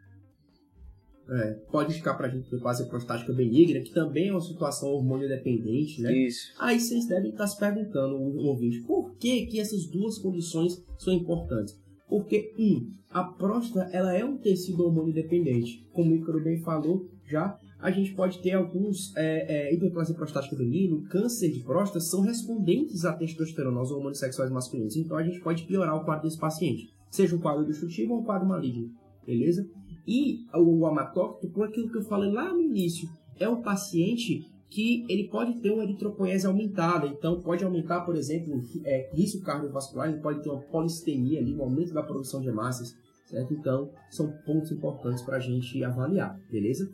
É, 1.28 1.50
pode 1.68 1.94
ficar 1.94 2.14
pra 2.14 2.28
gente 2.28 2.46
hiperplasia 2.46 2.86
prostática 2.86 3.32
benigna, 3.32 3.80
que 3.80 3.92
também 3.92 4.28
é 4.28 4.30
uma 4.30 4.40
situação 4.40 4.90
hormônio 4.90 5.28
dependente, 5.28 6.00
né? 6.00 6.12
Isso. 6.12 6.54
Aí 6.60 6.78
vocês 6.78 7.08
devem 7.08 7.32
estar 7.32 7.48
se 7.48 7.58
perguntando, 7.58 8.14
ouvinte, 8.16 8.82
por 8.82 9.16
que, 9.16 9.46
que 9.46 9.58
essas 9.58 9.86
duas 9.86 10.16
condições 10.18 10.80
são 10.96 11.12
importantes? 11.12 11.76
Porque, 12.08 12.54
um, 12.56 12.88
a 13.10 13.24
próstata 13.24 13.90
ela 13.92 14.14
é 14.16 14.24
um 14.24 14.38
tecido 14.38 14.84
hormônio 14.84 15.12
dependente. 15.12 15.84
Como 15.92 16.12
o 16.12 16.16
Icaro 16.16 16.42
bem 16.42 16.60
falou 16.60 17.10
já, 17.26 17.58
a 17.80 17.90
gente 17.90 18.12
pode 18.12 18.40
ter 18.40 18.52
alguns 18.52 19.14
é, 19.16 19.68
é, 19.68 19.74
hiperplasia 19.74 20.14
prostática 20.14 20.56
benigna, 20.56 21.00
câncer 21.08 21.50
de 21.52 21.60
próstata, 21.60 22.00
são 22.00 22.22
respondentes 22.22 23.04
à 23.04 23.12
testosterona, 23.12 23.78
aos 23.78 23.90
hormônios 23.90 24.18
sexuais 24.18 24.50
masculinos. 24.50 24.96
Então 24.96 25.16
a 25.16 25.22
gente 25.22 25.40
pode 25.40 25.64
piorar 25.64 25.96
o 25.96 26.04
quadro 26.04 26.24
desse 26.24 26.38
paciente, 26.38 26.92
seja 27.10 27.36
um 27.36 27.40
quadro 27.40 27.64
destrutivo 27.64 28.14
ou 28.14 28.20
um 28.20 28.24
quadro 28.24 28.48
maligno, 28.48 28.90
beleza? 29.24 29.68
E 30.06 30.46
o 30.54 30.86
amatócrito, 30.86 31.52
por 31.52 31.68
aquilo 31.68 31.90
que 31.90 31.98
eu 31.98 32.02
falei 32.02 32.32
lá 32.32 32.52
no 32.52 32.60
início, 32.60 33.08
é 33.38 33.48
um 33.48 33.62
paciente 33.62 34.44
que 34.70 35.04
ele 35.08 35.28
pode 35.28 35.60
ter 35.60 35.70
uma 35.70 35.82
eritropoiese 35.82 36.46
aumentada, 36.46 37.06
então 37.06 37.40
pode 37.40 37.64
aumentar, 37.64 38.00
por 38.00 38.16
exemplo, 38.16 38.60
é, 38.84 39.08
risco 39.14 39.42
cardiovascular, 39.42 40.08
ele 40.08 40.20
pode 40.20 40.42
ter 40.42 40.50
uma 40.50 40.60
polistemia 40.60 41.40
ali, 41.40 41.54
um 41.54 41.62
aumento 41.62 41.94
da 41.94 42.02
produção 42.02 42.40
de 42.40 42.48
hemácias, 42.48 42.94
certo? 43.26 43.54
Então, 43.54 43.90
são 44.10 44.30
pontos 44.44 44.70
importantes 44.70 45.22
para 45.22 45.36
a 45.36 45.40
gente 45.40 45.82
avaliar, 45.82 46.38
beleza? 46.50 46.90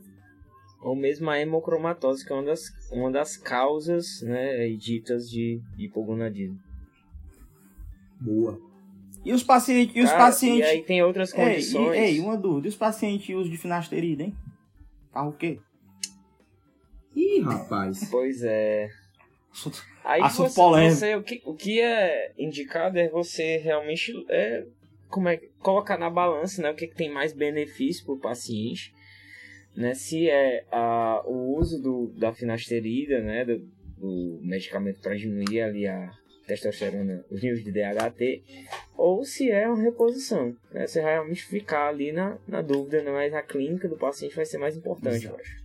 Ou 0.85 0.95
mesmo 0.95 1.31
a 1.31 1.41
hemocromatose, 1.41 2.25
que 2.27 2.31
é 2.33 2.37
uma 2.37 2.45
das, 2.45 2.61
uma 2.93 3.11
das 3.11 3.37
causas 3.39 4.21
né, 4.23 4.69
ditas 4.69 5.31
de 5.31 5.61
hipogonadismo. 5.79 6.61
Boa. 8.21 8.61
E 9.25 9.33
os 9.33 9.43
pacientes. 9.43 9.97
E 9.97 10.03
os 10.03 10.11
Cara, 10.11 10.25
pacientes. 10.25 10.61
E 10.69 10.71
aí 10.71 10.83
tem 10.83 11.03
outras 11.03 11.33
Ei, 11.33 11.37
condições. 11.43 11.97
e- 11.97 12.01
ei, 12.01 12.21
uma 12.21 12.37
dúvida. 12.37 12.67
E 12.67 12.71
os 12.71 12.77
pacientes 12.77 13.35
usam 13.35 13.51
de 13.51 13.57
finasterida, 13.57 14.23
hein? 14.25 14.37
Faz 15.11 15.27
o 15.29 15.33
quê? 15.33 15.59
Ih, 17.17 17.41
rapaz. 17.41 18.09
Pois 18.11 18.43
é. 18.45 18.89
Aí 20.05 20.21
Assunto 20.21 20.51
você, 20.51 20.91
você- 20.91 21.17
o, 21.17 21.23
que, 21.23 21.41
o 21.47 21.55
que 21.55 21.81
é 21.81 22.33
indicado 22.39 22.99
é 22.99 23.09
você 23.09 23.57
realmente 23.57 24.13
é, 24.29 24.67
como 25.09 25.29
é, 25.29 25.39
colocar 25.61 25.97
na 25.97 26.11
balança 26.11 26.61
né, 26.61 26.71
o 26.71 26.75
que, 26.75 26.89
que 26.89 26.95
tem 26.95 27.11
mais 27.11 27.33
benefício 27.33 28.05
para 28.05 28.15
o 28.15 28.19
paciente. 28.19 28.93
Né, 29.77 29.93
se 29.95 30.29
é 30.31 30.65
a, 30.71 31.23
o 31.27 31.57
uso 31.59 31.83
do, 31.83 32.07
da 32.17 32.33
finasterida, 32.33 33.21
né, 33.21 33.45
do, 33.45 33.59
do 33.99 34.39
medicamento 34.43 35.01
para 35.01 35.17
diminuir 35.17 35.63
ali 35.63 35.87
a 35.87 36.11
testosterona, 36.47 37.25
os 37.31 37.43
níveis 37.43 37.65
de 37.65 37.73
DHT, 37.73 38.43
ou 38.97 39.25
se 39.25 39.51
é 39.51 39.67
uma 39.67 39.83
reposição. 39.83 40.55
Né, 40.73 40.87
você 40.87 41.03
vai 41.03 41.15
realmente 41.15 41.45
ficar 41.45 41.89
ali 41.89 42.13
na, 42.13 42.37
na 42.47 42.63
dúvida, 42.63 43.03
né, 43.03 43.11
mas 43.11 43.35
a 43.35 43.43
clínica 43.43 43.89
do 43.89 43.97
paciente 43.97 44.37
vai 44.37 44.45
ser 44.45 44.59
mais 44.59 44.77
importante, 44.77 45.27
eu 45.27 45.35
acho. 45.37 45.63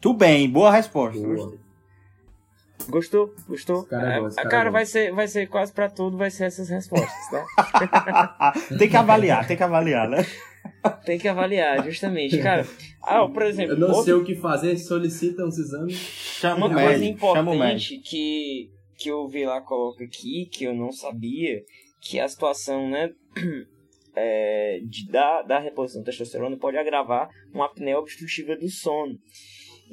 Tudo 0.00 0.18
bem, 0.18 0.50
boa 0.50 0.70
resposta. 0.70 1.20
Boa. 1.20 1.54
Gostou? 2.88 3.32
Gostou? 3.48 3.84
Cara 3.84 4.14
É, 4.16 4.20
gosta, 4.20 4.40
a 4.40 4.44
cara 4.44 4.50
cara 4.50 4.64
gosta. 4.64 4.72
vai 4.72 4.86
ser, 4.86 5.12
vai 5.12 5.28
ser 5.28 5.46
quase 5.46 5.72
pra 5.72 5.88
tudo, 5.88 6.16
vai 6.18 6.30
ser 6.30 6.44
essas 6.44 6.68
respostas, 6.68 7.30
tá? 7.30 8.52
tem 8.76 8.88
que 8.88 8.96
avaliar, 8.96 9.46
tem 9.46 9.56
que 9.56 9.62
avaliar, 9.62 10.08
né? 10.08 10.18
Tem 11.04 11.18
que 11.18 11.28
avaliar, 11.28 11.84
justamente. 11.84 12.38
Cara, 12.38 12.66
ah, 13.02 13.26
por 13.28 13.42
exemplo, 13.42 13.74
Eu 13.74 13.78
não 13.78 13.88
outro- 13.88 14.04
sei 14.04 14.14
o 14.14 14.24
que 14.24 14.34
fazer, 14.34 14.76
solicita 14.76 15.44
uns 15.44 15.58
exames. 15.58 15.96
Chama 15.96 16.66
uma 16.66 16.74
coisa 16.82 17.04
importante 17.04 17.98
que, 17.98 18.70
que 18.96 19.08
eu 19.08 19.26
vi 19.28 19.44
lá, 19.44 19.60
coloca 19.60 20.02
aqui, 20.04 20.46
que 20.46 20.64
eu 20.64 20.74
não 20.74 20.90
sabia, 20.92 21.62
que 22.00 22.18
a 22.18 22.28
situação, 22.28 22.88
né, 22.90 23.10
é, 24.14 24.80
de, 24.84 25.08
da, 25.10 25.42
da 25.42 25.58
reposição 25.58 26.02
de 26.02 26.06
testosterona 26.06 26.56
pode 26.56 26.76
agravar 26.76 27.28
uma 27.52 27.66
apneia 27.66 27.98
obstrutiva 27.98 28.56
do 28.56 28.68
sono. 28.68 29.18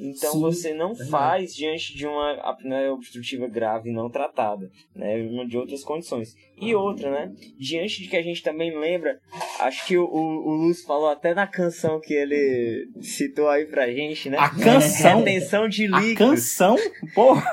Então 0.02 0.32
Sim, 0.32 0.40
você 0.40 0.72
não 0.74 0.88
verdade. 0.94 1.10
faz 1.10 1.54
diante 1.54 1.94
de 1.94 2.06
uma 2.06 2.32
apneia 2.42 2.92
obstrutiva 2.92 3.46
grave 3.46 3.92
não 3.92 4.08
tratada, 4.10 4.70
né? 4.96 5.16
Uma 5.22 5.46
de 5.46 5.58
outras 5.58 5.84
condições. 5.84 6.34
E 6.60 6.74
outra, 6.74 7.10
né? 7.10 7.32
Diante 7.58 8.02
de 8.02 8.08
que 8.08 8.16
a 8.16 8.22
gente 8.22 8.42
também 8.42 8.76
lembra, 8.78 9.18
acho 9.60 9.86
que 9.86 9.96
o, 9.98 10.04
o, 10.04 10.48
o 10.48 10.54
Lúcio 10.54 10.86
falou 10.86 11.08
até 11.08 11.34
na 11.34 11.46
canção 11.46 12.00
que 12.00 12.14
ele 12.14 12.88
citou 13.00 13.48
aí 13.48 13.66
pra 13.66 13.90
gente, 13.90 14.30
né? 14.30 14.38
A 14.38 14.48
canção, 14.48 15.18
Retenção 15.18 15.68
de 15.68 15.84
a 15.86 16.00
líquidos. 16.00 16.16
canção, 16.18 16.76
porra. 17.14 17.44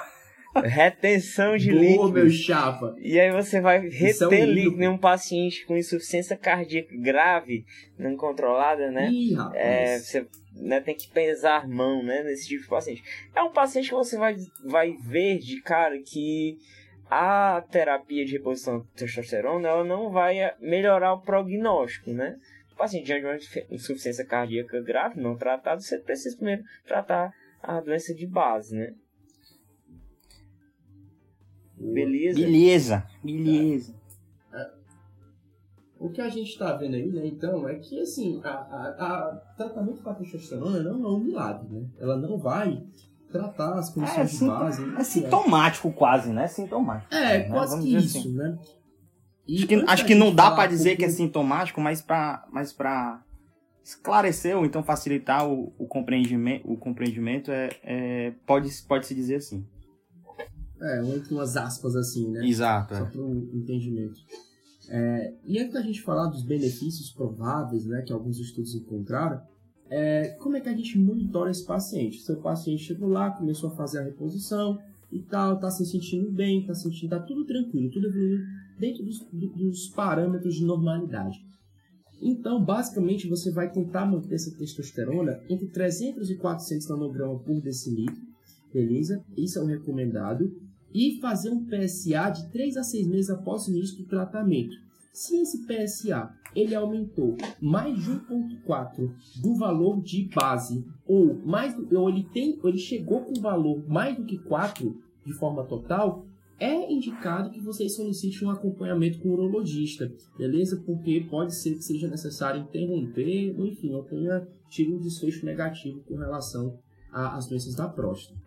Retenção 0.64 1.58
de 1.58 1.72
Boa, 1.72 1.82
líquidos. 1.82 2.12
meu 2.14 2.30
chapa. 2.30 2.96
E 3.00 3.20
aí 3.20 3.32
você 3.32 3.60
vai 3.62 3.78
é 3.78 3.80
um 3.82 3.90
reter 3.90 4.46
líquido 4.46 4.84
em 4.84 4.88
um 4.88 4.98
paciente 4.98 5.66
com 5.66 5.76
insuficiência 5.78 6.36
cardíaca 6.38 6.96
grave, 6.98 7.66
não 7.98 8.16
controlada, 8.16 8.90
né? 8.92 9.10
Ih, 9.12 9.34
rapaz. 9.34 9.56
É, 9.56 10.00
você 10.00 10.28
né, 10.56 10.80
tem 10.82 10.96
que 10.96 11.10
pesar 11.10 11.64
a 11.64 11.68
mão 11.68 12.04
né, 12.04 12.24
nesse 12.24 12.48
tipo 12.48 12.64
de 12.64 12.70
paciente. 12.70 13.04
É 13.36 13.42
um 13.44 13.52
paciente 13.52 13.90
que 13.90 13.96
você 13.96 14.18
vai, 14.18 14.36
vai 14.66 14.94
ver 14.94 15.38
de 15.40 15.62
cara 15.62 15.98
que 16.00 16.58
a 17.10 17.64
terapia 17.72 18.26
de 18.26 18.34
reposição 18.34 18.80
de 18.82 18.88
testosterona 18.96 19.68
ela 19.70 19.84
não 19.84 20.10
vai 20.12 20.36
melhorar 20.60 21.14
o 21.14 21.22
prognóstico, 21.22 22.12
né? 22.12 22.36
O 22.74 22.76
paciente 22.78 23.06
de 23.06 23.14
uma 23.26 23.36
insufi- 23.36 23.66
insuficiência 23.72 24.26
cardíaca 24.26 24.82
grave, 24.82 25.20
não 25.20 25.36
tratado, 25.36 25.82
você 25.82 25.98
precisa 26.00 26.36
primeiro 26.36 26.64
tratar 26.86 27.32
a 27.64 27.80
doença 27.80 28.14
de 28.14 28.28
base, 28.28 28.76
né? 28.76 28.94
Beleza? 31.80 32.40
Beleza, 32.40 33.04
beleza. 33.24 33.96
O 36.00 36.10
que 36.10 36.22
a 36.22 36.30
gente 36.30 36.58
tá 36.60 36.74
vendo 36.74 36.94
aí, 36.96 37.08
né, 37.08 37.26
então, 37.26 37.68
é 37.68 37.74
que, 37.76 38.00
assim, 38.00 38.40
a, 38.44 38.50
a, 38.50 38.88
a 39.32 39.36
tratamento 39.58 40.02
com 40.04 40.10
a 40.12 40.14
testosterona 40.14 40.80
não 40.84 41.04
é 41.04 41.10
um 41.10 41.20
milagre, 41.20 41.68
né? 41.72 41.86
Ela 42.00 42.16
não 42.18 42.38
vai 42.38 42.84
tratar 43.32 43.74
as 43.80 43.90
É, 43.90 43.94
condições 43.94 44.30
de 44.30 44.38
sim- 44.38 44.48
base. 44.48 44.84
é 44.84 44.86
né? 44.86 45.04
sintomático 45.04 45.92
quase, 45.92 46.30
né? 46.32 46.48
Sintomático. 46.48 47.12
É, 47.14 47.40
né? 47.40 47.50
quase 47.50 47.72
Vamos 47.72 47.86
que 47.86 47.96
isso, 47.98 48.18
assim. 48.20 48.32
né? 48.34 48.60
E 49.48 49.56
Acho 49.58 49.68
que, 49.68 49.76
acho 49.88 50.06
que 50.06 50.14
não 50.16 50.34
dá 50.36 50.54
um 50.54 50.68
dizer 50.68 50.98
que 50.98 51.06
é 51.06 51.10
sintomático, 51.10 51.82
mas 51.82 52.00
pra, 52.00 52.46
mas 52.52 52.72
pra 52.72 53.24
esclarecer 53.84 54.56
ou 54.56 54.66
então 54.66 54.84
facilitar 54.84 55.48
o, 55.50 55.74
o 55.80 55.88
compreendimento, 55.88 56.72
o 56.72 56.78
compreendimento 56.78 57.50
é, 57.52 57.70
é, 57.82 58.34
pode, 58.46 58.70
pode 58.84 59.08
se 59.08 59.16
dizer 59.16 59.36
assim. 59.38 59.66
É, 60.80 61.04
entre 61.16 61.34
umas 61.34 61.58
aspas 61.58 61.96
assim, 61.96 62.30
né? 62.32 62.48
Exato. 62.48 62.96
Só 62.96 63.06
para 63.06 63.22
o 63.22 63.50
entendimento. 63.54 64.20
É, 64.90 65.34
e 65.46 65.60
antes 65.60 65.74
da 65.74 65.82
gente 65.82 66.02
falar 66.02 66.28
dos 66.28 66.44
benefícios 66.44 67.10
prováveis, 67.12 67.86
né, 67.86 68.02
que 68.04 68.14
alguns 68.14 68.40
estudos 68.40 68.74
encontraram, 68.76 69.42
é, 69.90 70.30
como 70.40 70.56
é 70.56 70.62
que 70.62 70.70
a 70.70 70.76
gente 70.76 70.98
monitora 70.98 71.50
esse 71.52 71.66
paciente? 71.66 72.22
Seu 72.22 72.38
paciente 72.38 72.84
chegou 72.84 73.10
lá, 73.10 73.32
começou 73.32 73.70
a 73.72 73.76
fazer 73.76 74.00
a 74.00 74.04
reposição 74.04 74.78
e 75.12 75.20
tal, 75.24 75.60
tá 75.60 75.70
se 75.72 75.86
sentindo 75.86 76.32
bem, 76.32 76.66
tá 76.66 76.74
sentindo, 76.74 77.10
tá 77.10 77.20
tudo 77.20 77.46
tranquilo, 77.46 77.90
tudo 77.92 78.08
evoluindo 78.08 78.44
dentro 78.80 79.04
dos, 79.04 79.20
do- 79.32 79.48
dos 79.50 79.88
parâmetros 79.90 80.56
de 80.56 80.66
normalidade. 80.66 81.38
Então, 82.22 82.64
basicamente, 82.64 83.28
você 83.28 83.52
vai 83.52 83.72
tentar 83.72 84.06
manter 84.06 84.36
essa 84.36 84.52
testosterona 84.58 85.40
entre 85.50 85.68
300 85.68 86.30
e 86.30 86.36
400 86.38 86.90
nanogramas 86.90 87.42
por 87.44 87.62
decilitro, 87.62 88.22
beleza? 88.74 89.24
Isso 89.38 89.60
é 89.60 89.62
o 89.62 89.66
recomendado 89.66 90.52
e 90.94 91.20
fazer 91.20 91.50
um 91.50 91.66
PSA 91.66 92.30
de 92.30 92.50
3 92.52 92.78
a 92.78 92.84
6 92.84 93.08
meses 93.08 93.30
após 93.30 93.68
o 93.68 93.72
início 93.72 93.98
do 93.98 94.06
tratamento. 94.06 94.76
Se 95.14 95.38
esse 95.38 95.66
PSA 95.66 96.32
ele 96.56 96.76
aumentou 96.76 97.36
mais 97.62 98.04
de 98.04 98.12
1.4 98.12 99.12
do 99.42 99.56
valor 99.56 100.02
de 100.02 100.30
base 100.34 100.86
ou 101.06 101.36
mais 101.46 101.76
ou 101.92 102.10
ele 102.10 102.24
tem 102.24 102.60
ou 102.62 102.70
ele 102.70 102.78
chegou 102.78 103.22
com 103.22 103.42
valor 103.42 103.84
mais 103.88 104.16
do 104.16 104.26
que 104.26 104.38
4 104.38 104.96
de 105.26 105.34
forma 105.34 105.64
total, 105.64 106.26
é 106.60 106.92
indicado 106.92 107.52
que 107.52 107.60
você 107.60 107.88
solicite 107.88 108.44
um 108.44 108.50
acompanhamento 108.50 109.20
com 109.20 109.30
o 109.30 109.34
urologista, 109.34 110.12
beleza? 110.38 110.82
Porque 110.86 111.26
pode 111.30 111.54
ser 111.54 111.76
que 111.76 111.84
seja 111.84 112.08
necessário 112.08 112.62
interromper, 112.62 113.56
enfim, 113.60 113.94
ou 113.94 114.04
tenha 114.04 114.48
tido 114.70 114.96
um 114.96 115.00
desfecho 115.00 115.46
negativo 115.46 116.02
com 116.08 116.16
relação 116.16 116.80
às 117.12 117.48
doenças 117.48 117.76
da 117.76 117.88
próstata. 117.88 118.40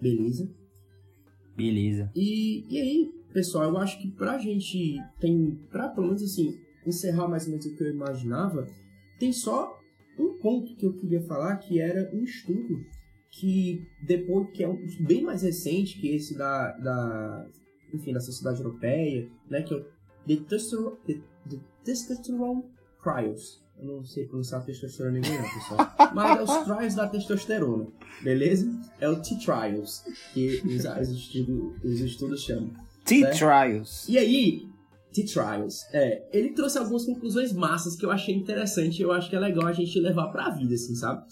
Beleza? 0.00 0.50
Beleza. 1.58 2.08
E, 2.14 2.64
e 2.72 2.80
aí, 2.80 3.12
pessoal, 3.32 3.64
eu 3.64 3.76
acho 3.78 4.00
que 4.00 4.08
pra 4.12 4.38
gente 4.38 4.96
tem, 5.18 5.58
pra 5.72 5.88
pelo 5.88 6.06
menos 6.06 6.22
assim, 6.22 6.56
encerrar 6.86 7.26
mais 7.26 7.46
ou 7.46 7.50
menos 7.50 7.66
o 7.66 7.76
que 7.76 7.82
eu 7.82 7.90
imaginava, 7.90 8.64
tem 9.18 9.32
só 9.32 9.76
um 10.16 10.38
ponto 10.38 10.76
que 10.76 10.86
eu 10.86 10.94
queria 10.94 11.20
falar, 11.22 11.56
que 11.56 11.80
era 11.80 12.08
um 12.14 12.22
estudo 12.22 12.86
que 13.32 13.84
depois, 14.00 14.48
que 14.52 14.62
é 14.62 14.68
um 14.68 14.78
bem 15.00 15.24
mais 15.24 15.42
recente 15.42 16.00
que 16.00 16.14
esse 16.14 16.38
da, 16.38 16.70
da 16.78 17.48
enfim, 17.92 18.12
da 18.12 18.20
Sociedade 18.20 18.62
Europeia, 18.62 19.28
né, 19.50 19.62
que 19.62 19.74
é 19.74 19.76
o 19.76 19.84
The 20.28 21.16
Testosterone 21.84 22.62
Trials. 23.02 23.64
Eu 23.80 23.86
não 23.86 24.04
sei 24.04 24.26
pronunciar 24.26 24.64
testosterona 24.64 25.20
não, 25.20 25.20
pessoal. 25.54 25.94
Mas 26.14 26.38
é 26.38 26.42
os 26.42 26.64
trials 26.64 26.94
da 26.94 27.08
testosterona, 27.08 27.86
beleza? 28.22 28.68
É 29.00 29.08
o 29.08 29.20
T-Trials, 29.22 30.02
que 30.34 30.60
os, 30.64 30.84
os, 30.84 31.08
estudos, 31.10 31.84
os 31.84 32.00
estudos 32.00 32.42
chamam. 32.42 32.70
T-Trials. 33.04 34.08
E 34.08 34.18
aí, 34.18 34.66
T-Trials, 35.12 35.84
é, 35.92 36.28
ele 36.32 36.50
trouxe 36.54 36.78
algumas 36.78 37.04
conclusões 37.04 37.52
massas 37.52 37.94
que 37.96 38.04
eu 38.04 38.10
achei 38.10 38.34
interessante 38.34 38.98
e 38.98 39.02
eu 39.02 39.12
acho 39.12 39.30
que 39.30 39.36
é 39.36 39.38
legal 39.40 39.66
a 39.66 39.72
gente 39.72 39.98
levar 40.00 40.28
pra 40.28 40.50
vida, 40.50 40.74
assim, 40.74 40.94
sabe? 40.94 41.24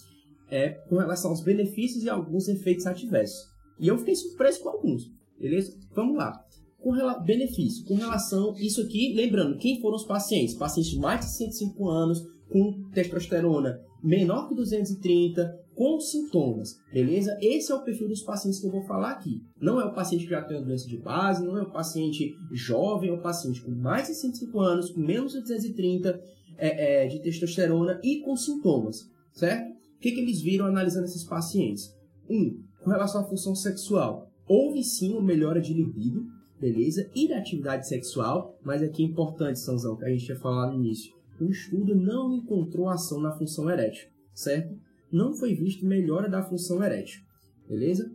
É, 0.49 0.68
com 0.88 0.97
relação 0.97 1.30
aos 1.32 1.42
benefícios 1.42 2.05
e 2.05 2.09
alguns 2.09 2.47
efeitos 2.49 2.86
adversos. 2.86 3.49
E 3.80 3.88
eu 3.88 3.99
fiquei 3.99 4.14
surpreso 4.14 4.61
com 4.61 4.68
alguns, 4.68 5.11
beleza? 5.38 5.76
Vamos 5.94 6.16
lá. 6.16 6.32
Com 6.78 6.92
rela- 6.92 7.18
benefício, 7.18 7.84
com 7.84 7.97
relação 7.97 8.55
isso 8.59 8.80
aqui, 8.82 9.12
lembrando, 9.16 9.59
quem 9.59 9.80
foram 9.80 9.97
os 9.97 10.05
pacientes? 10.05 10.55
Pacientes 10.55 10.92
de 10.92 10.99
mais 11.01 11.20
de 11.20 11.32
105 11.36 11.88
anos, 11.88 12.22
com 12.51 12.88
testosterona 12.92 13.80
menor 14.03 14.49
que 14.49 14.55
230, 14.55 15.66
com 15.74 15.99
sintomas, 16.01 16.78
beleza? 16.92 17.36
Esse 17.42 17.72
é 17.72 17.74
o 17.74 17.82
perfil 17.82 18.09
dos 18.09 18.22
pacientes 18.22 18.61
que 18.61 18.66
eu 18.66 18.70
vou 18.70 18.82
falar 18.82 19.11
aqui. 19.11 19.42
Não 19.61 19.80
é 19.80 19.84
o 19.84 19.92
paciente 19.92 20.24
que 20.24 20.30
já 20.30 20.42
tem 20.42 20.57
uma 20.57 20.64
doença 20.64 20.86
de 20.86 20.97
base, 20.97 21.44
não 21.44 21.59
é 21.59 21.62
o 21.62 21.70
paciente 21.70 22.34
jovem, 22.53 23.11
é 23.11 23.12
o 23.12 23.20
paciente 23.20 23.61
com 23.61 23.72
mais 23.72 24.07
de 24.07 24.14
105 24.14 24.61
anos, 24.61 24.90
com 24.90 25.01
menos 25.01 25.32
de 25.32 25.40
230 25.40 26.20
é, 26.57 27.05
é, 27.05 27.07
de 27.09 27.20
testosterona 27.20 28.01
e 28.03 28.20
com 28.20 28.36
sintomas, 28.36 29.11
certo? 29.32 29.70
O 29.97 29.99
que, 30.01 30.12
que 30.12 30.20
eles 30.20 30.40
viram 30.40 30.66
analisando 30.66 31.07
esses 31.07 31.24
pacientes? 31.24 31.92
Um, 32.30 32.62
com 32.82 32.90
relação 32.90 33.22
à 33.22 33.24
função 33.24 33.55
sexual, 33.55 34.30
houve 34.47 34.84
sim 34.84 35.12
uma 35.12 35.22
melhora 35.22 35.61
de 35.61 35.74
libido, 35.74 36.24
beleza? 36.61 37.11
E 37.14 37.28
da 37.28 37.38
atividade 37.38 37.88
sexual, 37.88 38.57
mas 38.64 38.82
aqui 38.82 39.03
é 39.03 39.07
importante, 39.07 39.59
Sãozão, 39.59 39.97
que 39.97 40.05
a 40.05 40.09
gente 40.09 40.24
tinha 40.24 40.38
falado 40.38 40.72
no 40.72 40.84
início. 40.84 41.15
O 41.41 41.51
estudo 41.51 41.95
não 41.95 42.32
encontrou 42.32 42.89
ação 42.89 43.20
na 43.20 43.32
função 43.32 43.70
erétil, 43.70 44.09
certo? 44.34 44.76
Não 45.12 45.34
foi 45.34 45.55
visto 45.55 45.87
melhora 45.87 46.28
da 46.28 46.43
função 46.43 46.82
erétil, 46.82 47.20
beleza? 47.68 48.11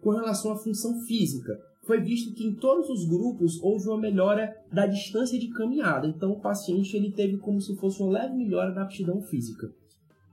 Com 0.00 0.10
relação 0.10 0.52
à 0.52 0.56
função 0.56 1.00
física, 1.02 1.60
foi 1.82 2.00
visto 2.00 2.34
que 2.34 2.46
em 2.46 2.54
todos 2.54 2.88
os 2.88 3.04
grupos 3.08 3.60
houve 3.62 3.88
uma 3.88 3.98
melhora 3.98 4.54
da 4.72 4.86
distância 4.86 5.38
de 5.38 5.48
caminhada. 5.48 6.06
Então, 6.06 6.32
o 6.32 6.40
paciente 6.40 6.96
ele 6.96 7.10
teve 7.10 7.38
como 7.38 7.60
se 7.60 7.74
fosse 7.76 8.00
uma 8.02 8.12
leve 8.12 8.34
melhora 8.36 8.72
da 8.72 8.82
aptidão 8.82 9.20
física. 9.22 9.70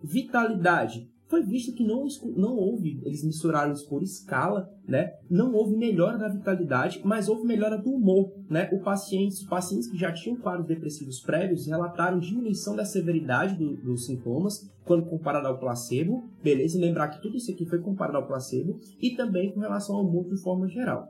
Vitalidade 0.04 1.10
foi 1.28 1.43
visto 1.43 1.73
que 1.73 1.84
não, 1.84 2.05
não 2.36 2.55
houve, 2.55 3.01
eles 3.03 3.23
misturaram 3.23 3.73
isso 3.73 3.88
por 3.89 4.01
escala, 4.01 4.71
né? 4.88 5.13
Não 5.30 5.53
houve 5.53 5.75
melhora 5.75 6.17
da 6.17 6.30
vitalidade, 6.30 7.01
mas 7.03 7.28
houve 7.28 7.45
melhora 7.45 7.78
do 7.78 7.91
humor, 7.91 8.32
né? 8.49 8.69
O 8.71 8.80
paciente, 8.80 9.34
os 9.34 9.43
pacientes 9.43 9.89
que 9.89 9.97
já 9.97 10.11
tinham 10.11 10.38
quadros 10.38 10.67
depressivos 10.67 11.19
prévios 11.19 11.67
relataram 11.67 12.19
diminuição 12.19 12.75
da 12.75 12.86
severidade 12.86 13.55
do, 13.55 13.75
dos 13.75 14.05
sintomas 14.05 14.69
quando 14.86 15.05
comparado 15.05 15.47
ao 15.47 15.59
placebo, 15.59 16.23
beleza? 16.41 16.80
Lembrar 16.80 17.09
que 17.09 17.21
tudo 17.21 17.36
isso 17.36 17.51
aqui 17.51 17.65
foi 17.65 17.80
comparado 17.80 18.17
ao 18.17 18.28
placebo 18.28 18.80
e 19.01 19.11
também 19.11 19.51
com 19.51 19.59
relação 19.59 19.97
ao 19.97 20.05
humor 20.05 20.30
de 20.30 20.41
forma 20.41 20.67
geral. 20.69 21.09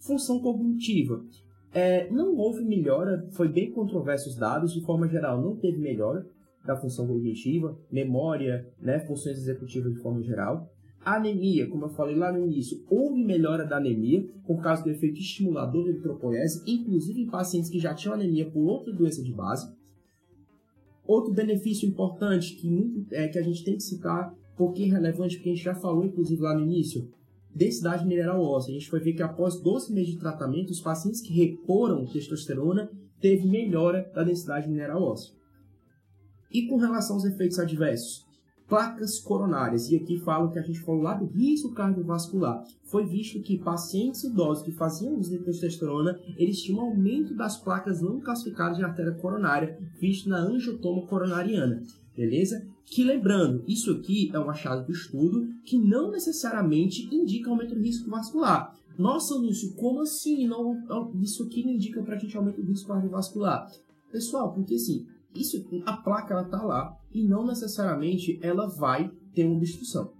Função 0.00 0.40
cognitiva. 0.40 1.24
É, 1.72 2.08
não 2.10 2.36
houve 2.36 2.62
melhora, 2.64 3.26
foi 3.32 3.48
bem 3.48 3.72
controverso 3.72 4.28
os 4.28 4.36
dados, 4.36 4.72
de 4.72 4.80
forma 4.80 5.08
geral 5.08 5.40
não 5.40 5.56
teve 5.56 5.78
melhora, 5.78 6.24
da 6.64 6.76
função 6.76 7.06
cognitiva, 7.06 7.78
memória, 7.90 8.66
né, 8.80 9.00
funções 9.00 9.38
executivas 9.38 9.92
de 9.92 10.00
forma 10.00 10.22
geral. 10.22 10.70
A 11.04 11.16
anemia, 11.16 11.68
como 11.68 11.84
eu 11.84 11.90
falei 11.90 12.16
lá 12.16 12.32
no 12.32 12.42
início, 12.42 12.82
houve 12.88 13.22
melhora 13.22 13.66
da 13.66 13.76
anemia 13.76 14.26
por 14.46 14.62
causa 14.62 14.82
do 14.82 14.90
efeito 14.90 15.18
estimulador 15.18 15.84
da 15.84 15.90
eritropoese, 15.90 16.62
inclusive 16.66 17.20
em 17.20 17.26
pacientes 17.26 17.68
que 17.68 17.78
já 17.78 17.94
tinham 17.94 18.14
anemia 18.14 18.50
por 18.50 18.64
outra 18.64 18.92
doença 18.92 19.22
de 19.22 19.32
base. 19.32 19.70
Outro 21.06 21.34
benefício 21.34 21.86
importante 21.86 22.56
que, 22.56 23.06
é, 23.12 23.28
que 23.28 23.38
a 23.38 23.42
gente 23.42 23.62
tem 23.62 23.74
que 23.74 23.82
citar, 23.82 24.34
porque 24.56 24.84
é 24.84 24.86
relevante, 24.86 25.36
porque 25.36 25.50
a 25.50 25.54
gente 25.54 25.64
já 25.64 25.74
falou 25.74 26.06
inclusive 26.06 26.40
lá 26.40 26.54
no 26.54 26.64
início, 26.64 27.06
densidade 27.54 28.06
mineral 28.06 28.40
óssea. 28.42 28.70
A 28.70 28.78
gente 28.78 28.88
foi 28.88 29.00
ver 29.00 29.12
que 29.12 29.22
após 29.22 29.60
12 29.60 29.92
meses 29.92 30.12
de 30.12 30.18
tratamento, 30.18 30.70
os 30.70 30.80
pacientes 30.80 31.20
que 31.20 31.34
reporam 31.34 32.06
testosterona 32.06 32.90
teve 33.20 33.46
melhora 33.46 34.10
da 34.14 34.24
densidade 34.24 34.68
mineral 34.68 35.02
óssea. 35.02 35.34
E 36.54 36.68
com 36.68 36.76
relação 36.76 37.16
aos 37.16 37.24
efeitos 37.24 37.58
adversos? 37.58 38.24
Placas 38.68 39.18
coronárias, 39.18 39.90
e 39.90 39.96
aqui 39.96 40.20
falo 40.20 40.52
que 40.52 40.58
a 40.58 40.62
gente 40.62 40.78
falou 40.78 41.02
lá 41.02 41.14
do 41.14 41.26
risco 41.26 41.74
cardiovascular. 41.74 42.64
Foi 42.84 43.04
visto 43.04 43.40
que 43.40 43.58
pacientes 43.58 44.22
idosos 44.22 44.64
que 44.64 44.70
faziam 44.70 45.18
uso 45.18 45.30
de 45.30 45.44
testosterona, 45.44 46.16
eles 46.38 46.62
tinham 46.62 46.78
um 46.78 46.82
aumento 46.82 47.34
das 47.34 47.56
placas 47.56 48.00
não 48.00 48.20
calcificadas 48.20 48.78
de 48.78 48.84
artéria 48.84 49.12
coronária, 49.14 49.76
visto 50.00 50.28
na 50.28 50.38
angiotoma 50.38 51.04
coronariana. 51.08 51.82
Beleza? 52.16 52.64
Que 52.86 53.02
lembrando, 53.02 53.64
isso 53.66 53.90
aqui 53.90 54.30
é 54.32 54.38
um 54.38 54.48
achado 54.48 54.86
do 54.86 54.92
estudo 54.92 55.48
que 55.64 55.76
não 55.76 56.12
necessariamente 56.12 57.12
indica 57.12 57.50
aumento 57.50 57.74
do 57.74 57.80
risco 57.80 58.08
vascular. 58.08 58.72
Nossa, 58.96 59.34
Lúcio, 59.34 59.74
como 59.74 60.02
assim? 60.02 60.46
Não, 60.46 60.80
isso 61.20 61.42
aqui 61.42 61.64
não 61.64 61.72
indica 61.72 62.00
pra 62.00 62.16
gente 62.16 62.36
aumento 62.36 62.62
do 62.62 62.68
risco 62.68 62.86
cardiovascular. 62.86 63.68
Pessoal, 64.12 64.54
porque 64.54 64.76
assim, 64.76 65.04
isso, 65.34 65.64
a 65.84 65.96
placa 65.96 66.34
ela 66.34 66.44
tá 66.44 66.62
lá 66.62 66.96
e 67.12 67.26
não 67.26 67.46
necessariamente 67.46 68.38
ela 68.42 68.66
vai 68.68 69.10
ter 69.34 69.44
uma 69.44 69.56
obstrução, 69.56 70.12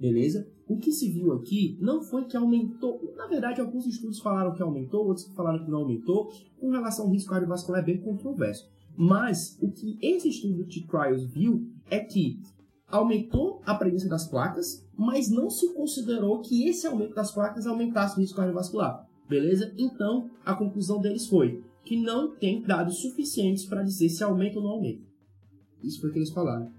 beleza? 0.00 0.46
O 0.66 0.78
que 0.78 0.92
se 0.92 1.10
viu 1.10 1.32
aqui 1.32 1.76
não 1.80 2.02
foi 2.02 2.24
que 2.24 2.36
aumentou, 2.36 3.00
na 3.16 3.26
verdade 3.26 3.60
alguns 3.60 3.86
estudos 3.86 4.20
falaram 4.20 4.54
que 4.54 4.62
aumentou, 4.62 5.06
outros 5.06 5.26
falaram 5.34 5.64
que 5.64 5.70
não 5.70 5.80
aumentou, 5.80 6.30
com 6.58 6.70
relação 6.70 7.06
ao 7.06 7.12
risco 7.12 7.30
cardiovascular 7.30 7.82
é 7.82 7.84
bem 7.84 8.00
controverso. 8.00 8.70
Mas 8.96 9.58
o 9.60 9.70
que 9.70 9.98
esse 10.00 10.28
estudo 10.28 10.64
de 10.64 10.86
trials 10.86 11.24
viu 11.24 11.66
é 11.90 12.00
que 12.00 12.40
aumentou 12.88 13.62
a 13.64 13.74
presença 13.74 14.08
das 14.08 14.28
placas, 14.28 14.86
mas 14.96 15.30
não 15.30 15.48
se 15.48 15.72
considerou 15.74 16.40
que 16.40 16.68
esse 16.68 16.86
aumento 16.86 17.14
das 17.14 17.32
placas 17.32 17.66
aumentasse 17.66 18.16
o 18.16 18.20
risco 18.20 18.36
cardiovascular. 18.36 19.06
Beleza? 19.28 19.72
Então, 19.78 20.30
a 20.44 20.54
conclusão 20.54 21.00
deles 21.00 21.26
foi: 21.26 21.64
que 21.92 22.00
não 22.00 22.34
tem 22.34 22.62
dados 22.62 23.02
suficientes 23.02 23.66
para 23.66 23.82
dizer 23.82 24.08
se 24.08 24.24
aumenta 24.24 24.56
ou 24.56 24.64
não 24.64 24.70
aumenta. 24.70 25.02
Isso 25.84 26.00
foi 26.00 26.08
o 26.08 26.12
que 26.14 26.20
eles 26.20 26.30
falaram. 26.30 26.72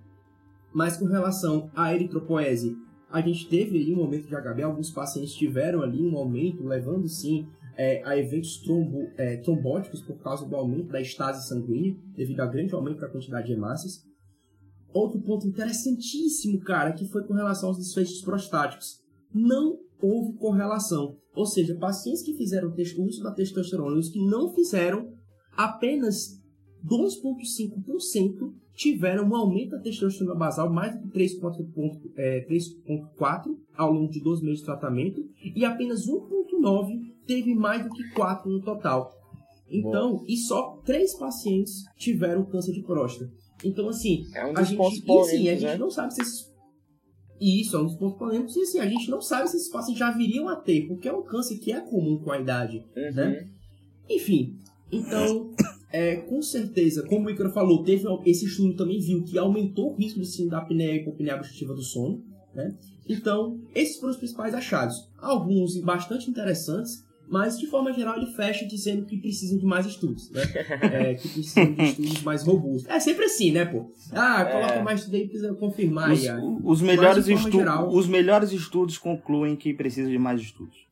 Mas 0.73 0.97
com 0.97 1.05
relação 1.05 1.69
à 1.75 1.93
eritropoese, 1.93 2.75
a 3.11 3.21
gente 3.21 3.47
teve 3.47 3.77
ali 3.77 3.93
um 3.93 3.97
momento 3.97 4.27
de 4.27 4.35
HB, 4.35 4.63
alguns 4.63 4.89
pacientes 4.89 5.35
tiveram 5.35 5.83
ali 5.83 6.03
um 6.03 6.17
aumento, 6.17 6.63
levando 6.63 7.07
sim 7.07 7.47
é, 7.77 8.01
a 8.03 8.17
eventos 8.17 8.57
trombo, 8.57 9.07
é, 9.15 9.37
trombóticos 9.37 10.01
por 10.01 10.17
causa 10.17 10.47
do 10.47 10.55
aumento 10.55 10.91
da 10.91 10.99
estase 10.99 11.47
sanguínea, 11.47 11.95
devido 12.15 12.39
ao 12.39 12.49
grande 12.49 12.73
aumento 12.73 13.01
da 13.01 13.07
quantidade 13.07 13.45
de 13.45 13.53
hemácias. 13.53 14.03
Outro 14.91 15.21
ponto 15.21 15.45
interessantíssimo, 15.45 16.59
cara, 16.61 16.91
que 16.91 17.05
foi 17.05 17.23
com 17.23 17.35
relação 17.35 17.69
aos 17.69 17.77
desfechos 17.77 18.19
prostáticos. 18.21 18.99
Não 19.31 19.77
houve 20.03 20.37
correlação. 20.37 21.17
Ou 21.35 21.45
seja, 21.45 21.77
pacientes 21.79 22.21
que 22.21 22.33
fizeram 22.35 22.69
o 22.69 23.05
uso 23.05 23.23
da 23.23 23.31
testosterona 23.31 23.95
e 23.95 23.99
os 23.99 24.09
que 24.09 24.23
não 24.23 24.53
fizeram, 24.53 25.11
apenas 25.55 26.41
2,5% 26.85 28.53
tiveram 28.75 29.29
um 29.29 29.35
aumento 29.35 29.71
da 29.71 29.79
testosterona 29.79 30.35
basal 30.37 30.71
mais 30.71 30.93
do 30.95 31.09
que 31.09 31.19
3,4 31.19 32.11
é, 32.17 32.45
ao 33.75 33.91
longo 33.91 34.11
de 34.11 34.21
12 34.21 34.43
meses 34.43 34.59
de 34.59 34.65
tratamento 34.65 35.23
e 35.55 35.63
apenas 35.63 36.05
1,9 36.05 36.99
teve 37.25 37.55
mais 37.55 37.83
do 37.83 37.89
que 37.89 38.09
4 38.11 38.51
no 38.51 38.61
total. 38.61 39.11
Então, 39.69 40.17
Boa. 40.17 40.25
e 40.27 40.37
só 40.37 40.81
3 40.85 41.17
pacientes 41.17 41.83
tiveram 41.97 42.45
câncer 42.45 42.73
de 42.73 42.83
próstata. 42.83 43.31
Então, 43.63 43.87
assim, 43.87 44.23
é 44.35 44.45
um 44.45 44.57
a 44.57 44.63
gente, 44.63 44.81
assim, 44.81 45.49
a 45.49 45.53
né? 45.53 45.57
gente 45.57 45.79
não 45.79 45.89
sabe 45.89 46.13
se 46.13 46.21
esses 46.21 46.52
e 47.39 47.61
isso 47.61 47.75
é 47.75 47.79
um 47.79 47.85
dos 47.85 47.95
pontos 47.95 48.17
polêmicos. 48.17 48.55
E 48.55 48.61
assim, 48.61 48.79
a 48.79 48.87
gente 48.87 49.09
não 49.09 49.21
sabe 49.21 49.49
se 49.49 49.57
esses 49.57 49.69
pacientes 49.69 49.99
já 49.99 50.11
viriam 50.11 50.47
a 50.47 50.55
ter, 50.55 50.87
porque 50.87 51.07
é 51.07 51.13
um 51.13 51.23
câncer 51.23 51.57
que 51.57 51.71
é 51.71 51.81
comum 51.81 52.17
com 52.17 52.31
a 52.31 52.39
idade, 52.39 52.85
uhum. 52.95 53.13
né? 53.13 53.47
Enfim, 54.09 54.57
então, 54.91 55.51
é, 55.91 56.17
com 56.17 56.41
certeza, 56.41 57.03
como 57.07 57.27
o 57.27 57.29
Icaro 57.29 57.51
falou, 57.51 57.83
teve 57.83 58.05
esse 58.25 58.45
estudo 58.45 58.75
também 58.75 58.99
viu 58.99 59.23
que 59.23 59.37
aumentou 59.37 59.91
o 59.91 59.95
risco 59.95 60.19
de 60.19 60.27
síndrome 60.27 60.51
da 60.51 60.57
apneia 60.59 60.93
e 60.93 61.01
hipopneia 61.01 61.35
obstrutiva 61.35 61.73
do 61.73 61.81
sono, 61.81 62.23
né? 62.53 62.75
Então, 63.07 63.59
esses 63.75 63.97
foram 63.97 64.11
os 64.11 64.17
principais 64.17 64.53
achados. 64.53 65.09
Alguns 65.17 65.77
bastante 65.81 66.29
interessantes, 66.29 67.03
mas 67.27 67.57
de 67.57 67.67
forma 67.67 67.91
geral 67.93 68.17
ele 68.17 68.27
fecha 68.27 68.65
dizendo 68.65 69.05
que 69.05 69.17
precisam 69.17 69.57
de 69.57 69.65
mais 69.65 69.85
estudos, 69.85 70.29
né? 70.31 70.41
É, 70.83 71.13
que 71.15 71.27
precisam 71.29 71.73
de 71.73 71.83
estudos 71.83 72.21
mais 72.23 72.43
robustos. 72.43 72.89
É 72.89 72.99
sempre 72.99 73.25
assim, 73.25 73.51
né, 73.51 73.65
pô? 73.65 73.91
Ah, 74.11 74.45
coloca 74.45 74.73
é. 74.75 74.81
mais 74.81 74.99
estudo 74.99 75.15
aí, 75.15 75.27
precisa 75.27 75.53
confirmar. 75.53 76.11
Os, 76.11 76.27
aí, 76.27 76.37
os 76.63 76.81
melhores 76.81 77.27
estudos, 77.27 77.53
geral... 77.53 77.89
os 77.89 78.07
melhores 78.07 78.51
estudos 78.51 78.97
concluem 78.97 79.55
que 79.55 79.73
precisa 79.73 80.09
de 80.09 80.17
mais 80.17 80.41
estudos. 80.41 80.83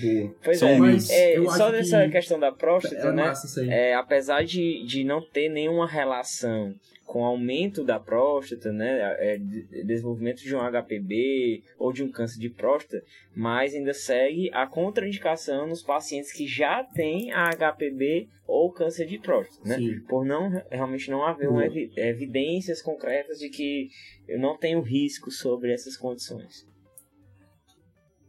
Boa. 0.00 0.34
Pois 0.42 0.58
São 0.58 0.68
é, 0.68 0.78
mas 0.78 1.10
é, 1.10 1.36
só 1.56 1.70
nessa 1.70 2.04
que... 2.04 2.10
questão 2.10 2.38
da 2.38 2.52
próstata, 2.52 3.08
é 3.08 3.12
né? 3.12 3.32
É, 3.68 3.94
apesar 3.94 4.44
de, 4.44 4.84
de 4.86 5.04
não 5.04 5.22
ter 5.22 5.48
nenhuma 5.48 5.86
relação 5.86 6.74
com 7.14 7.24
aumento 7.24 7.84
da 7.84 8.00
próstata, 8.00 8.72
né, 8.72 8.98
é, 9.20 9.38
desenvolvimento 9.84 10.42
de 10.42 10.52
um 10.52 10.58
HPB 10.58 11.62
ou 11.78 11.92
de 11.92 12.02
um 12.02 12.10
câncer 12.10 12.40
de 12.40 12.50
próstata, 12.50 13.04
mas 13.32 13.72
ainda 13.72 13.94
segue 13.94 14.50
a 14.52 14.66
contraindicação 14.66 15.64
nos 15.64 15.80
pacientes 15.80 16.32
que 16.32 16.44
já 16.44 16.82
têm 16.82 17.30
a 17.30 17.50
HPB 17.50 18.28
ou 18.48 18.72
câncer 18.72 19.06
de 19.06 19.20
próstata, 19.20 19.68
né? 19.68 19.76
Sim. 19.76 20.00
Por 20.08 20.24
não 20.24 20.60
realmente 20.68 21.08
não 21.08 21.24
haver 21.24 21.48
evi 21.64 21.92
evidências 21.96 22.82
concretas 22.82 23.38
de 23.38 23.48
que 23.48 23.90
eu 24.26 24.40
não 24.40 24.58
tenho 24.58 24.80
risco 24.80 25.30
sobre 25.30 25.72
essas 25.72 25.96
condições. 25.96 26.66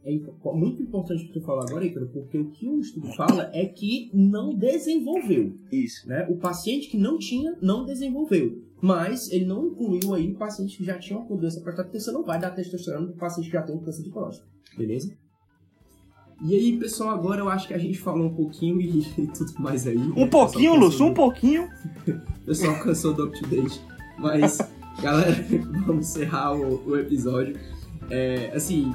É 0.04 0.12
muito 0.52 0.80
importante 0.80 1.24
o 1.24 1.26
que 1.26 1.32
tu 1.32 1.40
falou 1.40 1.64
agora, 1.68 1.84
Icaro, 1.84 2.06
porque 2.06 2.38
o 2.38 2.52
que 2.52 2.68
o 2.68 2.78
estudo 2.78 3.12
fala 3.14 3.50
é 3.52 3.66
que 3.66 4.08
não 4.14 4.54
desenvolveu. 4.54 5.56
Isso. 5.72 6.08
Né? 6.08 6.24
O 6.30 6.36
paciente 6.36 6.88
que 6.88 6.96
não 6.96 7.18
tinha, 7.18 7.58
não 7.60 7.84
desenvolveu. 7.84 8.65
Mas 8.80 9.30
ele 9.30 9.46
não 9.46 9.66
incluiu 9.66 10.14
aí 10.14 10.30
o 10.30 10.36
paciente 10.36 10.76
que 10.76 10.84
já 10.84 10.98
tinha 10.98 11.18
uma 11.18 11.36
doença 11.36 11.60
prostática, 11.60 11.84
porque 11.84 12.00
você 12.00 12.12
não 12.12 12.22
vai 12.22 12.38
dar 12.38 12.50
testosterona 12.50 13.06
para 13.06 13.14
o 13.14 13.18
paciente 13.18 13.46
que 13.46 13.52
já 13.52 13.62
tem 13.62 13.74
um 13.74 13.80
câncer 13.80 14.02
de 14.02 14.10
próstata. 14.10 14.48
Beleza? 14.76 15.16
E 16.42 16.54
aí, 16.54 16.76
pessoal, 16.76 17.10
agora 17.10 17.40
eu 17.40 17.48
acho 17.48 17.66
que 17.66 17.72
a 17.72 17.78
gente 17.78 17.98
falou 17.98 18.26
um 18.26 18.34
pouquinho 18.34 18.80
e, 18.80 19.00
e 19.18 19.26
tudo 19.28 19.54
mais 19.58 19.86
aí. 19.86 19.96
Um 19.96 20.24
né? 20.24 20.26
pouquinho, 20.26 20.74
Lúcio, 20.74 21.06
um 21.06 21.14
pouquinho. 21.14 21.68
o 22.06 22.44
pessoal 22.44 22.78
cansou 22.80 23.14
do 23.14 23.24
up-to-date. 23.24 23.80
Mas, 24.18 24.58
galera, 25.00 25.34
vamos 25.86 26.10
encerrar 26.10 26.54
o, 26.54 26.86
o 26.86 26.98
episódio. 26.98 27.58
É, 28.10 28.52
assim, 28.54 28.92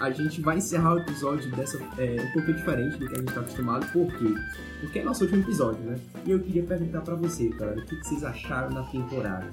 a 0.00 0.10
gente 0.10 0.40
vai 0.40 0.58
encerrar 0.58 0.94
o 0.94 0.98
episódio 0.98 1.50
dessa 1.54 1.78
é, 1.98 2.16
um 2.20 2.32
pouco 2.32 2.52
diferente 2.52 2.96
do 2.98 3.06
que 3.06 3.14
a 3.14 3.18
gente 3.18 3.28
está 3.28 3.40
acostumado. 3.40 3.86
Por 3.92 4.06
quê? 4.16 4.34
Porque 4.80 4.98
é 5.00 5.04
nosso 5.04 5.24
último 5.24 5.42
episódio, 5.42 5.82
né? 5.84 5.98
E 6.24 6.30
eu 6.30 6.38
queria 6.40 6.62
perguntar 6.62 7.00
para 7.00 7.14
você, 7.14 7.48
cara, 7.50 7.72
o 7.72 7.84
que, 7.84 7.96
que 7.96 8.06
vocês 8.06 8.24
acharam 8.24 8.70
da 8.70 8.82
temporada? 8.84 9.50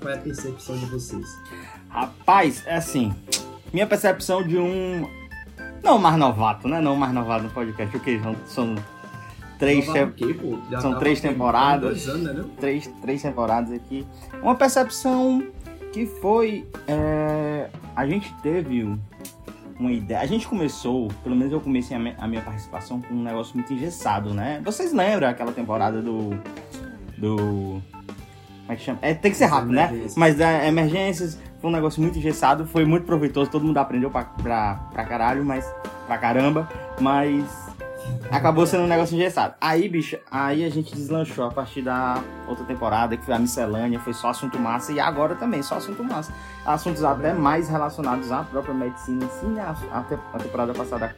Qual 0.00 0.12
é 0.12 0.16
a 0.16 0.20
percepção 0.20 0.76
de 0.76 0.86
vocês? 0.86 1.26
Rapaz, 1.88 2.62
é 2.66 2.76
assim. 2.76 3.14
Minha 3.72 3.86
percepção 3.86 4.42
de 4.42 4.58
um. 4.58 5.08
Não 5.82 5.98
mais 5.98 6.16
novato, 6.16 6.68
né? 6.68 6.80
Não 6.80 6.96
mais 6.96 7.12
novato 7.12 7.44
no 7.44 7.50
podcast. 7.50 7.96
O 7.96 8.00
que? 8.00 8.20
São 8.46 8.74
três, 9.58 9.86
te... 9.86 10.80
são 10.80 10.98
três 10.98 11.20
temporadas. 11.20 12.08
Anos, 12.08 12.34
né? 12.34 12.44
três, 12.58 12.86
três 13.02 13.22
temporadas 13.22 13.72
aqui. 13.72 14.06
Uma 14.42 14.54
percepção 14.54 15.46
que 15.92 16.06
foi. 16.06 16.66
É... 16.86 17.68
A 17.96 18.06
gente 18.06 18.32
teve 18.42 18.96
uma 19.78 19.90
ideia. 19.92 20.20
A 20.20 20.26
gente 20.26 20.46
começou, 20.46 21.08
pelo 21.22 21.34
menos 21.36 21.52
eu 21.52 21.60
comecei 21.60 21.96
a, 21.96 22.00
me- 22.00 22.14
a 22.18 22.26
minha 22.28 22.42
participação 22.42 23.00
com 23.00 23.14
um 23.14 23.22
negócio 23.22 23.54
muito 23.56 23.72
engessado, 23.72 24.32
né? 24.34 24.60
Vocês 24.64 24.92
lembram 24.92 25.28
aquela 25.28 25.52
temporada 25.52 26.00
do. 26.02 26.30
Do. 27.16 27.82
Como 28.62 28.72
é 28.72 28.76
que 28.76 28.82
chama? 28.82 28.98
É, 29.02 29.14
tem 29.14 29.30
que 29.30 29.36
ser 29.36 29.46
rápido, 29.46 29.72
né? 29.72 29.88
Mas 30.16 30.36
da 30.36 30.66
emergências 30.66 31.38
foi 31.60 31.70
um 31.70 31.72
negócio 31.72 32.00
muito 32.02 32.18
engessado, 32.18 32.66
foi 32.66 32.84
muito 32.84 33.04
proveitoso, 33.06 33.50
todo 33.50 33.64
mundo 33.64 33.78
aprendeu 33.78 34.10
pra, 34.10 34.24
pra, 34.24 34.74
pra 34.92 35.04
caralho, 35.04 35.44
mas. 35.44 35.64
pra 36.06 36.18
caramba, 36.18 36.68
mas. 37.00 37.67
Acabou 38.30 38.66
sendo 38.66 38.82
um 38.84 38.86
negócio 38.86 39.14
engessado. 39.16 39.54
Aí, 39.60 39.88
bicho, 39.88 40.18
aí 40.30 40.62
a 40.64 40.68
gente 40.70 40.94
deslanchou 40.94 41.46
a 41.46 41.50
partir 41.50 41.80
da 41.82 42.22
outra 42.46 42.64
temporada, 42.64 43.16
que 43.16 43.24
foi 43.24 43.34
a 43.34 43.38
miscelânea, 43.38 43.98
foi 44.00 44.12
só 44.12 44.28
assunto 44.28 44.58
massa, 44.58 44.92
e 44.92 45.00
agora 45.00 45.34
também, 45.34 45.62
só 45.62 45.76
assunto 45.76 46.04
massa. 46.04 46.32
Assuntos 46.66 47.02
até 47.02 47.32
mais 47.32 47.68
relacionados 47.70 48.30
à 48.30 48.44
própria 48.44 48.74
medicina 48.74 49.26
si, 49.28 49.46
né? 49.46 49.62
A, 49.62 49.98
a 49.98 50.02
te- 50.04 50.14
a 50.34 50.38
temporada 50.38 50.74
passada 50.74 51.16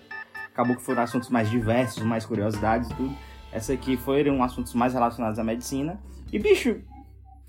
acabou 0.53 0.77
que 0.77 0.83
foram 0.83 1.03
assuntos 1.03 1.29
mais 1.31 1.51
diversos, 1.51 2.03
mais 2.05 2.25
curiosidades 2.25 2.89
e 2.91 2.95
tudo. 2.95 3.15
Essa 3.53 3.73
aqui 3.73 3.97
foram 3.97 4.41
assuntos 4.45 4.73
mais 4.75 4.95
relacionados 4.95 5.39
à 5.39 5.43
medicina. 5.43 6.01
E, 6.33 6.39
bicho, 6.39 6.81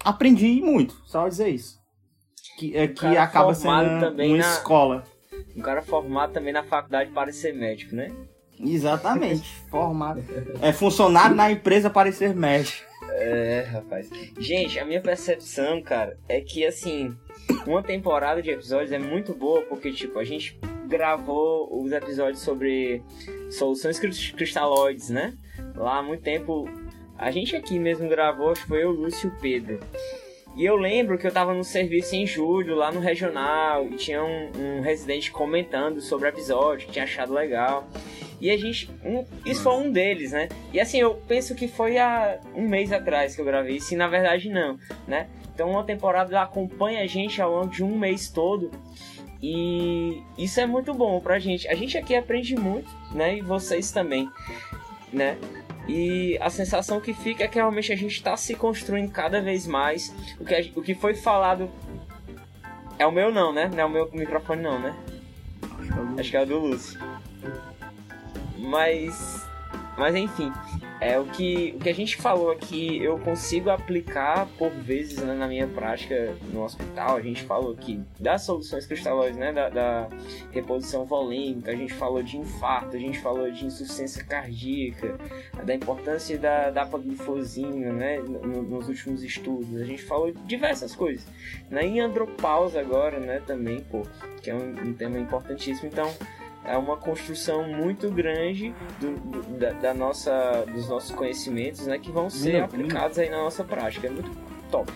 aprendi 0.03 0.59
muito, 0.59 0.99
só 1.05 1.27
dizer 1.27 1.49
isso. 1.49 1.79
Que, 2.57 2.75
é, 2.75 2.87
que 2.87 3.05
acaba 3.17 3.53
sendo 3.53 3.99
também 3.99 4.29
uma 4.33 4.37
na- 4.39 4.43
escola. 4.53 5.03
Um 5.55 5.61
cara 5.61 5.81
formado 5.83 6.33
também 6.33 6.51
na 6.51 6.63
faculdade 6.63 7.11
para 7.11 7.31
ser 7.31 7.53
médico, 7.53 7.95
né? 7.95 8.11
Exatamente, 8.63 9.47
formado. 9.69 10.23
É 10.61 10.71
funcionário 10.71 11.35
na 11.35 11.51
empresa 11.51 11.89
para 11.89 12.11
ser 12.11 12.35
médico. 12.35 12.89
É, 13.13 13.65
rapaz. 13.71 14.09
Gente, 14.39 14.79
a 14.79 14.85
minha 14.85 15.01
percepção, 15.01 15.81
cara, 15.81 16.17
é 16.29 16.39
que 16.41 16.65
assim, 16.65 17.15
uma 17.67 17.83
temporada 17.83 18.41
de 18.41 18.49
episódios 18.49 18.91
é 18.91 18.99
muito 18.99 19.33
boa 19.33 19.61
porque, 19.63 19.91
tipo, 19.91 20.17
a 20.17 20.23
gente 20.23 20.59
gravou 20.87 21.69
os 21.83 21.91
episódios 21.91 22.39
sobre 22.39 23.01
soluções 23.49 23.99
cris- 23.99 24.31
cristalóides, 24.31 25.09
né? 25.09 25.33
Lá 25.75 25.97
há 25.99 26.03
muito 26.03 26.21
tempo. 26.23 26.69
A 27.17 27.29
gente 27.31 27.55
aqui 27.55 27.77
mesmo 27.77 28.09
gravou, 28.09 28.51
acho 28.51 28.61
que 28.63 28.67
foi 28.67 28.83
eu, 28.83 28.91
Lúcio 28.91 29.29
e 29.29 29.31
o 29.37 29.39
Pedro. 29.39 29.79
E 30.55 30.65
eu 30.65 30.75
lembro 30.75 31.17
que 31.17 31.25
eu 31.25 31.31
tava 31.31 31.53
no 31.53 31.63
serviço 31.63 32.15
em 32.15 32.25
julho, 32.25 32.75
lá 32.75 32.91
no 32.91 32.99
regional, 32.99 33.85
e 33.85 33.95
tinha 33.95 34.21
um, 34.23 34.51
um 34.57 34.81
residente 34.81 35.31
comentando 35.31 36.01
sobre 36.01 36.27
o 36.27 36.29
episódio, 36.29 36.87
que 36.87 36.93
tinha 36.93 37.05
achado 37.05 37.33
legal. 37.33 37.87
E 38.41 38.49
a 38.49 38.57
gente. 38.57 38.89
um- 39.05 39.23
isso 39.45 39.61
foi 39.63 39.73
um 39.75 39.91
deles, 39.91 40.31
né? 40.31 40.49
E 40.73 40.79
assim, 40.79 40.97
eu 40.99 41.13
penso 41.27 41.53
que 41.55 41.67
foi 41.67 41.97
há 41.99 42.39
um 42.55 42.67
mês 42.67 42.91
atrás 42.91 43.35
que 43.35 43.41
eu 43.41 43.45
gravei 43.45 43.75
isso, 43.77 43.93
e 43.93 43.97
na 43.97 44.07
verdade 44.07 44.49
não, 44.49 44.79
né? 45.07 45.27
Então 45.53 45.69
uma 45.69 45.83
temporada 45.83 46.41
acompanha 46.41 47.03
a 47.03 47.07
gente 47.07 47.39
ao 47.41 47.51
longo 47.51 47.69
de 47.71 47.83
um 47.83 47.97
mês 47.97 48.29
todo. 48.29 48.71
E 49.43 50.21
isso 50.37 50.59
é 50.59 50.65
muito 50.65 50.93
bom 50.93 51.19
pra 51.19 51.39
gente. 51.39 51.67
A 51.67 51.75
gente 51.75 51.97
aqui 51.97 52.15
aprende 52.15 52.55
muito, 52.55 52.89
né? 53.13 53.37
E 53.37 53.41
vocês 53.41 53.91
também, 53.91 54.29
né? 55.13 55.37
E 55.87 56.37
a 56.39 56.49
sensação 56.49 56.99
que 57.01 57.13
fica 57.13 57.43
é 57.43 57.47
que 57.47 57.55
realmente 57.55 57.91
a 57.91 57.95
gente 57.95 58.13
está 58.13 58.37
se 58.37 58.53
construindo 58.55 59.11
cada 59.11 59.41
vez 59.41 59.65
mais. 59.67 60.13
O 60.39 60.45
que, 60.45 60.53
a- 60.55 60.63
o 60.75 60.81
que 60.81 60.93
foi 60.95 61.13
falado. 61.15 61.69
É 62.99 63.05
o 63.05 63.11
meu 63.11 63.31
não, 63.31 63.51
né? 63.51 63.69
Não 63.73 63.79
é 63.79 63.85
o 63.85 63.89
meu 63.89 64.09
microfone 64.13 64.61
não, 64.61 64.79
né? 64.79 64.95
Acho 66.19 66.29
que 66.29 66.37
é 66.37 66.41
o 66.43 66.45
do 66.45 66.59
Lúcio. 66.59 66.99
Mas. 68.61 69.45
Mas 69.97 70.15
enfim. 70.15 70.51
É 71.03 71.19
o 71.19 71.25
que, 71.25 71.73
o 71.75 71.79
que 71.79 71.89
a 71.89 71.95
gente 71.95 72.15
falou 72.15 72.51
aqui, 72.51 73.03
eu 73.03 73.17
consigo 73.17 73.71
aplicar 73.71 74.45
por 74.55 74.69
vezes 74.69 75.17
né, 75.17 75.33
na 75.33 75.47
minha 75.47 75.65
prática 75.65 76.35
no 76.53 76.63
hospital. 76.63 77.15
A 77.17 77.21
gente 77.21 77.41
falou 77.41 77.71
aqui 77.73 77.99
das 78.19 78.43
soluções 78.43 78.85
cristalóides, 78.85 79.35
né? 79.35 79.51
Da, 79.51 79.69
da 79.69 80.07
reposição 80.51 81.03
volêmica, 81.03 81.71
a 81.71 81.75
gente 81.75 81.91
falou 81.91 82.21
de 82.21 82.37
infarto, 82.37 82.95
a 82.95 82.99
gente 82.99 83.17
falou 83.17 83.49
de 83.49 83.65
insuficiência 83.65 84.23
cardíaca, 84.23 85.17
da 85.63 85.73
importância 85.73 86.37
da, 86.37 86.69
da 86.69 86.83
apaglifosina, 86.83 87.91
né? 87.91 88.19
no- 88.19 88.61
nos 88.61 88.87
últimos 88.87 89.23
estudos. 89.23 89.81
A 89.81 89.85
gente 89.85 90.03
falou 90.03 90.31
diversas 90.45 90.95
coisas. 90.95 91.25
Né? 91.67 91.83
Em 91.83 91.99
andropausa 91.99 92.79
agora, 92.79 93.19
né? 93.19 93.41
Também, 93.47 93.79
pô, 93.79 94.03
que 94.43 94.51
é 94.51 94.53
um, 94.53 94.89
um 94.89 94.93
tema 94.93 95.17
importantíssimo. 95.17 95.89
Então, 95.91 96.13
é 96.63 96.77
uma 96.77 96.95
construção 96.97 97.67
muito 97.67 98.09
grande 98.11 98.73
do, 98.99 99.11
do- 99.19 99.57
da, 99.59 99.71
da 99.71 99.93
nossa, 99.93 100.63
dos 100.71 100.87
nossos 100.89 101.11
conhecimentos, 101.11 101.87
né? 101.87 101.97
Que 101.97 102.11
vão 102.11 102.29
ser 102.29 102.61
aplicados 102.61 103.17
aí 103.19 103.29
na 103.29 103.37
nossa 103.37 103.63
prática. 103.63 104.07
É 104.07 104.09
muito 104.09 104.29
top. 104.69 104.91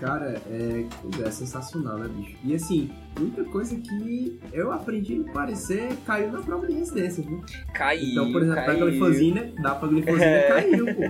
Cara, 0.00 0.40
é, 0.46 0.86
é 1.26 1.30
sensacional, 1.30 1.98
né, 1.98 2.08
bicho? 2.08 2.36
E 2.44 2.54
assim, 2.54 2.90
muita 3.18 3.44
coisa 3.44 3.76
que 3.76 4.38
eu 4.52 4.72
aprendi 4.72 5.16
no 5.16 5.24
parecer 5.32 5.88
caiu 6.06 6.30
na 6.32 6.40
prova 6.42 6.66
de 6.66 6.74
residência, 6.74 7.22
viu? 7.24 7.42
Caiu, 7.74 8.02
Então, 8.10 8.32
por 8.32 8.42
exemplo, 8.42 8.60
da 8.60 8.66
caiu. 8.66 8.86
glifosina, 8.86 9.52
da 9.62 9.74
glifosina 9.74 10.24
É. 10.24 10.48
caiu, 10.48 10.86
pô. 10.86 11.00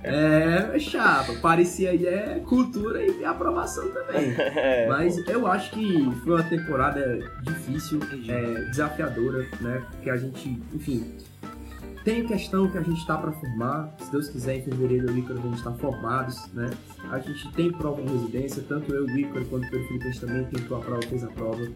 É, 0.04 0.78
chapa, 0.78 1.32
parecia 1.40 1.90
aí 1.90 2.06
é 2.06 2.40
cultura 2.46 3.02
e 3.04 3.24
aprovação 3.24 3.88
também. 3.90 4.34
É, 4.56 4.86
Mas 4.88 5.16
eu 5.28 5.46
acho 5.46 5.70
que 5.72 6.10
foi 6.22 6.34
uma 6.34 6.42
temporada 6.42 7.18
difícil, 7.42 8.00
é, 8.28 8.64
desafiadora, 8.70 9.46
né? 9.60 9.82
Porque 9.92 10.10
a 10.10 10.16
gente, 10.16 10.60
enfim, 10.72 11.12
tem 12.04 12.26
questão 12.26 12.70
que 12.70 12.76
a 12.76 12.82
gente 12.82 12.98
está 12.98 13.16
para 13.16 13.32
formar. 13.32 13.94
Se 13.98 14.12
Deus 14.12 14.28
quiser, 14.28 14.58
em 14.58 14.62
fevereiro 14.62 15.08
eu 15.08 15.14
e 15.14 15.16
o 15.16 15.18
Ícaro 15.20 15.40
vamos 15.40 15.58
estar 15.58 15.72
formados, 15.72 16.52
né? 16.52 16.70
A 17.10 17.18
gente 17.18 17.50
tem 17.52 17.72
prova 17.72 18.02
em 18.02 18.06
residência, 18.06 18.62
tanto 18.68 18.92
eu, 18.92 19.06
o 19.06 19.18
Ícaro, 19.18 19.44
quanto 19.46 19.64
o 19.64 19.76
a 19.76 20.04
gente 20.04 20.20
também 20.20 20.44
tentou 20.44 20.76
a 20.76 20.80
prova, 20.80 21.02
fez 21.02 21.24
a 21.24 21.28
prova. 21.28 21.66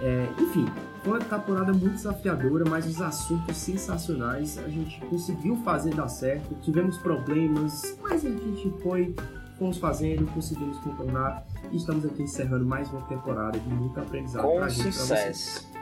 É, 0.00 0.28
enfim, 0.40 0.66
foi 1.04 1.20
uma 1.20 1.24
temporada 1.24 1.72
muito 1.72 1.94
desafiadora, 1.94 2.64
mas 2.68 2.86
os 2.86 3.00
assuntos 3.00 3.56
sensacionais 3.56 4.58
a 4.58 4.68
gente 4.68 5.00
conseguiu 5.06 5.56
fazer 5.58 5.94
dar 5.94 6.08
certo. 6.08 6.56
Tivemos 6.56 6.98
problemas, 6.98 7.96
mas 8.02 8.26
a 8.26 8.30
gente 8.30 8.74
foi, 8.82 9.14
fomos 9.58 9.78
fazendo, 9.78 10.26
conseguimos 10.34 10.76
contornar. 10.78 11.46
E 11.70 11.76
estamos 11.76 12.04
aqui 12.04 12.22
encerrando 12.22 12.66
mais 12.66 12.90
uma 12.90 13.02
temporada 13.02 13.58
de 13.60 13.68
muito 13.68 13.98
aprendizado 14.00 14.42
com 14.42 14.56
pra 14.56 14.68
gente, 14.68 14.82
pra 14.82 14.92
sucesso. 14.92 15.77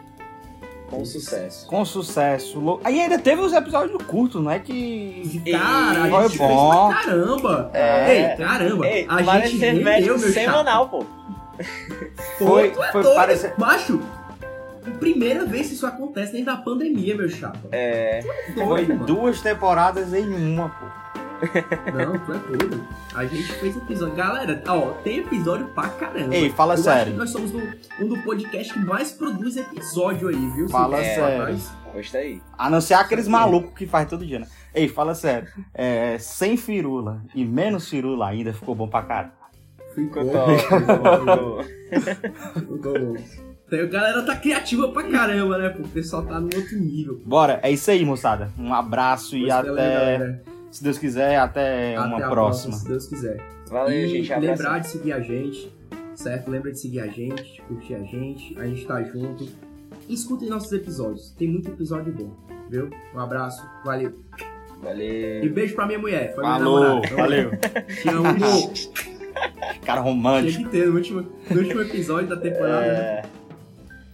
Com 0.90 1.04
sucesso. 1.04 1.66
Com 1.66 1.84
sucesso. 1.84 2.80
Aí 2.84 3.00
ainda 3.00 3.18
teve 3.18 3.40
os 3.42 3.52
episódios 3.52 4.00
curtos, 4.04 4.42
não 4.42 4.50
é 4.50 4.58
que. 4.60 5.42
Cara, 5.50 6.04
a 6.04 6.08
Foi 6.10 6.22
gente 6.28 6.38
bom. 6.38 6.92
fez 6.92 7.02
pra 7.02 7.04
caramba! 7.12 7.70
É. 7.74 8.14
Ei, 8.32 8.36
caramba! 8.36 8.86
Ei, 8.86 9.06
a 9.08 9.22
gente 9.22 9.58
ser 9.58 9.66
rendeu, 9.72 9.84
médico 9.84 10.18
meu 10.20 10.32
semanal, 10.32 10.88
pô. 10.88 11.04
Foi- 12.38 12.70
tu 12.70 12.82
é 12.82 12.92
foi 12.92 13.02
doido, 13.02 13.16
parecer- 13.16 13.54
Macho, 13.58 14.00
primeira 15.00 15.44
vez 15.44 15.68
que 15.68 15.74
isso 15.74 15.86
acontece 15.86 16.32
desde 16.32 16.50
a 16.50 16.56
pandemia, 16.56 17.16
meu 17.16 17.28
chapa. 17.28 17.58
É. 17.72 18.20
Foi 18.54 18.64
Doido, 18.64 18.88
mano. 18.94 19.06
duas 19.06 19.40
temporadas 19.40 20.12
em 20.14 20.24
uma, 20.26 20.68
pô. 20.68 20.86
Não, 21.94 22.18
tu 22.18 22.32
é 22.32 22.38
doido. 22.38 22.86
A 23.14 23.24
gente 23.26 23.52
fez 23.54 23.76
episódio. 23.76 24.14
Galera, 24.14 24.62
ó, 24.68 24.92
tem 25.02 25.18
episódio 25.18 25.66
pra 25.68 25.88
caramba. 25.88 26.34
Ei, 26.34 26.50
fala 26.50 26.74
Eu 26.74 26.78
sério. 26.78 27.00
Acho 27.02 27.10
que 27.12 27.18
nós 27.18 27.30
somos 27.30 27.50
do- 27.50 28.04
um 28.04 28.08
do 28.08 28.18
podcast 28.22 28.72
que 28.72 28.78
mais 28.80 29.12
produz 29.12 29.56
episódio 29.56 30.28
aí, 30.28 30.50
viu? 30.54 30.68
Fala 30.68 30.98
Se- 30.98 31.14
sério. 31.14 31.42
Mas- 31.44 31.72
Gostei. 31.94 32.42
A 32.58 32.68
não 32.68 32.80
ser 32.80 32.92
aqueles 32.94 33.26
malucos 33.26 33.72
que 33.74 33.86
faz 33.86 34.06
todo 34.08 34.24
dia, 34.26 34.38
né? 34.40 34.46
Ei, 34.74 34.86
fala 34.86 35.14
sério. 35.14 35.48
É, 35.72 36.18
sem 36.18 36.56
firula 36.56 37.22
e 37.34 37.42
menos 37.44 37.88
firula 37.88 38.28
ainda 38.28 38.52
ficou 38.52 38.74
bom 38.74 38.86
pra 38.86 39.02
caralho. 39.02 39.30
Ficou, 39.94 40.22
Ficou 40.24 40.44
top. 40.44 40.58
ficou- 40.58 41.64
ficou 42.76 42.92
bom. 42.98 43.14
Tem- 43.70 43.80
A 43.80 43.86
galera 43.86 44.22
tá 44.22 44.36
criativa 44.36 44.88
pra 44.92 45.04
caramba, 45.04 45.56
né? 45.58 45.70
Porque 45.70 45.84
o 45.88 45.88
pessoal 45.88 46.22
tá 46.22 46.38
no 46.38 46.50
outro 46.54 46.78
nível. 46.78 47.20
Bora, 47.24 47.58
é 47.62 47.70
isso 47.70 47.90
aí, 47.90 48.04
moçada. 48.04 48.50
Um 48.58 48.72
abraço 48.74 49.34
e 49.36 49.40
Pois 49.40 49.50
é, 49.50 49.56
até, 49.56 49.66
galera. 49.74 50.42
Se 50.76 50.84
Deus 50.84 50.98
quiser, 50.98 51.36
até, 51.38 51.98
uma 51.98 52.16
Até 52.16 52.24
a 52.24 52.28
próxima. 52.30 52.74
se 52.74 52.88
Deus 52.88 53.06
quiser. 53.06 53.38
Valeu, 53.68 53.92
e 53.98 54.08
gente. 54.08 54.32
Abraço. 54.32 54.50
lembrar 54.62 54.78
de 54.80 54.88
seguir 54.88 55.12
a 55.12 55.20
gente, 55.20 55.72
certo? 56.14 56.50
Lembra 56.50 56.70
de 56.72 56.78
seguir 56.78 57.00
a 57.00 57.06
gente, 57.06 57.42
de 57.42 57.62
curtir 57.62 57.94
a 57.94 58.02
gente, 58.02 58.58
a 58.58 58.66
gente 58.66 58.86
tá 58.86 59.02
junto. 59.02 59.48
E 60.08 60.14
escutem 60.14 60.48
nossos 60.48 60.72
episódios, 60.72 61.30
tem 61.36 61.48
muito 61.48 61.68
episódio 61.70 62.12
bom, 62.12 62.32
viu? 62.70 62.90
Um 63.14 63.18
abraço, 63.18 63.62
valeu. 63.84 64.14
E 64.38 64.84
Valeu. 64.84 65.52
beijo 65.54 65.74
pra 65.74 65.86
minha 65.86 65.98
mulher, 65.98 66.34
minha 66.36 66.58
Falou, 66.58 67.00
namorada. 67.00 67.16
valeu. 67.16 67.50
Te 68.02 68.08
amo. 68.10 68.72
Cara 69.84 70.00
Tinha 70.00 70.00
romântico. 70.00 70.64
que 70.64 70.70
ter 70.70 70.86
no 70.86 70.94
último, 70.96 71.26
no 71.50 71.58
último 71.58 71.80
episódio 71.80 72.28
da 72.28 72.36
temporada. 72.36 72.86
né? 72.86 72.98
É. 72.98 73.22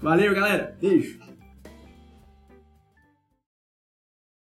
Valeu, 0.01 0.35
galera. 0.35 0.75
Beijo. 0.81 1.19